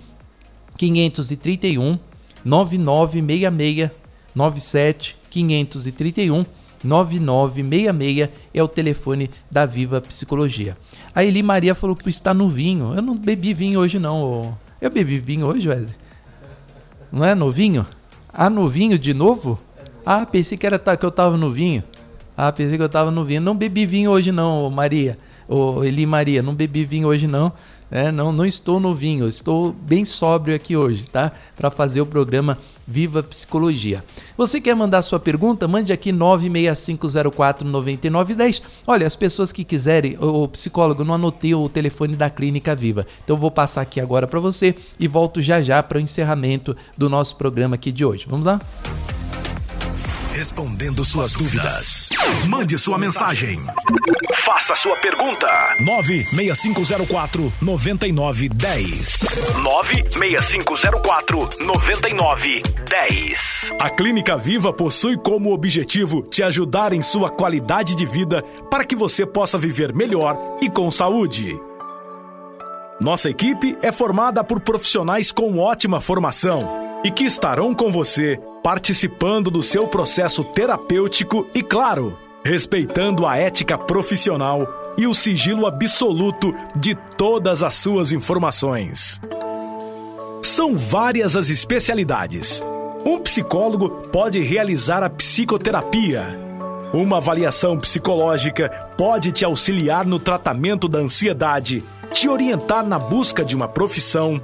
531 0.78 2.00
9966 2.44 3.92
97 4.36 5.16
531 5.30 6.46
9966 6.84 8.30
é 8.54 8.64
o 8.64 8.68
telefone 8.68 9.32
da 9.50 9.66
Viva 9.66 10.00
Psicologia. 10.02 10.78
A 11.14 11.24
Eli 11.24 11.42
Maria 11.42 11.74
falou 11.74 11.96
que 11.96 12.08
está 12.10 12.34
no 12.34 12.48
vinho. 12.48 12.94
Eu 12.94 13.02
não 13.02 13.18
bebi 13.18 13.54
vinho 13.54 13.80
hoje 13.80 13.98
não. 13.98 14.56
Eu 14.80 14.92
bebi 14.92 15.18
vinho 15.18 15.48
hoje, 15.48 15.68
Wesley? 15.68 15.96
Não 17.12 17.26
é 17.26 17.34
novinho? 17.34 17.88
Ah, 18.32 18.50
novinho 18.50 19.00
de 19.00 19.14
novo? 19.14 19.60
Ah, 20.06 20.26
pensei 20.26 20.58
que 20.58 20.68
era 20.68 20.78
que 20.78 21.06
eu 21.06 21.12
tava 21.12 21.38
no 21.38 21.50
vinho. 21.50 21.82
Ah, 22.38 22.52
pensei 22.52 22.78
que 22.78 22.84
eu 22.84 22.90
tava 22.90 23.10
no 23.10 23.24
vinho. 23.24 23.42
Não 23.42 23.56
bebi 23.56 23.86
vinho 23.86 24.12
hoje 24.12 24.32
não, 24.32 24.70
Maria. 24.70 25.18
Ô, 25.48 25.84
Eli 25.84 26.06
Maria, 26.06 26.44
não 26.44 26.54
bebi 26.54 26.84
vinho 26.86 27.08
hoje 27.08 27.28
não. 27.28 27.54
É, 27.90 28.12
não, 28.12 28.32
não 28.32 28.46
estou 28.46 28.80
no 28.80 28.94
vinho, 28.94 29.28
estou 29.28 29.72
bem 29.72 30.04
sóbrio 30.04 30.56
aqui 30.56 30.76
hoje, 30.76 31.08
tá? 31.08 31.32
Para 31.56 31.70
fazer 31.70 32.02
o 32.02 32.06
programa 32.06 32.58
Viva 32.88 33.24
Psicologia. 33.24 34.04
Você 34.38 34.62
quer 34.62 34.76
mandar 34.76 35.02
sua 35.02 35.20
pergunta? 35.20 35.68
Mande 35.68 35.92
aqui 35.92 36.12
965049910. 36.12 38.62
Olha, 38.86 39.08
as 39.08 39.16
pessoas 39.16 39.52
que 39.52 39.64
quiserem, 39.64 40.16
o 40.20 40.48
psicólogo 40.48 41.04
não 41.04 41.16
anotei 41.16 41.56
o 41.56 41.68
telefone 41.68 42.16
da 42.16 42.30
Clínica 42.30 42.76
Viva. 42.76 43.08
Então 43.24 43.36
eu 43.36 43.40
vou 43.40 43.52
passar 43.52 43.82
aqui 43.82 44.00
agora 44.00 44.28
para 44.28 44.40
você 44.40 44.76
e 45.00 45.08
volto 45.08 45.42
já 45.42 45.60
já 45.62 45.82
para 45.82 45.98
o 45.98 46.02
encerramento 46.02 46.78
do 46.98 47.10
nosso 47.10 47.36
programa 47.36 47.74
aqui 47.76 47.92
de 47.92 48.06
hoje. 48.06 48.28
Vamos 48.30 48.46
lá? 48.46 48.62
Respondendo 50.36 51.04
suas 51.06 51.34
dúvidas. 51.34 52.10
Mande 52.46 52.78
sua 52.78 52.98
mensagem. 52.98 53.58
Faça 54.34 54.76
sua 54.76 54.98
pergunta. 54.98 55.48
96504 55.80 57.54
9910. 57.62 59.54
96504 59.64 61.50
9910. 61.62 63.72
A 63.80 63.90
Clínica 63.90 64.36
Viva 64.36 64.74
possui 64.74 65.16
como 65.16 65.54
objetivo 65.54 66.22
te 66.22 66.44
ajudar 66.44 66.92
em 66.92 67.02
sua 67.02 67.30
qualidade 67.30 67.96
de 67.96 68.06
vida 68.06 68.44
para 68.70 68.84
que 68.84 68.98
você 68.98 69.26
possa 69.26 69.58
viver 69.58 69.94
melhor 69.94 70.36
e 70.62 70.70
com 70.70 70.92
saúde. 70.92 71.58
Nossa 73.00 73.30
equipe 73.30 73.78
é 73.82 73.90
formada 73.90 74.44
por 74.44 74.60
profissionais 74.60 75.32
com 75.32 75.60
ótima 75.60 76.02
formação 76.02 77.00
e 77.06 77.12
que 77.12 77.24
estarão 77.24 77.74
com 77.74 77.90
você 77.90 78.38
participando 78.66 79.52
do 79.52 79.62
seu 79.62 79.88
processo 79.88 80.44
terapêutico 80.44 81.46
e, 81.54 81.62
claro, 81.62 82.18
respeitando 82.44 83.24
a 83.28 83.38
ética 83.38 83.78
profissional 83.78 84.96
e 84.98 85.06
o 85.06 85.14
sigilo 85.14 85.68
absoluto 85.68 86.52
de 86.76 86.96
todas 87.16 87.62
as 87.62 87.76
suas 87.76 88.12
informações. 88.12 89.22
São 90.42 90.76
várias 90.76 91.36
as 91.36 91.52
especialidades. 91.52 92.64
Um 93.06 93.20
psicólogo 93.20 93.88
pode 94.12 94.42
realizar 94.42 95.04
a 95.04 95.12
psicoterapia. 95.12 96.26
Uma 96.92 97.18
avaliação 97.18 97.78
psicológica 97.78 98.70
pode 98.98 99.32
te 99.32 99.46
auxiliar 99.46 100.08
no 100.08 100.18
tratamento 100.18 100.88
da 100.88 100.98
ansiedade, 100.98 101.84
te 102.12 102.28
orientar 102.28 102.84
na 102.84 102.98
busca 102.98 103.46
de 103.46 103.56
uma 103.56 103.68
profissão 103.68 104.42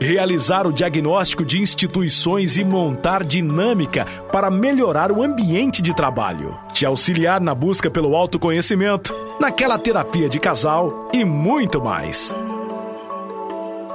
realizar 0.00 0.66
o 0.66 0.72
diagnóstico 0.72 1.44
de 1.44 1.60
instituições 1.60 2.56
e 2.56 2.64
montar 2.64 3.24
dinâmica 3.24 4.06
para 4.30 4.50
melhorar 4.50 5.12
o 5.12 5.22
ambiente 5.22 5.80
de 5.80 5.94
trabalho, 5.94 6.56
te 6.72 6.84
auxiliar 6.84 7.40
na 7.40 7.54
busca 7.54 7.90
pelo 7.90 8.16
autoconhecimento, 8.16 9.14
naquela 9.40 9.78
terapia 9.78 10.28
de 10.28 10.38
casal 10.38 11.08
e 11.12 11.24
muito 11.24 11.82
mais. 11.82 12.34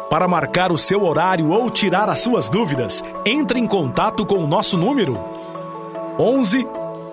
Para 0.10 0.28
marcar 0.28 0.72
o 0.72 0.78
seu 0.78 1.06
horário 1.06 1.52
ou 1.52 1.70
tirar 1.70 2.10
as 2.10 2.20
suas 2.20 2.50
dúvidas, 2.50 3.04
entre 3.26 3.60
em 3.60 3.68
contato 3.68 4.26
com 4.26 4.44
o 4.44 4.48
nosso 4.48 4.78
número 4.78 5.20
11 6.18 6.68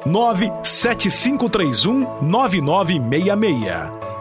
97531 0.07 2.23
9966. 2.23 4.16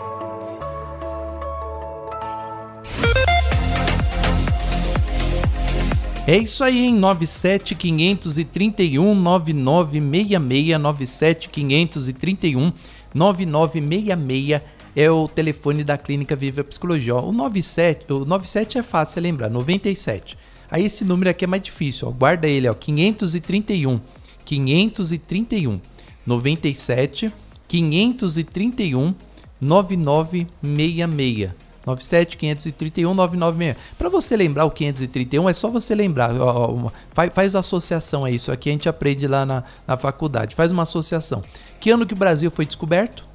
É 6.28 6.36
isso 6.36 6.64
aí, 6.64 6.88
em 6.88 6.96
97531 6.96 9.14
9966 9.14 10.80
97531 10.80 12.74
9966 13.14 14.62
é 14.96 15.12
o 15.12 15.28
telefone 15.28 15.84
da 15.84 16.00
Clínica 16.00 16.36
Viva 16.36 16.64
Psicologia. 16.64 17.14
O 17.14 17.32
97, 17.32 18.12
o 18.12 18.26
97 18.26 18.80
é 18.80 18.84
fácil 18.84 19.22
lembrar, 19.22 19.52
97. 19.52 20.36
Aí 20.72 20.86
esse 20.86 21.06
número 21.06 21.30
aqui 21.30 21.46
é 21.46 21.48
mais 21.48 21.62
difícil, 21.62 22.08
ó. 22.08 22.12
Guarda 22.12 22.48
ele, 22.48 22.68
ó, 22.68 22.74
531 22.74 24.02
531 24.44 25.80
97 26.26 27.32
531 27.68 29.14
9966. 29.62 31.65
97 31.86 32.38
531 32.38 33.14
996. 33.14 33.78
Para 33.98 34.10
você 34.10 34.36
lembrar 34.36 34.66
o 34.66 34.72
531, 34.72 35.50
é 35.50 35.54
só 35.54 35.70
você 35.70 35.94
lembrar. 35.94 36.34
Ó, 36.40 36.86
ó, 36.86 36.92
faz, 37.14 37.34
faz, 37.34 37.56
associação 37.56 38.26
a 38.26 38.32
isso. 38.32 38.52
Aqui 38.52 38.70
a 38.70 38.72
gente 38.72 38.90
aprende 38.90 39.28
lá 39.28 39.46
na, 39.46 39.64
na 39.88 39.98
faculdade. 39.98 40.56
Faz 40.56 40.72
uma 40.72 40.84
associação. 40.84 41.44
Que 41.80 41.92
ano 41.92 42.06
que 42.06 42.14
o 42.14 42.18
Brasil 42.18 42.50
foi 42.50 42.66
descoberto? 42.66 43.26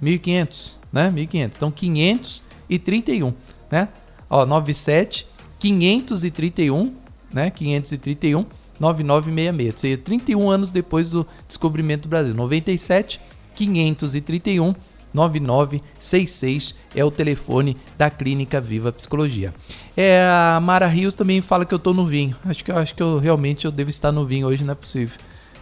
1500, 0.00 0.76
né? 0.92 1.10
1500. 1.10 1.56
Então 1.56 1.70
531, 1.70 3.34
né? 3.70 3.88
Ó, 4.28 4.44
97 4.44 5.26
531, 5.58 6.94
né? 7.32 7.50
531 7.50 8.46
9966. 8.78 9.74
Ou 9.74 9.78
seja, 9.78 9.96
31 9.98 10.50
anos 10.50 10.70
depois 10.70 11.10
do 11.10 11.26
descobrimento 11.46 12.02
do 12.02 12.08
Brasil. 12.08 12.34
97 12.34 13.20
531 13.54 14.74
9966 15.12 16.74
é 16.94 17.04
o 17.04 17.10
telefone 17.10 17.76
da 17.96 18.10
Clínica 18.10 18.60
Viva 18.60 18.92
Psicologia. 18.92 19.54
É, 19.96 20.22
a 20.28 20.60
Mara 20.60 20.86
Rios 20.86 21.14
também 21.14 21.40
fala 21.40 21.64
que 21.64 21.74
eu 21.74 21.78
tô 21.78 21.92
no 21.92 22.06
vinho. 22.06 22.36
Acho 22.44 22.64
que, 22.64 22.72
acho 22.72 22.94
que 22.94 23.02
eu 23.02 23.18
realmente 23.18 23.64
eu 23.64 23.72
devo 23.72 23.90
estar 23.90 24.12
no 24.12 24.24
vinho 24.24 24.46
hoje, 24.46 24.64
não 24.64 24.72
é 24.72 24.76
possível. 24.76 25.18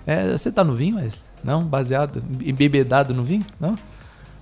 É, 0.06 0.32
você 0.32 0.50
tá 0.50 0.62
no 0.62 0.74
vinho, 0.74 0.96
mas 0.96 1.22
não 1.42 1.64
baseado, 1.64 2.22
embebedado 2.44 3.14
no 3.14 3.24
vinho? 3.24 3.44
Não? 3.58 3.74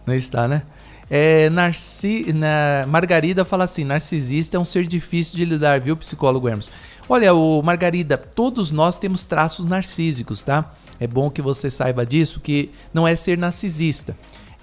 Não 0.07 0.15
está, 0.15 0.49
né? 0.49 0.63
É, 1.11 1.51
Narci, 1.51 2.33
na, 2.33 2.87
Margarida 2.87 3.45
fala 3.45 3.65
assim: 3.65 3.85
narcisista 3.85 4.57
é 4.57 4.61
um 4.61 4.65
ser 4.65 4.87
difícil 4.87 5.37
de 5.37 5.45
lidar, 5.45 5.81
viu, 5.81 5.97
psicólogo 5.97 6.49
Hermes? 6.49 6.71
Olha, 7.09 7.35
o 7.35 7.63
Margarida, 7.63 8.17
todos 8.17 8.71
nós 8.71 8.97
temos 8.97 9.25
traços 9.25 9.67
narcísicos, 9.67 10.43
tá? 10.43 10.73
É 10.99 11.07
bom 11.07 11.29
que 11.31 11.43
você 11.43 11.71
saiba 11.71 12.07
disso, 12.07 12.41
que 12.41 12.71
não 12.93 13.07
é 13.07 13.15
ser 13.15 13.37
narcisista 13.37 14.17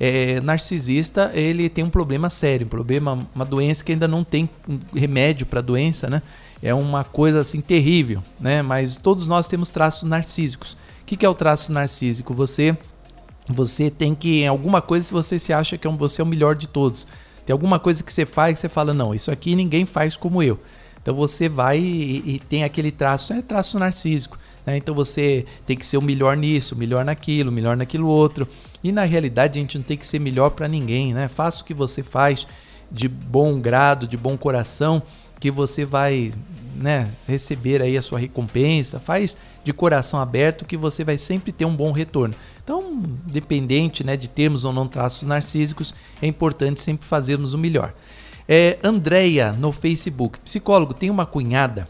é, 0.03 0.41
narcisista 0.41 1.31
ele 1.35 1.69
tem 1.69 1.83
um 1.83 1.89
problema 1.91 2.27
sério, 2.27 2.65
um 2.65 2.69
problema, 2.69 3.19
uma 3.35 3.45
doença 3.45 3.83
que 3.83 3.91
ainda 3.91 4.07
não 4.07 4.23
tem 4.23 4.49
remédio 4.95 5.45
para 5.45 5.59
a 5.59 5.61
doença, 5.61 6.09
né? 6.09 6.23
É 6.59 6.73
uma 6.73 7.03
coisa 7.03 7.41
assim 7.41 7.61
terrível, 7.61 8.23
né? 8.39 8.63
Mas 8.63 8.95
todos 8.95 9.27
nós 9.27 9.47
temos 9.47 9.69
traços 9.69 10.09
narcísicos. 10.09 10.73
O 11.03 11.05
que, 11.05 11.15
que 11.15 11.23
é 11.23 11.29
o 11.29 11.35
traço 11.35 11.71
narcísico? 11.71 12.33
Você 12.33 12.75
você 13.47 13.91
tem 13.91 14.15
que 14.15 14.41
em 14.41 14.47
alguma 14.47 14.81
coisa 14.81 15.05
se 15.05 15.13
você 15.13 15.37
se 15.37 15.53
acha 15.53 15.77
que 15.77 15.87
é 15.87 15.91
você 15.91 16.19
é 16.19 16.23
o 16.23 16.27
melhor 16.27 16.55
de 16.55 16.67
todos. 16.67 17.05
Tem 17.45 17.53
alguma 17.53 17.77
coisa 17.77 18.01
que 18.01 18.11
você 18.11 18.25
faz 18.25 18.57
que 18.57 18.61
você 18.61 18.69
fala 18.69 18.95
não, 18.95 19.13
isso 19.13 19.29
aqui 19.29 19.55
ninguém 19.55 19.85
faz 19.85 20.17
como 20.17 20.41
eu. 20.41 20.59
Então 20.99 21.13
você 21.13 21.47
vai 21.47 21.77
e, 21.77 22.23
e 22.25 22.39
tem 22.39 22.63
aquele 22.63 22.89
traço, 22.89 23.33
é 23.33 23.41
traço 23.43 23.77
narcísico. 23.77 24.35
Né? 24.65 24.77
Então 24.77 24.93
você 24.93 25.45
tem 25.65 25.75
que 25.75 25.85
ser 25.85 25.97
o 25.97 26.01
melhor 26.01 26.37
nisso, 26.37 26.75
melhor 26.75 27.03
naquilo, 27.03 27.51
melhor 27.51 27.75
naquilo 27.75 28.07
outro. 28.07 28.47
E 28.83 28.91
na 28.91 29.03
realidade 29.03 29.59
a 29.59 29.61
gente 29.61 29.77
não 29.77 29.85
tem 29.85 29.97
que 29.97 30.05
ser 30.05 30.19
melhor 30.19 30.51
para 30.51 30.67
ninguém, 30.67 31.13
né? 31.13 31.27
Faça 31.27 31.61
o 31.61 31.65
que 31.65 31.73
você 31.73 32.01
faz 32.01 32.47
de 32.91 33.07
bom 33.07 33.59
grado, 33.59 34.07
de 34.07 34.17
bom 34.17 34.37
coração, 34.37 35.01
que 35.39 35.49
você 35.49 35.85
vai 35.85 36.33
né, 36.75 37.09
receber 37.27 37.81
aí 37.81 37.97
a 37.97 38.01
sua 38.01 38.19
recompensa. 38.19 38.99
Faz 38.99 39.37
de 39.63 39.71
coração 39.71 40.19
aberto 40.19 40.65
que 40.65 40.77
você 40.77 41.03
vai 41.03 41.17
sempre 41.17 41.51
ter 41.51 41.65
um 41.65 41.75
bom 41.75 41.91
retorno. 41.91 42.33
Então, 42.63 43.01
dependente 43.25 44.03
né, 44.03 44.17
de 44.17 44.27
termos 44.27 44.65
ou 44.65 44.73
não 44.73 44.87
traços 44.87 45.27
narcísicos, 45.27 45.93
é 46.21 46.27
importante 46.27 46.81
sempre 46.81 47.07
fazermos 47.07 47.53
o 47.53 47.57
melhor. 47.57 47.93
É, 48.47 48.77
Andréia 48.83 49.51
no 49.53 49.71
Facebook. 49.71 50.39
Psicólogo, 50.39 50.93
tem 50.93 51.09
uma 51.09 51.25
cunhada 51.25 51.87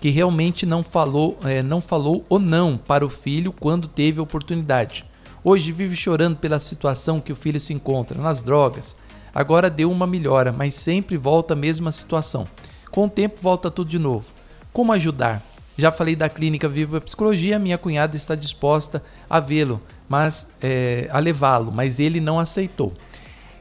que 0.00 0.10
realmente 0.10 0.64
não 0.64 0.82
falou, 0.82 1.38
é, 1.44 1.62
não 1.62 1.80
falou 1.80 2.24
ou 2.28 2.38
não 2.38 2.78
para 2.78 3.04
o 3.04 3.08
filho 3.08 3.52
quando 3.52 3.88
teve 3.88 4.20
oportunidade. 4.20 5.04
Hoje 5.42 5.72
vive 5.72 5.96
chorando 5.96 6.36
pela 6.36 6.58
situação 6.58 7.20
que 7.20 7.32
o 7.32 7.36
filho 7.36 7.58
se 7.58 7.72
encontra, 7.72 8.20
nas 8.20 8.40
drogas. 8.40 8.96
Agora 9.34 9.70
deu 9.70 9.90
uma 9.90 10.06
melhora, 10.06 10.52
mas 10.52 10.74
sempre 10.74 11.16
volta 11.16 11.54
a 11.54 11.56
mesma 11.56 11.92
situação. 11.92 12.44
Com 12.90 13.06
o 13.06 13.10
tempo 13.10 13.40
volta 13.40 13.70
tudo 13.70 13.90
de 13.90 13.98
novo. 13.98 14.26
Como 14.72 14.92
ajudar? 14.92 15.42
Já 15.76 15.92
falei 15.92 16.16
da 16.16 16.28
clínica 16.28 16.68
Viva 16.68 17.00
Psicologia, 17.00 17.58
minha 17.58 17.78
cunhada 17.78 18.16
está 18.16 18.34
disposta 18.34 19.02
a 19.30 19.38
vê-lo, 19.38 19.80
mas 20.08 20.48
é, 20.60 21.08
a 21.10 21.20
levá-lo, 21.20 21.70
mas 21.70 22.00
ele 22.00 22.20
não 22.20 22.40
aceitou. 22.40 22.92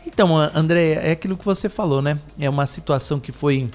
Então, 0.05 0.35
André, 0.35 0.93
é 0.93 1.11
aquilo 1.11 1.37
que 1.37 1.45
você 1.45 1.69
falou, 1.69 2.01
né? 2.01 2.17
É 2.39 2.49
uma 2.49 2.65
situação 2.65 3.19
que 3.19 3.31
foi 3.31 3.69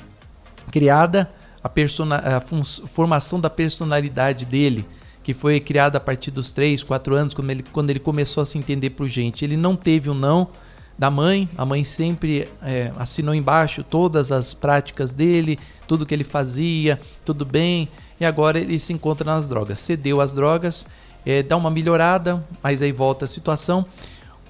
criada, 0.73 1.31
a, 1.63 1.69
persona, 1.69 2.17
a 2.17 2.41
formação 2.41 3.41
da 3.41 3.49
personalidade 3.49 4.45
dele, 4.45 4.87
que 5.23 5.33
foi 5.33 5.61
criada 5.61 5.99
a 5.99 6.01
partir 6.01 6.31
dos 6.31 6.53
3, 6.53 6.83
4 6.83 7.15
anos, 7.15 7.35
quando 7.35 7.51
ele, 7.51 7.63
quando 7.73 7.91
ele 7.91 8.01
começou 8.01 8.43
a 8.43 8.45
se 8.45 8.59
entender 8.59 8.91
por 8.91 9.09
gente. 9.09 9.45
Ele 9.45 9.57
não 9.57 9.77
teve 9.77 10.09
o 10.09 10.13
um 10.13 10.17
não 10.17 10.49
da 10.99 11.11
mãe, 11.11 11.49
a 11.57 11.65
mãe 11.65 11.85
sempre 11.85 12.49
é, 12.63 12.93
assinou 12.97 13.35
embaixo 13.35 13.83
todas 13.83 14.31
as 14.31 14.53
práticas 14.53 15.11
dele, 15.11 15.59
tudo 15.87 16.05
que 16.07 16.15
ele 16.15 16.25
fazia, 16.25 17.01
tudo 17.25 17.45
bem, 17.45 17.89
e 18.21 18.25
agora 18.25 18.59
ele 18.59 18.79
se 18.79 18.93
encontra 18.93 19.25
nas 19.25 19.49
drogas. 19.49 19.79
Cedeu 19.79 20.21
às 20.21 20.33
drogas, 20.33 20.87
é, 21.25 21.43
dá 21.43 21.57
uma 21.57 21.71
melhorada, 21.71 22.45
mas 22.63 22.83
aí 22.83 22.93
volta 22.93 23.25
a 23.25 23.29
situação. 23.29 23.87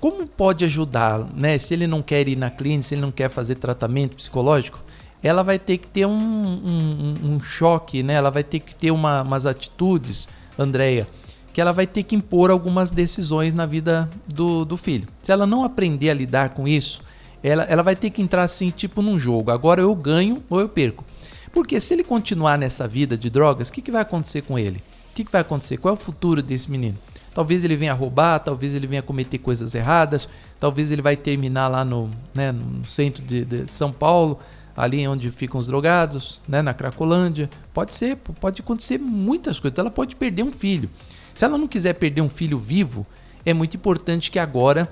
Como 0.00 0.26
pode 0.26 0.64
ajudar, 0.64 1.20
né? 1.34 1.56
Se 1.58 1.74
ele 1.74 1.86
não 1.86 2.02
quer 2.02 2.26
ir 2.28 2.36
na 2.36 2.50
clínica, 2.50 2.82
se 2.82 2.94
ele 2.94 3.02
não 3.02 3.12
quer 3.12 3.30
fazer 3.30 3.54
tratamento 3.54 4.16
psicológico, 4.16 4.80
ela 5.22 5.42
vai 5.42 5.58
ter 5.58 5.78
que 5.78 5.86
ter 5.86 6.06
um, 6.06 6.12
um, 6.12 7.14
um 7.22 7.42
choque, 7.42 8.02
né? 8.02 8.14
Ela 8.14 8.30
vai 8.30 8.42
ter 8.42 8.60
que 8.60 8.74
ter 8.74 8.90
uma, 8.90 9.22
umas 9.22 9.46
atitudes, 9.46 10.28
Andréia, 10.58 11.06
que 11.52 11.60
ela 11.60 11.72
vai 11.72 11.86
ter 11.86 12.02
que 12.02 12.16
impor 12.16 12.50
algumas 12.50 12.90
decisões 12.90 13.54
na 13.54 13.64
vida 13.64 14.08
do, 14.26 14.64
do 14.64 14.76
filho. 14.76 15.06
Se 15.22 15.30
ela 15.30 15.46
não 15.46 15.64
aprender 15.64 16.10
a 16.10 16.14
lidar 16.14 16.50
com 16.50 16.66
isso, 16.66 17.02
ela, 17.42 17.64
ela 17.64 17.82
vai 17.82 17.94
ter 17.94 18.10
que 18.10 18.22
entrar 18.22 18.42
assim, 18.42 18.70
tipo 18.70 19.02
num 19.02 19.18
jogo. 19.18 19.50
Agora 19.50 19.80
eu 19.80 19.94
ganho 19.94 20.42
ou 20.50 20.60
eu 20.60 20.68
perco. 20.68 21.04
Porque 21.52 21.78
se 21.80 21.94
ele 21.94 22.02
continuar 22.02 22.56
nessa 22.56 22.88
vida 22.88 23.16
de 23.16 23.28
drogas, 23.28 23.68
o 23.68 23.72
que, 23.72 23.82
que 23.82 23.92
vai 23.92 24.02
acontecer 24.02 24.42
com 24.42 24.58
ele? 24.58 24.78
O 25.10 25.14
que, 25.14 25.24
que 25.24 25.32
vai 25.32 25.42
acontecer? 25.42 25.76
Qual 25.76 25.94
é 25.94 25.96
o 25.96 26.00
futuro 26.00 26.42
desse 26.42 26.70
menino? 26.70 26.96
Talvez 27.34 27.62
ele 27.64 27.76
venha 27.76 27.92
roubar, 27.92 28.40
talvez 28.40 28.74
ele 28.74 28.86
venha 28.86 29.02
cometer 29.02 29.38
coisas 29.38 29.74
erradas, 29.74 30.28
talvez 30.58 30.90
ele 30.90 31.02
vai 31.02 31.16
terminar 31.16 31.68
lá 31.68 31.84
no, 31.84 32.10
né, 32.34 32.52
no 32.52 32.84
centro 32.84 33.22
de, 33.22 33.44
de 33.44 33.70
São 33.70 33.92
Paulo, 33.92 34.38
ali 34.76 35.06
onde 35.06 35.30
ficam 35.30 35.60
os 35.60 35.66
drogados, 35.66 36.40
né, 36.48 36.62
na 36.62 36.74
Cracolândia. 36.74 37.48
Pode 37.72 37.94
ser, 37.94 38.16
pode 38.16 38.60
acontecer 38.60 38.98
muitas 38.98 39.60
coisas. 39.60 39.78
Ela 39.78 39.90
pode 39.90 40.16
perder 40.16 40.42
um 40.42 40.52
filho. 40.52 40.88
Se 41.34 41.44
ela 41.44 41.56
não 41.56 41.68
quiser 41.68 41.94
perder 41.94 42.20
um 42.20 42.28
filho 42.28 42.58
vivo, 42.58 43.06
é 43.44 43.52
muito 43.52 43.76
importante 43.76 44.30
que 44.30 44.38
agora 44.38 44.88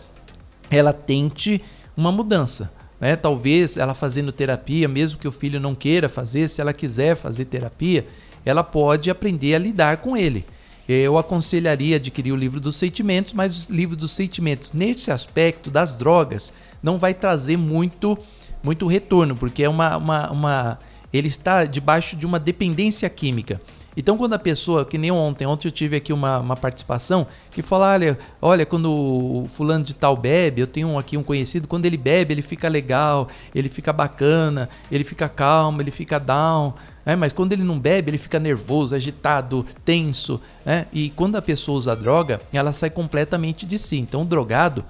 ela 0.71 0.93
tente 0.93 1.61
uma 1.97 2.13
mudança. 2.13 2.71
Né? 3.01 3.17
Talvez 3.17 3.77
ela 3.77 3.95
fazendo 3.95 4.33
terapia, 4.33 4.87
mesmo 4.87 5.19
que 5.19 5.29
o 5.29 5.33
filho 5.33 5.59
não 5.59 5.75
queira 5.75 6.09
fazer, 6.09 6.49
se 6.49 6.61
ela 6.61 6.73
quiser 6.73 7.17
fazer 7.17 7.47
terapia, 7.47 8.07
ela 8.45 8.63
pode 8.63 9.11
aprender 9.11 9.55
a 9.55 9.59
lidar 9.59 9.99
com 9.99 10.17
ele. 10.17 10.45
Eu 10.89 11.17
aconselharia 11.17 11.97
adquirir 11.97 12.33
o 12.33 12.37
livro 12.37 12.59
dos 12.61 12.77
sentimentos, 12.77 13.33
mas 13.33 13.67
o 13.67 13.73
livro 13.73 13.95
dos 13.95 14.11
sentimentos, 14.11 14.73
nesse 14.73 15.11
aspecto 15.11 15.71
das 15.71 15.93
drogas, 15.93 16.53
não 16.83 16.99
vai 16.99 17.15
trazer 17.15 17.57
muito, 17.57 18.19
muito 18.63 18.87
retorno, 18.87 19.35
porque 19.35 19.63
é 19.63 19.69
uma, 19.69 19.97
uma, 19.97 20.31
uma 20.31 20.79
ele 21.13 21.29
está 21.29 21.65
debaixo 21.65 22.17
de 22.17 22.27
uma 22.27 22.39
dependência 22.39 23.09
química. 23.09 23.61
Então, 23.97 24.17
quando 24.17 24.35
a 24.35 24.39
pessoa, 24.39 24.85
que 24.85 24.97
nem 24.97 25.11
ontem, 25.11 25.45
ontem 25.47 25.67
eu 25.67 25.73
tive 25.73 25.97
aqui 25.97 26.13
uma, 26.13 26.39
uma 26.39 26.57
participação 26.57 27.27
que 27.51 27.61
fala: 27.61 27.93
olha, 27.93 28.19
olha, 28.41 28.65
quando 28.65 28.91
o 28.91 29.47
fulano 29.49 29.85
de 29.85 29.95
tal 29.95 30.17
bebe, 30.17 30.61
eu 30.61 30.67
tenho 30.67 30.97
aqui 30.97 31.17
um 31.17 31.23
conhecido, 31.23 31.67
quando 31.67 31.87
ele 31.87 31.97
bebe, 31.97 32.33
ele 32.33 32.43
fica 32.43 32.69
legal, 32.69 33.29
ele 33.55 33.69
fica 33.69 33.93
bacana, 33.93 34.69
ele 34.91 35.03
fica 35.03 35.29
calmo, 35.29 35.83
ele 35.83 35.91
fica 35.91 36.19
down. 36.19 36.75
É, 37.05 37.17
mas 37.17 37.33
quando 37.33 37.53
ele 37.53 37.65
não 37.65 37.81
bebe, 37.81 38.11
ele 38.11 38.19
fica 38.19 38.39
nervoso, 38.39 38.95
agitado, 38.95 39.67
tenso. 39.85 40.41
É? 40.65 40.85
E 40.93 41.11
quando 41.11 41.37
a 41.37 41.43
pessoa 41.43 41.77
usa 41.77 41.97
droga, 41.97 42.41
ela 42.53 42.73
sai 42.73 42.91
completamente 42.91 43.67
de 43.67 43.79
si. 43.79 43.99
Então, 43.99 44.23
o 44.23 44.25
drogado, 44.25 44.85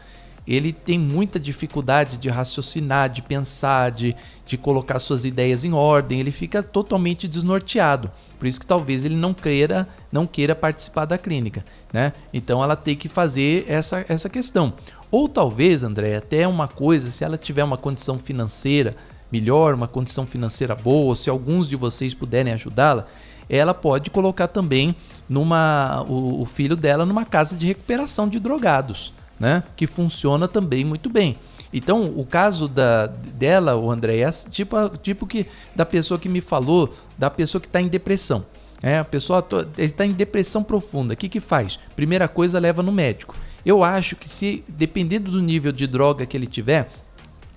ele 0.50 0.72
tem 0.72 0.98
muita 0.98 1.38
dificuldade 1.38 2.16
de 2.18 2.28
raciocinar, 2.28 3.08
de 3.08 3.22
pensar, 3.22 3.92
de, 3.92 4.16
de 4.44 4.58
colocar 4.58 4.98
suas 4.98 5.24
ideias 5.24 5.64
em 5.64 5.72
ordem, 5.72 6.18
ele 6.18 6.32
fica 6.32 6.60
totalmente 6.60 7.28
desnorteado. 7.28 8.10
Por 8.36 8.48
isso 8.48 8.58
que 8.58 8.66
talvez 8.66 9.04
ele 9.04 9.14
não 9.14 9.32
queira, 9.32 9.86
não 10.10 10.26
queira 10.26 10.56
participar 10.56 11.04
da 11.04 11.16
clínica, 11.16 11.64
né? 11.92 12.12
Então 12.34 12.60
ela 12.64 12.74
tem 12.74 12.96
que 12.96 13.08
fazer 13.08 13.64
essa, 13.68 14.04
essa 14.08 14.28
questão. 14.28 14.72
Ou 15.08 15.28
talvez, 15.28 15.84
André, 15.84 16.16
até 16.16 16.48
uma 16.48 16.66
coisa, 16.66 17.12
se 17.12 17.22
ela 17.22 17.38
tiver 17.38 17.62
uma 17.62 17.76
condição 17.76 18.18
financeira 18.18 18.96
melhor, 19.30 19.72
uma 19.72 19.86
condição 19.86 20.26
financeira 20.26 20.74
boa, 20.74 21.14
se 21.14 21.30
alguns 21.30 21.68
de 21.68 21.76
vocês 21.76 22.12
puderem 22.12 22.52
ajudá-la, 22.52 23.06
ela 23.48 23.72
pode 23.72 24.10
colocar 24.10 24.48
também 24.48 24.96
numa 25.28 26.04
o, 26.08 26.42
o 26.42 26.44
filho 26.44 26.74
dela 26.74 27.06
numa 27.06 27.24
casa 27.24 27.54
de 27.54 27.68
recuperação 27.68 28.28
de 28.28 28.40
drogados 28.40 29.12
né? 29.40 29.64
Que 29.74 29.86
funciona 29.86 30.46
também 30.46 30.84
muito 30.84 31.08
bem. 31.08 31.36
Então, 31.72 32.04
o 32.04 32.26
caso 32.26 32.68
da, 32.68 33.06
dela, 33.06 33.76
o 33.76 33.90
André, 33.90 34.18
é 34.18 34.30
tipo, 34.30 34.76
tipo 34.98 35.26
que 35.26 35.46
da 35.74 35.86
pessoa 35.86 36.20
que 36.20 36.28
me 36.28 36.40
falou, 36.40 36.92
da 37.16 37.30
pessoa 37.30 37.60
que 37.60 37.66
está 37.66 37.80
em 37.80 37.88
depressão. 37.88 38.44
É, 38.82 38.98
a 38.98 39.04
pessoa 39.04 39.46
ele 39.76 39.90
está 39.90 40.04
em 40.04 40.12
depressão 40.12 40.62
profunda. 40.62 41.14
O 41.14 41.16
que, 41.16 41.28
que 41.28 41.40
faz? 41.40 41.78
Primeira 41.94 42.28
coisa, 42.28 42.58
leva 42.58 42.82
no 42.82 42.92
médico. 42.92 43.34
Eu 43.64 43.84
acho 43.84 44.16
que 44.16 44.28
se, 44.28 44.64
dependendo 44.68 45.30
do 45.30 45.40
nível 45.40 45.70
de 45.70 45.86
droga 45.86 46.24
que 46.26 46.36
ele 46.36 46.46
tiver, 46.46 46.88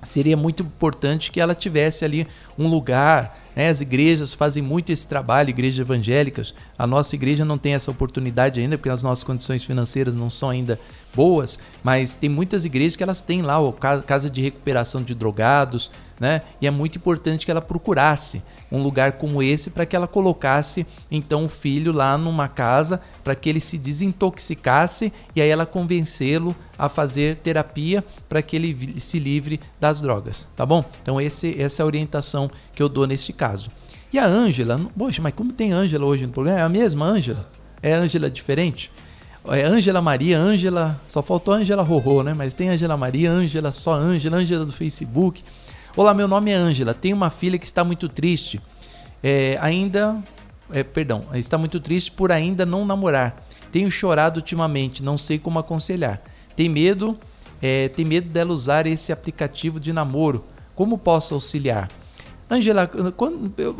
seria 0.01 0.35
muito 0.35 0.63
importante 0.63 1.31
que 1.31 1.39
ela 1.39 1.55
tivesse 1.55 2.03
ali 2.03 2.27
um 2.57 2.67
lugar. 2.67 3.42
Né? 3.55 3.69
As 3.69 3.81
igrejas 3.81 4.33
fazem 4.33 4.61
muito 4.63 4.91
esse 4.91 5.07
trabalho, 5.07 5.49
igrejas 5.49 5.79
evangélicas. 5.79 6.53
A 6.77 6.87
nossa 6.87 7.15
igreja 7.15 7.45
não 7.45 7.57
tem 7.57 7.73
essa 7.73 7.91
oportunidade 7.91 8.59
ainda, 8.59 8.77
porque 8.77 8.89
as 8.89 9.03
nossas 9.03 9.23
condições 9.23 9.63
financeiras 9.63 10.15
não 10.15 10.29
são 10.29 10.49
ainda 10.49 10.79
boas, 11.15 11.59
mas 11.83 12.15
tem 12.15 12.29
muitas 12.29 12.65
igrejas 12.65 12.95
que 12.95 13.03
elas 13.03 13.21
têm 13.21 13.41
lá 13.41 13.59
o 13.59 13.71
casa 13.73 14.29
de 14.29 14.41
recuperação 14.41 15.03
de 15.03 15.13
drogados, 15.13 15.91
né? 16.23 16.39
E 16.61 16.65
é 16.65 16.71
muito 16.71 16.97
importante 16.97 17.43
que 17.43 17.51
ela 17.51 17.61
procurasse 17.61 18.41
um 18.71 18.81
lugar 18.81 19.11
como 19.13 19.43
esse 19.43 19.69
para 19.69 19.85
que 19.85 19.93
ela 19.93 20.07
colocasse 20.07 20.87
então 21.11 21.43
o 21.43 21.49
filho 21.49 21.91
lá 21.91 22.17
numa 22.17 22.47
casa 22.47 23.01
para 23.21 23.35
que 23.35 23.49
ele 23.49 23.59
se 23.59 23.77
desintoxicasse 23.77 25.11
e 25.35 25.41
aí 25.41 25.49
ela 25.49 25.65
convencê-lo 25.65 26.55
a 26.79 26.87
fazer 26.87 27.35
terapia 27.35 28.01
para 28.29 28.41
que 28.41 28.55
ele 28.55 29.01
se 29.01 29.19
livre 29.19 29.59
das 29.81 29.99
drogas, 29.99 30.47
tá 30.55 30.65
bom? 30.65 30.81
Então 31.01 31.19
esse, 31.19 31.61
essa 31.61 31.81
é 31.81 31.83
a 31.83 31.87
orientação 31.87 32.49
que 32.73 32.81
eu 32.81 32.87
dou 32.87 33.05
neste 33.05 33.33
caso. 33.33 33.69
E 34.13 34.17
a 34.17 34.25
Ângela, 34.25 34.79
poxa, 34.97 35.21
mas 35.21 35.33
como 35.33 35.51
tem 35.51 35.73
Ângela 35.73 36.05
hoje 36.05 36.25
no 36.25 36.31
programa? 36.31 36.57
É 36.57 36.63
a 36.63 36.69
mesma 36.69 37.05
Ângela? 37.05 37.51
É 37.81 37.93
Ângela 37.93 38.29
diferente? 38.29 38.89
É 39.49 39.65
Ângela 39.65 40.01
Maria, 40.01 40.39
Ângela, 40.39 41.01
só 41.05 41.21
faltou 41.21 41.53
Ângela 41.53 41.83
Rorô, 41.83 42.23
né? 42.23 42.33
Mas 42.33 42.53
tem 42.53 42.69
Ângela 42.69 42.95
Maria, 42.95 43.29
Ângela, 43.29 43.73
só 43.73 43.93
Ângela, 43.93 44.37
Ângela 44.37 44.65
do 44.65 44.71
Facebook. 44.71 45.43
Olá, 45.95 46.11
meu 46.11 46.27
nome 46.27 46.49
é 46.49 46.55
Ângela, 46.55 46.91
tenho 46.91 47.15
uma 47.15 47.29
filha 47.29 47.55
que 47.55 47.67
está 47.67 47.83
muito 47.83 48.09
triste. 48.09 48.59
É, 49.21 49.59
ainda, 49.61 50.17
é, 50.71 50.83
perdão, 50.83 51.23
está 51.35 51.55
muito 51.55 51.79
triste 51.79 52.11
por 52.11 52.31
ainda 52.31 52.65
não 52.65 52.83
namorar. 52.83 53.45
Tenho 53.71 53.91
chorado 53.91 54.37
ultimamente, 54.37 55.03
não 55.03 55.19
sei 55.19 55.37
como 55.37 55.59
aconselhar. 55.59 56.19
Tem 56.55 56.67
medo, 56.67 57.15
é, 57.61 57.89
tem 57.89 58.03
medo 58.05 58.27
dela 58.27 58.51
usar 58.51 58.87
esse 58.87 59.11
aplicativo 59.11 59.79
de 59.79 59.93
namoro. 59.93 60.43
Como 60.73 60.97
posso 60.97 61.35
auxiliar? 61.35 61.87
Angela, 62.49 62.89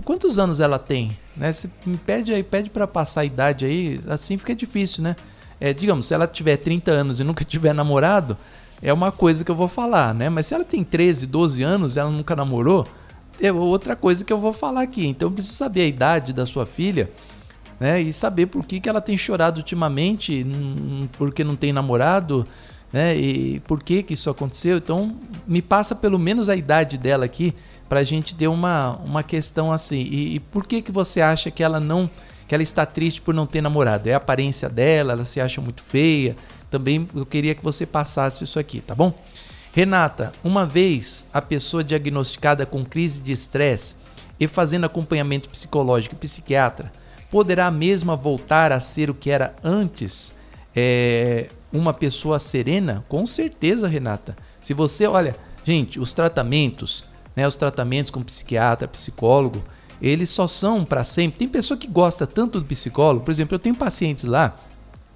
quantos 0.06 0.38
anos 0.38 0.60
ela 0.60 0.78
tem? 0.78 1.18
Né? 1.36 1.52
Você 1.52 1.68
me 1.84 1.98
pede 1.98 2.32
aí, 2.32 2.44
pede 2.44 2.70
para 2.70 2.86
passar 2.86 3.22
a 3.22 3.26
idade 3.26 3.66
aí, 3.66 4.00
assim 4.08 4.38
fica 4.38 4.54
difícil, 4.54 5.04
né? 5.04 5.16
É, 5.60 5.74
digamos, 5.74 6.06
se 6.06 6.14
ela 6.14 6.28
tiver 6.28 6.58
30 6.58 6.92
anos 6.92 7.20
e 7.20 7.24
nunca 7.24 7.42
tiver 7.44 7.74
namorado, 7.74 8.38
é 8.84 8.92
uma 8.92 9.14
coisa 9.14 9.46
que 9.46 9.50
eu 9.50 9.56
vou 9.56 9.70
falar, 9.70 10.14
né? 10.14 10.30
Mas 10.30 10.48
se 10.48 10.54
ela 10.54 10.66
tem 10.66 10.84
13, 10.84 11.26
12 11.26 11.64
anos 11.64 11.96
ela 11.96 12.12
nunca 12.12 12.36
namorou, 12.36 12.86
é 13.40 13.52
outra 13.52 13.96
coisa 13.96 14.26
que 14.26 14.34
eu 14.34 14.38
vou 14.38 14.52
falar 14.52 14.82
aqui. 14.82 15.08
Então 15.08 15.30
eu 15.30 15.32
preciso 15.32 15.56
saber 15.56 15.82
a 15.82 15.88
idade 15.88 16.34
da 16.34 16.46
sua 16.46 16.66
filha, 16.66 17.10
né? 17.80 18.02
E 18.02 18.12
saber 18.12 18.48
por 18.48 18.66
que, 18.66 18.82
que 18.82 18.90
ela 18.90 19.00
tem 19.00 19.16
chorado 19.16 19.58
ultimamente, 19.58 20.46
porque 21.18 21.46
não 21.46 21.56
tem 21.56 21.72
namorado, 21.72 22.46
né? 22.92 23.16
E 23.16 23.62
por 23.62 23.82
que 23.82 24.04
que 24.04 24.16
isso 24.16 24.30
aconteceu. 24.30 24.78
Então 24.78 25.16
me 25.48 25.62
passa 25.62 25.96
pelo 25.96 26.20
menos 26.20 26.50
a 26.50 26.56
idade 26.56 26.98
dela 26.98 27.24
aqui, 27.24 27.56
para 27.88 28.02
a 28.02 28.04
gente 28.04 28.36
ter 28.36 28.50
uma, 28.50 28.98
uma 28.98 29.24
questão 29.24 29.72
assim. 29.72 30.02
E, 30.02 30.36
e 30.36 30.40
por 30.42 30.68
que 30.68 30.82
que 30.82 30.92
você 30.92 31.22
acha 31.22 31.50
que 31.50 31.64
ela 31.64 31.80
não 31.80 32.10
que 32.46 32.54
ela 32.54 32.62
está 32.62 32.86
triste 32.86 33.22
por 33.22 33.34
não 33.34 33.46
ter 33.46 33.62
namorado. 33.62 34.10
É 34.10 34.14
a 34.14 34.18
aparência 34.18 34.68
dela, 34.68 35.14
ela 35.14 35.26
se 35.26 35.40
acha 35.40 35.62
muito 35.62 35.82
feia. 35.82 36.36
Também 36.74 37.08
eu 37.14 37.24
queria 37.24 37.54
que 37.54 37.64
você 37.64 37.86
passasse 37.86 38.44
isso 38.44 38.58
aqui, 38.58 38.82
tá 38.82 38.96
bom? 38.96 39.14
Renata, 39.76 40.34
uma 40.44 40.66
vez 40.66 41.24
a 41.32 41.40
pessoa 41.40 41.84
diagnosticada 41.84 42.66
com 42.66 42.84
crise 42.84 43.22
de 43.22 43.32
estresse 43.32 43.96
e 44.40 44.48
fazendo 44.48 44.88
acompanhamento 44.88 45.48
psicológico 45.50 46.16
e 46.16 46.18
psiquiatra, 46.18 46.92
poderá 47.30 47.70
mesmo 47.70 48.18
voltar 48.18 48.72
a 48.72 48.80
ser 48.80 49.12
o 49.12 49.14
que 49.14 49.30
era 49.30 49.54
antes? 49.64 50.34
É, 50.76 51.48
uma 51.72 51.94
pessoa 51.94 52.40
serena? 52.40 53.06
Com 53.08 53.28
certeza, 53.28 53.88
Renata. 53.88 54.36
Se 54.60 54.74
você, 54.74 55.06
olha, 55.06 55.36
gente, 55.64 56.00
os 56.00 56.12
tratamentos, 56.12 57.04
né, 57.36 57.48
os 57.48 57.56
tratamentos 57.56 58.10
com 58.10 58.24
psiquiatra, 58.24 58.88
psicólogo, 58.88 59.64
eles 60.02 60.32
só 60.32 60.48
são 60.48 60.84
para 60.84 61.04
sempre. 61.04 61.38
Tem 61.38 61.48
pessoa 61.48 61.78
que 61.78 61.86
gosta 61.86 62.26
tanto 62.26 62.60
do 62.60 62.66
psicólogo, 62.66 63.24
por 63.24 63.30
exemplo, 63.30 63.54
eu 63.54 63.60
tenho 63.60 63.76
pacientes 63.76 64.24
lá. 64.24 64.58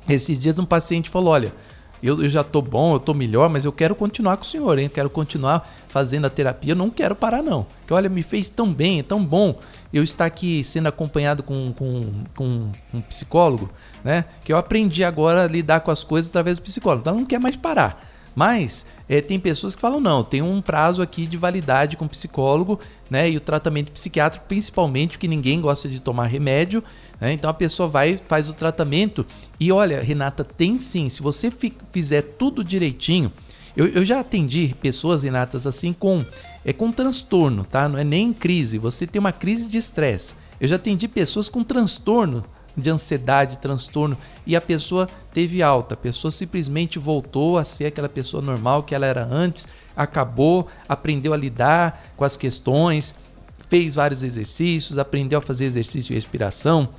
Esses 0.08 0.40
dias 0.40 0.58
um 0.60 0.66
paciente 0.66 1.10
falou: 1.10 1.34
Olha, 1.34 1.54
eu, 2.02 2.22
eu 2.22 2.30
já 2.30 2.44
tô 2.44 2.62
bom, 2.62 2.94
eu 2.94 3.00
tô 3.00 3.14
melhor, 3.14 3.50
mas 3.50 3.66
eu 3.66 3.72
quero 3.72 3.96
continuar 3.96 4.38
com 4.38 4.44
o 4.44 4.48
senhor, 4.48 4.78
hein? 4.78 4.86
Eu 4.86 4.92
quero 4.92 5.10
continuar 5.10 5.68
fazendo 5.88 6.26
a 6.26 6.30
terapia, 6.30 6.74
eu 6.74 6.76
não 6.76 6.90
quero 6.90 7.16
parar, 7.16 7.42
não. 7.42 7.66
Que 7.86 7.94
olha, 7.94 8.10
me 8.10 8.22
fez 8.22 8.50
tão 8.50 8.72
bem, 8.72 9.00
é 9.00 9.04
tão 9.04 9.24
bom 9.24 9.60
eu 9.92 10.04
estar 10.04 10.26
aqui 10.26 10.64
sendo 10.64 10.88
acompanhado 10.88 11.42
com, 11.42 11.74
com, 11.74 12.12
com 12.36 12.72
um 12.94 13.02
psicólogo, 13.02 13.70
né? 14.04 14.26
Que 14.44 14.54
eu 14.54 14.58
aprendi 14.58 15.04
agora 15.04 15.46
a 15.46 15.48
lidar 15.48 15.82
com 15.82 15.92
as 15.92 16.04
coisas 16.04 16.30
através 16.30 16.58
do 16.58 16.62
psicólogo. 16.62 17.02
Então 17.02 17.16
não 17.16 17.26
quer 17.26 17.40
mais 17.40 17.56
parar. 17.56 18.07
Mas 18.38 18.86
é, 19.10 19.20
tem 19.20 19.40
pessoas 19.40 19.76
que 19.76 19.82
falam, 19.82 20.00
não, 20.00 20.24
tem 20.24 20.44
um 20.44 20.62
prazo 20.62 21.02
aqui 21.02 21.26
de 21.26 21.36
validade 21.36 21.98
com 21.98 22.08
psicólogo, 22.08 22.80
né? 23.10 23.28
E 23.32 23.36
o 23.36 23.42
tratamento 23.42 23.92
psiquiátrico, 23.92 24.46
principalmente, 24.48 25.14
porque 25.14 25.28
ninguém 25.28 25.60
gosta 25.60 25.90
de 25.90 26.00
tomar 26.00 26.28
remédio. 26.28 26.84
Né? 27.20 27.34
Então 27.34 27.50
a 27.50 27.54
pessoa 27.54 27.90
vai, 27.90 28.16
faz 28.28 28.48
o 28.48 28.54
tratamento. 28.54 29.26
E 29.60 29.72
olha, 29.72 30.00
Renata, 30.04 30.44
tem 30.44 30.78
sim. 30.78 31.10
Se 31.10 31.24
você 31.24 31.50
fizer 31.92 32.22
tudo 32.38 32.64
direitinho. 32.64 33.34
Eu, 33.76 33.88
eu 33.88 34.06
já 34.06 34.20
atendi 34.20 34.76
pessoas, 34.84 35.24
Renatas, 35.24 35.66
assim, 35.66 35.92
com, 35.92 36.24
é, 36.64 36.72
com 36.72 36.92
transtorno, 36.92 37.64
tá? 37.64 37.90
Não 37.90 37.98
é 37.98 38.04
nem 38.04 38.32
crise. 38.34 38.78
Você 38.78 39.08
tem 39.08 39.20
uma 39.20 39.32
crise 39.32 39.68
de 39.68 39.80
estresse. 39.80 40.36
Eu 40.62 40.68
já 40.68 40.76
atendi 40.76 41.08
pessoas 41.08 41.50
com 41.50 41.64
transtorno 41.64 42.46
de 42.78 42.90
ansiedade, 42.90 43.58
transtorno, 43.58 44.18
e 44.46 44.56
a 44.56 44.62
pessoa 44.62 45.08
teve 45.34 45.64
alta, 45.64 45.96
a 45.96 45.98
pessoa 45.98 46.30
simplesmente 46.30 47.00
voltou 47.00 47.58
a 47.58 47.64
ser 47.64 47.88
aquela 47.88 48.08
pessoa 48.08 48.42
normal 48.42 48.84
que 48.84 48.94
ela 48.94 49.06
era 49.06 49.26
antes, 49.26 49.68
acabou, 49.96 50.68
aprendeu 50.88 51.34
a 51.34 51.38
lidar 51.38 52.12
com 52.16 52.24
as 52.24 52.38
questões, 52.38 53.16
fez 53.68 53.96
vários 53.96 54.22
exercícios, 54.22 54.98
aprendeu 54.98 55.40
a 55.40 55.42
fazer 55.42 55.66
exercício 55.66 56.10
de 56.10 56.14
respiração, 56.14 56.90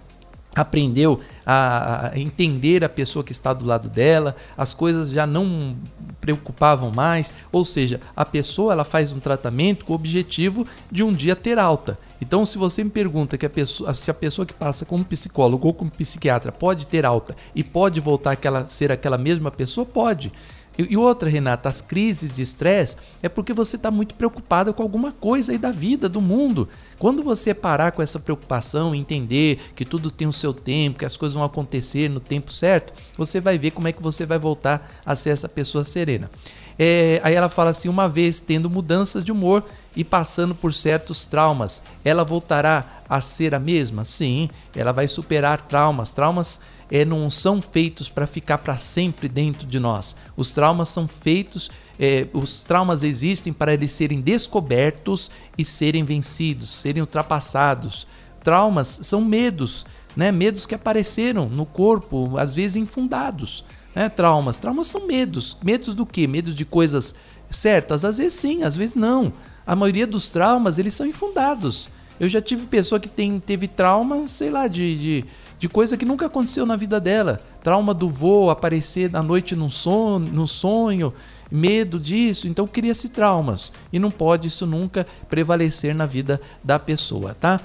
aprendeu 0.61 1.21
a, 1.47 2.13
entender 2.15 2.85
a 2.85 2.89
pessoa 2.89 3.25
que 3.25 3.33
está 3.33 3.53
do 3.53 3.65
lado 3.65 3.89
dela, 3.89 4.37
as 4.57 4.75
coisas 4.75 5.11
já 5.11 5.27
não 5.27 5.77
preocupavam 6.21 6.91
mais, 6.91 7.33
ou 7.51 7.65
seja, 7.65 8.01
a 8.15 8.25
pessoa 8.25 8.73
ela 8.73 8.85
faz 8.85 9.13
um 9.13 9.19
tratamento 9.19 9.85
com 9.85 9.93
o 9.93 9.97
objetivo 9.97 10.67
de 10.91 11.03
um 11.03 11.13
dia 11.13 11.35
ter 11.35 11.59
alta. 11.59 11.99
Então, 12.21 12.45
se 12.45 12.59
você 12.59 12.83
me 12.83 12.91
pergunta 12.91 13.39
que 13.39 13.47
a 13.47 13.51
pessoa, 13.51 13.95
se 13.95 14.11
a 14.11 14.15
pessoa 14.15 14.45
que 14.45 14.53
passa 14.53 14.85
como 14.85 15.05
psicólogo 15.05 15.69
ou 15.69 15.75
como 15.75 15.91
psiquiatra 15.91 16.51
pode 16.51 16.87
ter 16.87 17.07
alta 17.07 17.37
e 17.55 17.63
pode 17.63 18.01
voltar 18.01 18.37
a 18.37 18.65
ser 18.65 18.91
aquela 18.91 19.17
mesma 19.17 19.51
pessoa, 19.51 19.87
pode. 19.87 20.33
E 20.79 20.97
outra, 20.97 21.29
Renata, 21.29 21.69
as 21.69 21.83
crises 21.83 22.31
de 22.31 22.41
estresse 22.41 22.97
é 23.21 23.29
porque 23.29 23.53
você 23.53 23.75
está 23.75 23.91
muito 23.91 24.15
preocupada 24.15 24.73
com 24.73 24.81
alguma 24.81 25.11
coisa 25.11 25.51
aí 25.51 25.59
da 25.59 25.73
vida, 25.73 26.09
do 26.09 26.21
mundo. 26.21 26.69
Quando 27.01 27.21
você 27.25 27.53
parar 27.53 27.91
com 27.91 28.01
essa 28.01 28.21
preocupação, 28.21 28.95
entender 28.95 29.59
que 29.75 29.85
tudo 29.85 30.09
tem 30.09 30.29
o 30.29 30.33
seu 30.33 30.55
tempo, 30.55 31.01
que 31.01 31.05
as 31.05 31.17
coisas 31.17 31.35
vão 31.35 31.43
acontecer 31.43 32.09
no 32.09 32.21
tempo 32.21 32.53
certo, 32.53 32.93
você 33.17 33.41
vai 33.41 33.59
ver 33.59 33.73
como 33.73 33.89
é 33.89 33.93
que 33.93 34.01
você 34.01 34.25
vai 34.25 34.39
voltar 34.39 35.01
a 35.05 35.17
ser 35.17 35.31
essa 35.31 35.49
pessoa 35.49 35.83
serena. 35.83 36.31
É, 36.79 37.21
aí 37.25 37.35
ela 37.35 37.49
fala 37.49 37.71
assim: 37.71 37.89
uma 37.89 38.09
vez 38.09 38.39
tendo 38.39 38.71
mudanças 38.71 39.25
de 39.25 39.33
humor 39.33 39.65
e 39.97 40.05
passando 40.05 40.55
por 40.55 40.73
certos 40.73 41.25
traumas, 41.25 41.83
ela 42.05 42.25
voltará 42.25 43.03
a 43.09 43.21
ser 43.21 43.55
a 43.55 43.59
mesma? 43.59 44.05
Sim, 44.05 44.51
ela 44.75 44.93
vai 44.93 45.09
superar 45.09 45.63
traumas. 45.63 46.13
Traumas 46.13 46.61
é, 46.91 47.05
não 47.05 47.29
são 47.31 47.61
feitos 47.61 48.09
para 48.09 48.27
ficar 48.27 48.59
para 48.59 48.77
sempre 48.77 49.29
dentro 49.29 49.67
de 49.67 49.79
nós. 49.79 50.17
Os 50.37 50.51
traumas 50.51 50.89
são 50.89 51.07
feitos, 51.09 51.71
é, 51.99 52.27
os 52.33 52.61
traumas 52.61 53.03
existem 53.03 53.53
para 53.53 53.73
eles 53.75 53.93
serem 53.93 54.21
descobertos 54.21 55.31
e 55.57 55.65
serem 55.65 56.05
vencidos, 56.05 56.71
serem 56.71 57.03
ultrapassados. 57.03 58.07
Traumas 58.43 59.01
são 59.03 59.25
medos, 59.25 59.85
né? 60.17 60.33
Medos 60.33 60.65
que 60.65 60.75
apareceram 60.75 61.49
no 61.49 61.67
corpo, 61.67 62.39
às 62.39 62.55
vezes 62.55 62.77
infundados. 62.77 63.65
Né? 63.95 64.09
Traumas, 64.09 64.57
traumas 64.57 64.87
são 64.87 65.07
medos. 65.07 65.57
Medos 65.63 65.95
do 65.95 66.07
quê? 66.07 66.27
Medos 66.27 66.55
de 66.55 66.65
coisas 66.65 67.15
certas? 67.51 68.05
Às 68.05 68.19
vezes 68.19 68.35
sim, 68.35 68.63
às 68.63 68.77
vezes 68.77 68.95
não. 68.95 69.33
A 69.69 69.77
maioria 69.77 70.07
dos 70.07 70.29
traumas 70.29 70.81
eles 70.81 70.95
são 70.95 71.07
infundados. 71.07 71.89
Eu 72.19 72.29
já 72.29 72.41
tive 72.41 72.67
pessoa 72.67 72.99
que 72.99 73.09
tem, 73.09 73.39
teve 73.39 73.69
trauma, 73.69 74.27
sei 74.27 74.51
lá, 74.51 74.67
de, 74.67 74.99
de 74.99 75.25
de 75.59 75.69
coisa 75.69 75.97
que 75.97 76.05
nunca 76.05 76.27
aconteceu 76.27 76.65
na 76.65 76.77
vida 76.77 77.01
dela. 77.01 77.41
Trauma 77.63 77.93
do 77.93 78.09
voo, 78.09 78.51
aparecer 78.51 79.11
à 79.15 79.23
noite 79.23 79.57
no 79.57 79.69
sonho, 79.69 80.21
no 80.21 80.47
sonho 80.47 81.13
medo 81.51 81.99
disso. 81.99 82.47
Então 82.47 82.65
cria-se 82.67 83.09
traumas 83.09 83.73
e 83.93 83.99
não 83.99 84.11
pode 84.11 84.47
isso 84.47 84.67
nunca 84.67 85.07
prevalecer 85.29 85.95
na 85.95 86.07
vida 86.07 86.41
da 86.63 86.79
pessoa, 86.79 87.35
tá? 87.35 87.61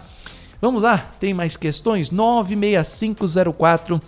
Vamos 0.59 0.81
lá, 0.81 0.97
tem 1.19 1.33
mais 1.33 1.57
questões? 1.57 2.09
96504 2.09 4.01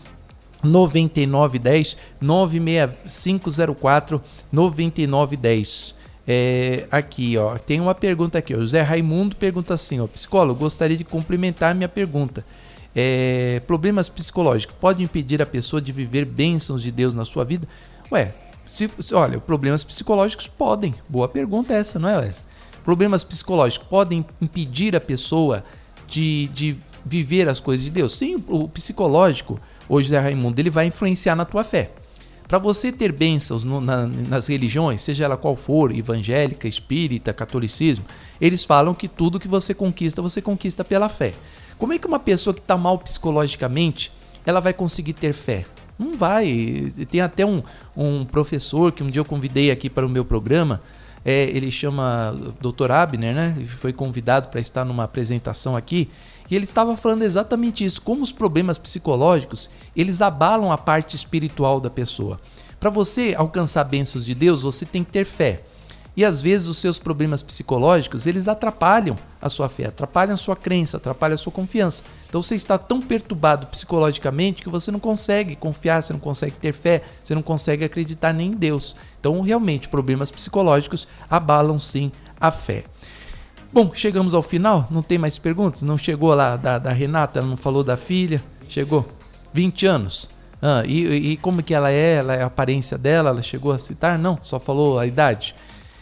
9910 0.64 1.98
96504 2.20 4.22
9910 4.52 5.96
é, 6.28 6.88
aqui, 6.90 7.38
ó, 7.38 7.58
tem 7.58 7.80
uma 7.80 7.94
pergunta 7.94 8.38
aqui. 8.38 8.56
O 8.56 8.66
Zé 8.66 8.82
Raimundo 8.82 9.36
pergunta 9.36 9.74
assim: 9.74 10.00
ó, 10.00 10.08
psicólogo, 10.08 10.60
gostaria 10.60 10.98
de 10.98 11.04
complementar 11.04 11.76
minha 11.76 11.90
pergunta. 11.90 12.44
É, 12.96 13.62
problemas 13.68 14.10
psicológicos 14.10 14.76
podem 14.80 15.04
impedir 15.04 15.42
a 15.42 15.46
pessoa 15.46 15.82
de 15.82 15.92
viver 15.92 16.26
bênçãos 16.26 16.82
de 16.82 16.92
Deus 16.92 17.14
na 17.14 17.26
sua 17.26 17.44
vida? 17.44 17.68
Ué, 18.12 18.34
se, 18.66 18.90
olha, 19.14 19.40
problemas 19.40 19.84
psicológicos 19.84 20.48
podem. 20.48 20.96
Boa 21.08 21.28
pergunta 21.28 21.74
essa, 21.74 22.00
não 22.00 22.10
é, 22.10 22.18
Wes? 22.18 22.44
Problemas 22.84 23.24
psicológicos 23.24 23.88
podem 23.88 24.26
impedir 24.42 24.96
a 24.96 25.02
pessoa 25.02 25.64
de, 26.08 26.48
de 26.48 26.78
viver 27.06 27.48
as 27.50 27.60
coisas 27.60 27.84
de 27.84 27.92
Deus? 27.92 28.18
Sim, 28.18 28.44
o 28.48 28.68
psicológico, 28.68 29.60
hoje 29.90 30.10
Zé 30.10 30.20
Raimundo, 30.20 30.60
ele 30.60 30.70
vai 30.70 30.88
influenciar 30.88 31.36
na 31.36 31.46
tua 31.46 31.64
fé. 31.64 31.92
Para 32.48 32.60
você 32.60 32.92
ter 32.92 33.12
bênçãos 33.12 33.64
no, 33.64 33.82
na, 33.82 34.06
nas 34.06 34.48
religiões, 34.48 35.02
seja 35.02 35.26
ela 35.26 35.38
qual 35.38 35.56
for, 35.56 35.96
evangélica, 35.96 36.68
espírita, 36.68 37.34
catolicismo, 37.34 38.06
eles 38.40 38.64
falam 38.64 38.94
que 38.94 39.08
tudo 39.08 39.40
que 39.40 39.48
você 39.48 39.74
conquista, 39.74 40.22
você 40.22 40.42
conquista 40.42 40.84
pela 40.84 41.10
fé. 41.10 41.34
Como 41.78 41.92
é 41.94 41.98
que 41.98 42.08
uma 42.08 42.20
pessoa 42.20 42.54
que 42.54 42.60
está 42.60 42.78
mal 42.78 43.00
psicologicamente, 43.00 44.12
ela 44.46 44.60
vai 44.60 44.74
conseguir 44.74 45.14
ter 45.14 45.34
fé? 45.34 45.66
Não 45.98 46.18
vai. 46.18 46.92
Tem 47.10 47.22
até 47.22 47.46
um, 47.46 47.64
um 47.96 48.26
professor 48.26 48.92
que 48.92 49.04
um 49.04 49.10
dia 49.10 49.22
eu 49.22 49.26
convidei 49.26 49.72
aqui 49.72 49.90
para 49.90 50.06
o 50.06 50.10
meu 50.10 50.24
programa, 50.24 50.82
é, 51.26 51.46
ele 51.46 51.72
chama 51.72 52.36
Dr. 52.62 52.92
Abner, 52.92 53.34
né? 53.34 53.56
Foi 53.78 53.92
convidado 53.92 54.50
para 54.50 54.62
estar 54.62 54.86
numa 54.86 55.04
apresentação 55.06 55.76
aqui 55.76 56.08
e 56.50 56.56
ele 56.56 56.66
estava 56.66 56.96
falando 56.96 57.24
exatamente 57.24 57.84
isso, 57.84 58.02
como 58.02 58.22
os 58.22 58.32
problemas 58.32 58.78
psicológicos, 58.78 59.70
eles 59.96 60.22
abalam 60.22 60.72
a 60.72 60.78
parte 60.78 61.16
espiritual 61.16 61.80
da 61.80 61.90
pessoa. 61.90 62.38
Para 62.80 62.90
você 62.90 63.34
alcançar 63.36 63.84
bênçãos 63.86 64.26
de 64.26 64.36
Deus, 64.36 64.62
você 64.62 64.86
tem 64.86 65.04
que 65.04 65.12
ter 65.12 65.26
fé. 65.26 65.64
E 66.18 66.24
às 66.24 66.42
vezes 66.42 66.68
os 66.68 66.78
seus 66.78 66.98
problemas 66.98 67.44
psicológicos, 67.44 68.26
eles 68.26 68.48
atrapalham 68.48 69.18
a 69.42 69.50
sua 69.50 69.68
fé, 69.68 69.88
atrapalham 69.88 70.34
a 70.34 70.38
sua 70.38 70.56
crença, 70.56 70.98
atrapalham 70.98 71.36
a 71.36 71.38
sua 71.38 71.52
confiança. 71.52 72.04
Então 72.30 72.42
você 72.42 72.56
está 72.56 72.78
tão 72.78 73.02
perturbado 73.02 73.68
psicologicamente 73.68 74.64
que 74.64 74.70
você 74.70 74.92
não 74.92 75.00
consegue 75.00 75.56
confiar, 75.56 76.02
você 76.02 76.14
não 76.14 76.20
consegue 76.20 76.56
ter 76.56 76.74
fé, 76.74 77.02
você 77.22 77.36
não 77.36 77.42
consegue 77.42 77.84
acreditar 77.84 78.32
nem 78.32 78.52
em 78.52 78.56
Deus. 78.56 78.96
Então 79.20 79.42
realmente 79.42 79.90
problemas 79.90 80.32
psicológicos 80.32 81.08
abalam 81.30 81.80
sim 81.80 82.12
a 82.40 82.50
fé. 82.50 82.86
Bom, 83.74 83.92
chegamos 83.94 84.34
ao 84.34 84.42
final, 84.42 84.88
não 84.90 85.02
tem 85.02 85.18
mais 85.18 85.38
perguntas? 85.38 85.82
Não 85.82 85.98
chegou 85.98 86.34
lá 86.34 86.56
da, 86.56 86.80
da 86.80 86.94
Renata, 86.94 87.40
ela 87.40 87.48
não 87.48 87.58
falou 87.58 87.84
da 87.84 87.98
filha? 87.98 88.42
Chegou? 88.70 89.06
20 89.54 89.86
anos. 89.86 90.30
Ah, 90.62 90.84
e, 90.86 91.32
e 91.32 91.38
como 91.38 91.62
que 91.62 91.74
ela 91.74 91.92
é? 91.92 92.16
Ela 92.16 92.36
é 92.36 92.44
a 92.44 92.48
aparência 92.48 92.98
dela? 92.98 93.30
Ela 93.30 93.42
chegou 93.42 93.74
a 93.74 93.78
citar? 93.78 94.18
Não, 94.18 94.40
só 94.42 94.60
falou 94.60 94.98
a 94.98 95.06
idade. 95.06 95.54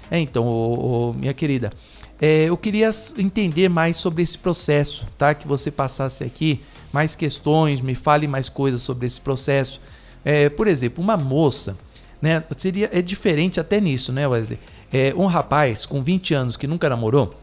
É, 0.09 0.19
então, 0.19 0.45
ô, 0.45 1.09
ô, 1.09 1.13
minha 1.13 1.33
querida, 1.33 1.71
é, 2.21 2.45
eu 2.45 2.55
queria 2.55 2.89
entender 3.17 3.69
mais 3.69 3.97
sobre 3.97 4.23
esse 4.23 4.37
processo, 4.37 5.05
tá? 5.17 5.33
Que 5.33 5.47
você 5.47 5.69
passasse 5.71 6.23
aqui 6.23 6.61
mais 6.91 7.15
questões, 7.15 7.81
me 7.81 7.95
fale 7.95 8.27
mais 8.27 8.49
coisas 8.49 8.81
sobre 8.81 9.07
esse 9.07 9.19
processo. 9.19 9.81
É, 10.23 10.49
por 10.49 10.67
exemplo, 10.67 11.03
uma 11.03 11.17
moça, 11.17 11.77
né? 12.21 12.43
Seria 12.55 12.89
é 12.93 13.01
diferente 13.01 13.59
até 13.59 13.81
nisso, 13.81 14.13
né, 14.13 14.27
Wesley? 14.27 14.59
É, 14.91 15.13
um 15.15 15.25
rapaz 15.25 15.85
com 15.85 16.03
20 16.03 16.33
anos 16.33 16.55
que 16.55 16.67
nunca 16.67 16.87
namorou, 16.87 17.33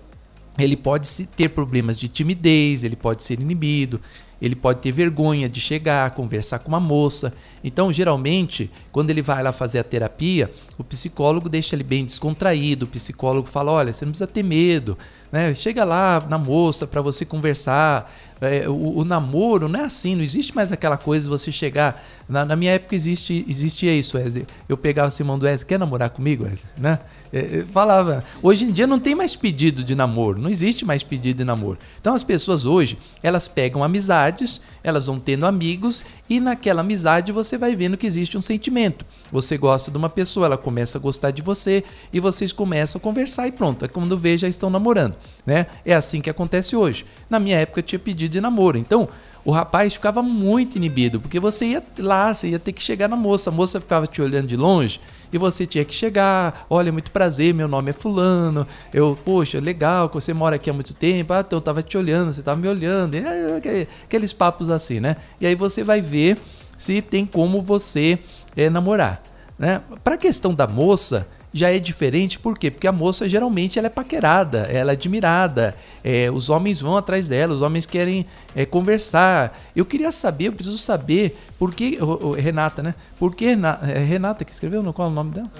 ele 0.58 0.76
pode 0.76 1.08
ter 1.36 1.48
problemas 1.48 1.98
de 1.98 2.08
timidez, 2.08 2.84
ele 2.84 2.96
pode 2.96 3.22
ser 3.22 3.40
inibido, 3.40 4.00
ele 4.40 4.56
pode 4.56 4.80
ter 4.80 4.90
vergonha 4.90 5.48
de 5.48 5.60
chegar, 5.60 6.10
conversar 6.12 6.60
com 6.60 6.68
uma 6.68 6.80
moça. 6.80 7.32
Então, 7.62 7.92
geralmente, 7.92 8.70
quando 8.90 9.10
ele 9.10 9.20
vai 9.20 9.42
lá 9.42 9.52
fazer 9.52 9.78
a 9.78 9.84
terapia, 9.84 10.50
o 10.78 10.84
psicólogo 10.84 11.48
deixa 11.48 11.76
ele 11.76 11.84
bem 11.84 12.04
descontraído. 12.04 12.86
O 12.86 12.88
psicólogo 12.88 13.48
fala: 13.48 13.72
olha, 13.72 13.92
você 13.92 14.04
não 14.04 14.12
precisa 14.12 14.26
ter 14.26 14.42
medo, 14.42 14.96
né? 15.30 15.54
Chega 15.54 15.84
lá 15.84 16.24
na 16.28 16.38
moça 16.38 16.86
para 16.86 17.02
você 17.02 17.24
conversar. 17.24 18.10
É, 18.40 18.66
o, 18.66 18.98
o, 18.98 19.04
namoro 19.04 19.68
não 19.68 19.80
é 19.80 19.84
assim, 19.84 20.16
não 20.16 20.22
existe 20.22 20.54
mais 20.56 20.72
aquela 20.72 20.96
coisa 20.96 21.26
de 21.26 21.30
você 21.30 21.52
chegar. 21.52 22.02
Na, 22.30 22.44
na 22.44 22.56
minha 22.56 22.72
época 22.72 22.94
existe, 22.94 23.44
existia 23.48 23.92
isso, 23.92 24.16
Wesley. 24.16 24.46
Eu 24.68 24.76
pegava 24.76 25.08
a 25.08 25.10
Simão 25.10 25.38
do 25.38 25.44
Wesley, 25.44 25.66
quer 25.66 25.78
namorar 25.78 26.10
comigo, 26.10 26.44
Wesley? 26.44 26.72
Né? 26.78 26.98
É, 27.32 27.38
é, 27.38 27.64
falava. 27.72 28.24
Hoje 28.42 28.64
em 28.64 28.72
dia 28.72 28.86
não 28.86 28.98
tem 28.98 29.14
mais 29.14 29.36
pedido 29.36 29.84
de 29.84 29.94
namoro, 29.94 30.40
não 30.40 30.50
existe 30.50 30.84
mais 30.84 31.02
pedido 31.02 31.38
de 31.38 31.44
namoro. 31.44 31.78
Então 32.00 32.14
as 32.14 32.22
pessoas 32.22 32.64
hoje, 32.64 32.98
elas 33.22 33.46
pegam 33.46 33.84
amizades, 33.84 34.60
elas 34.82 35.06
vão 35.06 35.20
tendo 35.20 35.46
amigos 35.46 36.02
e 36.28 36.40
naquela 36.40 36.80
amizade 36.80 37.30
você 37.30 37.56
vai 37.56 37.76
vendo 37.76 37.96
que 37.96 38.06
existe 38.06 38.36
um 38.36 38.42
sentimento. 38.42 39.04
Você 39.30 39.56
gosta 39.56 39.90
de 39.90 39.96
uma 39.96 40.08
pessoa, 40.08 40.46
ela 40.46 40.56
começa 40.56 40.98
a 40.98 41.00
gostar 41.00 41.30
de 41.30 41.42
você 41.42 41.84
e 42.12 42.18
vocês 42.18 42.52
começam 42.52 42.98
a 42.98 43.02
conversar 43.02 43.46
e 43.46 43.52
pronto. 43.52 43.84
É 43.84 43.88
quando 43.88 44.18
vê 44.18 44.36
já 44.36 44.48
estão 44.48 44.70
namorando, 44.70 45.14
né? 45.46 45.66
É 45.84 45.94
assim 45.94 46.20
que 46.20 46.30
acontece 46.30 46.74
hoje. 46.74 47.06
Na 47.28 47.38
minha 47.38 47.58
época 47.58 47.82
tinha 47.82 47.98
pedido 47.98 48.32
de 48.32 48.40
namoro. 48.40 48.76
Então, 48.76 49.08
o 49.44 49.50
rapaz 49.50 49.94
ficava 49.94 50.22
muito 50.22 50.76
inibido, 50.76 51.20
porque 51.20 51.40
você 51.40 51.66
ia 51.66 51.82
lá, 51.98 52.32
você 52.32 52.48
ia 52.48 52.58
ter 52.58 52.72
que 52.72 52.82
chegar 52.82 53.08
na 53.08 53.16
moça, 53.16 53.50
a 53.50 53.52
moça 53.52 53.80
ficava 53.80 54.06
te 54.06 54.20
olhando 54.20 54.46
de 54.48 54.56
longe 54.56 55.00
e 55.32 55.38
você 55.38 55.66
tinha 55.66 55.84
que 55.84 55.94
chegar, 55.94 56.66
olha, 56.68 56.90
muito 56.92 57.10
prazer, 57.10 57.54
meu 57.54 57.68
nome 57.68 57.90
é 57.90 57.92
fulano, 57.92 58.66
eu, 58.92 59.16
poxa, 59.24 59.60
legal, 59.60 60.08
que 60.08 60.14
você 60.16 60.34
mora 60.34 60.56
aqui 60.56 60.68
há 60.68 60.72
muito 60.72 60.92
tempo, 60.92 61.32
ah, 61.32 61.44
então 61.46 61.56
eu 61.56 61.60
tava 61.60 61.82
te 61.82 61.96
olhando, 61.96 62.32
você 62.32 62.42
tava 62.42 62.60
me 62.60 62.68
olhando, 62.68 63.14
é, 63.14 63.86
aqueles 64.04 64.32
papos 64.32 64.68
assim, 64.68 65.00
né? 65.00 65.16
E 65.40 65.46
aí 65.46 65.54
você 65.54 65.84
vai 65.84 66.00
ver 66.00 66.38
se 66.76 67.00
tem 67.00 67.24
como 67.24 67.62
você 67.62 68.18
é, 68.56 68.68
namorar, 68.68 69.22
né? 69.58 69.80
Para 70.02 70.16
a 70.16 70.18
questão 70.18 70.54
da 70.54 70.66
moça, 70.66 71.26
já 71.52 71.70
é 71.70 71.78
diferente, 71.78 72.38
por 72.38 72.56
quê? 72.56 72.70
Porque 72.70 72.86
a 72.86 72.92
moça 72.92 73.28
geralmente 73.28 73.78
ela 73.78 73.86
é 73.86 73.90
paquerada, 73.90 74.60
ela 74.70 74.92
é 74.92 74.94
admirada, 74.94 75.74
é, 76.04 76.30
os 76.30 76.48
homens 76.48 76.80
vão 76.80 76.96
atrás 76.96 77.28
dela, 77.28 77.52
os 77.52 77.60
homens 77.60 77.84
querem 77.84 78.24
é, 78.54 78.64
conversar. 78.64 79.58
Eu 79.74 79.84
queria 79.84 80.12
saber, 80.12 80.46
eu 80.46 80.52
preciso 80.52 80.78
saber, 80.78 81.36
por 81.58 81.74
que, 81.74 81.98
Renata, 82.38 82.82
né? 82.82 82.94
Por 83.18 83.34
que 83.34 83.46
é 83.46 83.98
Renata 83.98 84.44
que 84.44 84.52
escreveu, 84.52 84.80
qual 84.92 85.08
é 85.08 85.10
o 85.10 85.14
nome 85.14 85.32
dela? 85.32 85.50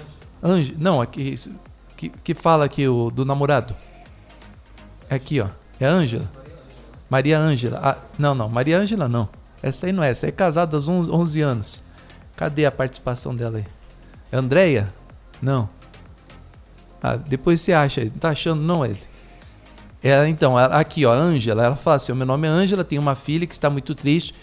Anjo. 0.41 0.73
Não, 0.77 1.01
aqui, 1.01 1.35
que, 1.97 2.09
que 2.09 2.33
fala 2.33 2.65
aqui 2.65 2.87
o, 2.87 3.11
do 3.11 3.25
namorado. 3.25 3.75
É 5.09 5.15
aqui, 5.15 5.41
ó, 5.41 5.47
é 5.79 5.85
Ângela. 5.85 6.29
Maria 7.09 7.37
Ângela. 7.37 7.79
Ah, 7.83 7.97
não, 8.17 8.33
não, 8.33 8.47
Maria 8.47 8.79
Ângela 8.79 9.09
não. 9.09 9.27
Essa 9.61 9.87
aí 9.87 9.91
não 9.91 10.01
é, 10.01 10.09
essa 10.09 10.27
é 10.27 10.31
casada 10.31 10.77
há 10.77 10.79
11, 10.79 11.11
11 11.11 11.41
anos. 11.41 11.83
Cadê 12.35 12.65
a 12.65 12.71
participação 12.71 13.35
dela 13.35 13.57
aí? 13.57 13.65
É 14.31 14.37
Andréia? 14.37 14.91
Não. 15.41 15.69
Ah, 17.01 17.15
depois 17.15 17.61
você 17.61 17.73
acha, 17.73 18.11
tá 18.19 18.29
achando? 18.29 18.61
Não, 18.61 18.79
Wesley. 18.79 19.09
Ela, 20.03 20.27
então, 20.27 20.57
ela, 20.57 20.75
aqui, 20.75 21.05
ó, 21.05 21.13
Ângela, 21.13 21.65
ela 21.65 21.75
fala 21.75 21.97
assim: 21.97 22.13
meu 22.13 22.25
nome 22.25 22.47
é 22.47 22.49
Ângela, 22.49 22.83
tenho 22.83 23.01
uma 23.01 23.15
filha 23.15 23.45
que 23.45 23.53
está 23.53 23.69
muito 23.69 23.93
triste, 23.93 24.33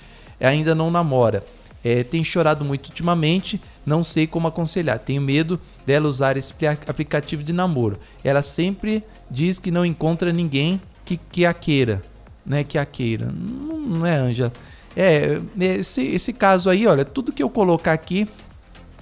ainda 0.40 0.74
não 0.74 0.90
namora. 0.90 1.44
É, 1.82 2.02
tem 2.02 2.24
chorado 2.24 2.64
muito 2.64 2.88
ultimamente, 2.88 3.60
não 3.86 4.02
sei 4.02 4.26
como 4.26 4.48
aconselhar. 4.48 4.98
Tenho 4.98 5.22
medo 5.22 5.60
dela 5.86 6.08
usar 6.08 6.36
esse 6.36 6.52
aplicativo 6.86 7.42
de 7.42 7.52
namoro. 7.52 7.98
Ela 8.22 8.42
sempre 8.42 9.02
diz 9.30 9.58
que 9.58 9.70
não 9.70 9.86
encontra 9.86 10.32
ninguém 10.32 10.80
que, 11.04 11.16
que 11.16 11.46
a 11.46 11.54
queira. 11.54 12.02
Né, 12.44 12.64
que 12.64 12.78
a 12.78 12.86
queira. 12.86 13.26
Não, 13.26 13.78
não 13.78 14.06
é, 14.06 14.16
Ângela. 14.16 14.52
É, 14.96 15.38
esse, 15.60 16.02
esse 16.02 16.32
caso 16.32 16.68
aí, 16.68 16.86
olha, 16.86 17.04
tudo 17.04 17.32
que 17.32 17.42
eu 17.42 17.50
colocar 17.50 17.92
aqui 17.92 18.26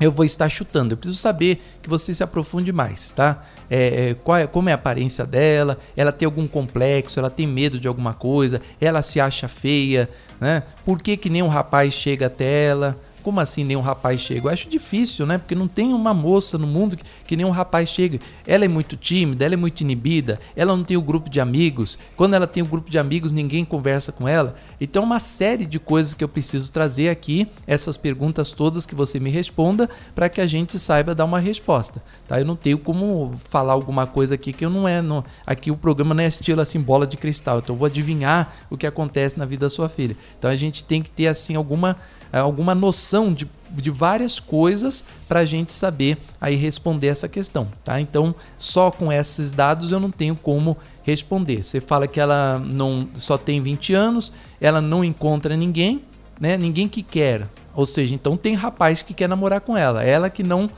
eu 0.01 0.13
vou 0.13 0.25
estar 0.25 0.49
chutando. 0.49 0.93
Eu 0.93 0.97
preciso 0.99 1.19
saber 1.19 1.63
que 1.83 1.89
você 1.89 2.13
se 2.13 2.23
aprofunde 2.23 2.73
mais, 2.73 3.11
tá? 3.11 3.45
É, 3.71 4.11
é, 4.11 4.15
qual 4.15 4.39
é, 4.39 4.47
como 4.47 4.69
é 4.69 4.73
a 4.73 4.75
aparência 4.75 5.25
dela? 5.27 5.79
Ela 5.97 6.13
tem 6.13 6.27
algum 6.27 6.47
complexo? 6.47 7.19
Ela 7.19 7.31
tem 7.31 7.47
medo 7.47 7.81
de 7.81 7.89
alguma 7.89 8.13
coisa? 8.15 8.61
Ela 8.81 9.03
se 9.03 9.21
acha 9.21 9.49
feia? 9.49 10.09
Né? 10.41 10.63
Por 10.85 11.01
que, 11.01 11.17
que 11.17 11.31
nenhum 11.31 11.49
rapaz 11.49 11.95
chega 11.95 12.27
até 12.27 12.67
ela? 12.67 12.99
Como 13.27 13.41
assim 13.41 13.65
nenhum 13.65 13.81
rapaz 13.81 14.21
chega? 14.21 14.47
Eu 14.47 14.53
acho 14.53 14.69
difícil, 14.69 15.27
né? 15.27 15.37
Porque 15.37 15.57
não 15.57 15.67
tem 15.67 15.93
uma 15.93 16.15
moça 16.15 16.57
no 16.57 16.65
mundo 16.65 16.97
que, 16.97 17.03
que 17.27 17.35
nenhum 17.35 17.51
rapaz 17.51 17.89
chega. 17.89 18.21
Ela 18.47 18.67
é 18.67 18.69
muito 18.69 18.97
tímida, 18.97 19.45
ela 19.45 19.55
é 19.55 19.57
muito 19.57 19.81
inibida, 19.81 20.39
ela 20.55 20.77
não 20.77 20.85
tem 20.85 20.97
o 20.97 21.01
um 21.01 21.03
grupo 21.03 21.29
de 21.29 21.41
amigos. 21.41 21.99
Quando 22.15 22.35
ela 22.35 22.47
tem 22.47 22.63
o 22.63 22.67
um 22.67 22.69
grupo 22.69 22.89
de 22.89 23.01
amigos, 23.01 23.33
ninguém 23.33 23.65
conversa 23.65 24.13
com 24.13 24.29
ela. 24.29 24.55
Então, 24.81 25.03
uma 25.03 25.19
série 25.19 25.67
de 25.67 25.81
coisas 25.81 26.15
que 26.15 26.23
eu 26.23 26.29
preciso 26.29 26.71
trazer 26.71 27.09
aqui, 27.09 27.49
essas 27.67 27.97
perguntas 27.97 28.53
todas 28.53 28.87
que 28.87 28.95
você 28.95 29.19
me 29.19 29.29
responda, 29.29 29.91
para 30.15 30.29
que 30.29 30.41
a 30.41 30.47
gente 30.47 30.79
saiba 30.79 31.13
dar 31.13 31.25
uma 31.25 31.41
resposta. 31.41 32.01
Tá? 32.29 32.39
Eu 32.39 32.45
não 32.45 32.55
tenho 32.55 32.79
como 32.79 33.35
falar 33.51 33.73
alguma 33.73 34.07
coisa 34.07 34.37
aqui 34.37 34.53
que 34.53 34.65
eu 34.65 34.71
não 34.71 34.87
é. 34.87 35.03
Aqui 35.45 35.73
o 35.73 35.77
programa 35.77 36.15
não 36.15 36.23
é 36.23 36.29
estilo 36.29 36.61
assim, 36.61 36.81
bola 36.81 37.09
de 37.09 37.17
cristal. 37.17 37.59
Então, 37.59 37.75
eu 37.75 37.79
vou 37.79 37.87
adivinhar 37.87 38.55
o 38.71 38.77
que 38.77 38.87
acontece 38.87 39.37
na 39.37 39.45
vida 39.45 39.67
da 39.67 39.71
sua 39.71 39.89
filha. 39.89 40.17
Então, 40.39 40.49
a 40.49 40.55
gente 40.55 40.85
tem 40.85 41.03
que 41.03 41.11
ter 41.11 41.27
assim 41.27 41.57
alguma 41.57 41.97
alguma 42.39 42.75
noção 42.75 43.33
de, 43.33 43.49
de 43.71 43.91
várias 43.91 44.39
coisas 44.39 45.05
para 45.29 45.41
a 45.41 45.45
gente 45.45 45.73
saber 45.73 46.19
aí 46.41 46.57
responder 46.57 47.09
essa 47.09 47.29
questão, 47.29 47.69
tá? 47.85 48.01
Então, 48.01 48.35
só 48.59 48.91
com 48.91 49.13
esses 49.13 49.53
dados 49.53 49.93
eu 49.93 50.01
não 50.01 50.11
tenho 50.11 50.37
como 50.37 50.77
responder. 51.03 51.63
Você 51.63 51.81
fala 51.81 52.07
que 52.07 52.21
ela 52.21 52.59
não 52.59 53.09
só 53.15 53.39
tem 53.39 53.61
20 53.61 53.95
anos, 53.95 54.33
ela 54.61 54.81
não 54.81 55.05
encontra 55.05 55.57
ninguém, 55.57 56.03
né? 56.41 56.57
Ninguém 56.57 56.89
que 56.89 57.03
quer. 57.03 57.49
Ou 57.75 57.87
seja, 57.87 58.15
então 58.15 58.37
tem 58.37 58.55
rapaz 58.55 59.03
que 59.03 59.15
quer 59.15 59.29
namorar 59.29 59.61
com 59.61 59.77
ela, 59.77 60.03
ela 60.03 60.31
que 60.31 60.43
não 60.43 60.69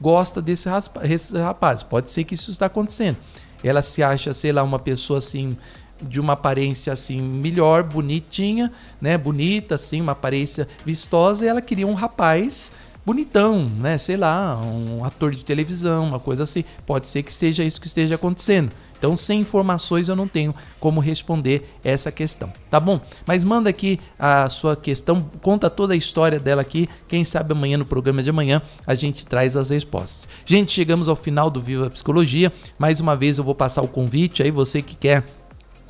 gosta 0.00 0.40
desse 0.40 0.68
rapaz. 1.38 1.82
Pode 1.82 2.10
ser 2.10 2.24
que 2.24 2.34
isso 2.34 2.50
está 2.50 2.66
acontecendo. 2.66 3.16
Ela 3.62 3.82
se 3.82 4.02
acha, 4.02 4.32
sei 4.32 4.52
lá, 4.52 4.62
uma 4.62 4.78
pessoa 4.78 5.18
assim 5.18 5.56
de 6.02 6.20
uma 6.20 6.34
aparência 6.34 6.92
assim 6.92 7.20
melhor, 7.20 7.82
bonitinha, 7.82 8.72
né? 9.00 9.16
Bonita 9.16 9.74
assim, 9.74 10.00
uma 10.00 10.12
aparência 10.12 10.68
vistosa, 10.84 11.44
e 11.44 11.48
ela 11.48 11.60
queria 11.60 11.86
um 11.86 11.94
rapaz 11.94 12.72
bonitão, 13.04 13.64
né? 13.64 13.96
Sei 13.96 14.18
lá, 14.18 14.60
um 14.60 15.02
ator 15.02 15.30
de 15.30 15.42
televisão, 15.42 16.04
uma 16.04 16.20
coisa 16.20 16.42
assim. 16.42 16.62
Pode 16.84 17.08
ser 17.08 17.22
que 17.22 17.32
seja 17.32 17.64
isso 17.64 17.80
que 17.80 17.86
esteja 17.86 18.16
acontecendo. 18.16 18.70
Então, 18.98 19.16
sem 19.16 19.40
informações 19.40 20.08
eu 20.08 20.16
não 20.16 20.26
tenho 20.26 20.54
como 20.80 21.00
responder 21.00 21.70
essa 21.84 22.10
questão, 22.10 22.52
tá 22.68 22.80
bom? 22.80 23.00
Mas 23.24 23.44
manda 23.44 23.70
aqui 23.70 23.98
a 24.18 24.48
sua 24.48 24.76
questão, 24.76 25.22
conta 25.40 25.70
toda 25.70 25.94
a 25.94 25.96
história 25.96 26.38
dela 26.38 26.60
aqui. 26.60 26.88
Quem 27.06 27.24
sabe 27.24 27.52
amanhã 27.52 27.78
no 27.78 27.86
programa 27.86 28.22
de 28.22 28.28
amanhã 28.28 28.60
a 28.86 28.94
gente 28.94 29.24
traz 29.24 29.56
as 29.56 29.70
respostas. 29.70 30.28
Gente, 30.44 30.72
chegamos 30.72 31.08
ao 31.08 31.16
final 31.16 31.48
do 31.48 31.62
Viva 31.62 31.88
Psicologia. 31.88 32.52
Mais 32.76 33.00
uma 33.00 33.16
vez 33.16 33.38
eu 33.38 33.44
vou 33.44 33.54
passar 33.54 33.82
o 33.82 33.88
convite 33.88 34.42
aí 34.42 34.50
você 34.50 34.82
que 34.82 34.96
quer 34.96 35.24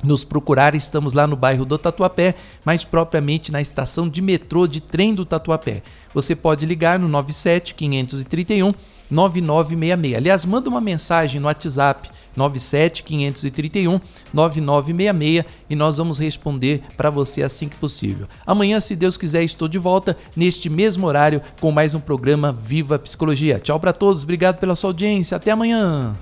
nos 0.03 0.23
procurar, 0.23 0.75
estamos 0.75 1.13
lá 1.13 1.27
no 1.27 1.35
bairro 1.35 1.65
do 1.65 1.77
Tatuapé, 1.77 2.35
mais 2.63 2.83
propriamente 2.83 3.51
na 3.51 3.61
estação 3.61 4.07
de 4.07 4.21
metrô 4.21 4.67
de 4.67 4.81
trem 4.81 5.13
do 5.13 5.25
Tatuapé. 5.25 5.83
Você 6.13 6.35
pode 6.35 6.65
ligar 6.65 6.97
no 6.97 7.07
97 7.07 7.75
531 7.75 8.73
9966. 9.09 10.17
Aliás, 10.17 10.45
manda 10.45 10.69
uma 10.69 10.81
mensagem 10.81 11.41
no 11.41 11.47
WhatsApp 11.47 12.09
97 12.35 13.03
531 13.03 13.99
9966 14.33 15.45
e 15.69 15.75
nós 15.75 15.97
vamos 15.97 16.19
responder 16.19 16.83
para 16.95 17.09
você 17.09 17.43
assim 17.43 17.67
que 17.67 17.75
possível. 17.75 18.27
Amanhã, 18.45 18.79
se 18.79 18.95
Deus 18.95 19.17
quiser, 19.17 19.43
estou 19.43 19.67
de 19.67 19.77
volta 19.77 20.15
neste 20.35 20.69
mesmo 20.69 21.07
horário 21.07 21.41
com 21.59 21.71
mais 21.71 21.95
um 21.95 21.99
programa 21.99 22.51
Viva 22.51 22.99
Psicologia. 22.99 23.59
Tchau 23.59 23.79
para 23.79 23.93
todos, 23.93 24.23
obrigado 24.23 24.59
pela 24.59 24.75
sua 24.75 24.91
audiência. 24.91 25.37
Até 25.37 25.51
amanhã. 25.51 26.15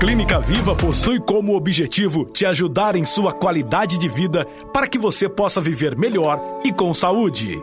Clínica 0.00 0.38
Viva 0.38 0.76
possui 0.76 1.18
como 1.18 1.56
objetivo 1.56 2.24
te 2.24 2.46
ajudar 2.46 2.94
em 2.94 3.04
sua 3.04 3.32
qualidade 3.32 3.98
de 3.98 4.08
vida 4.08 4.44
para 4.72 4.86
que 4.86 4.96
você 4.96 5.28
possa 5.28 5.60
viver 5.60 5.96
melhor 5.96 6.40
e 6.64 6.72
com 6.72 6.94
saúde. 6.94 7.60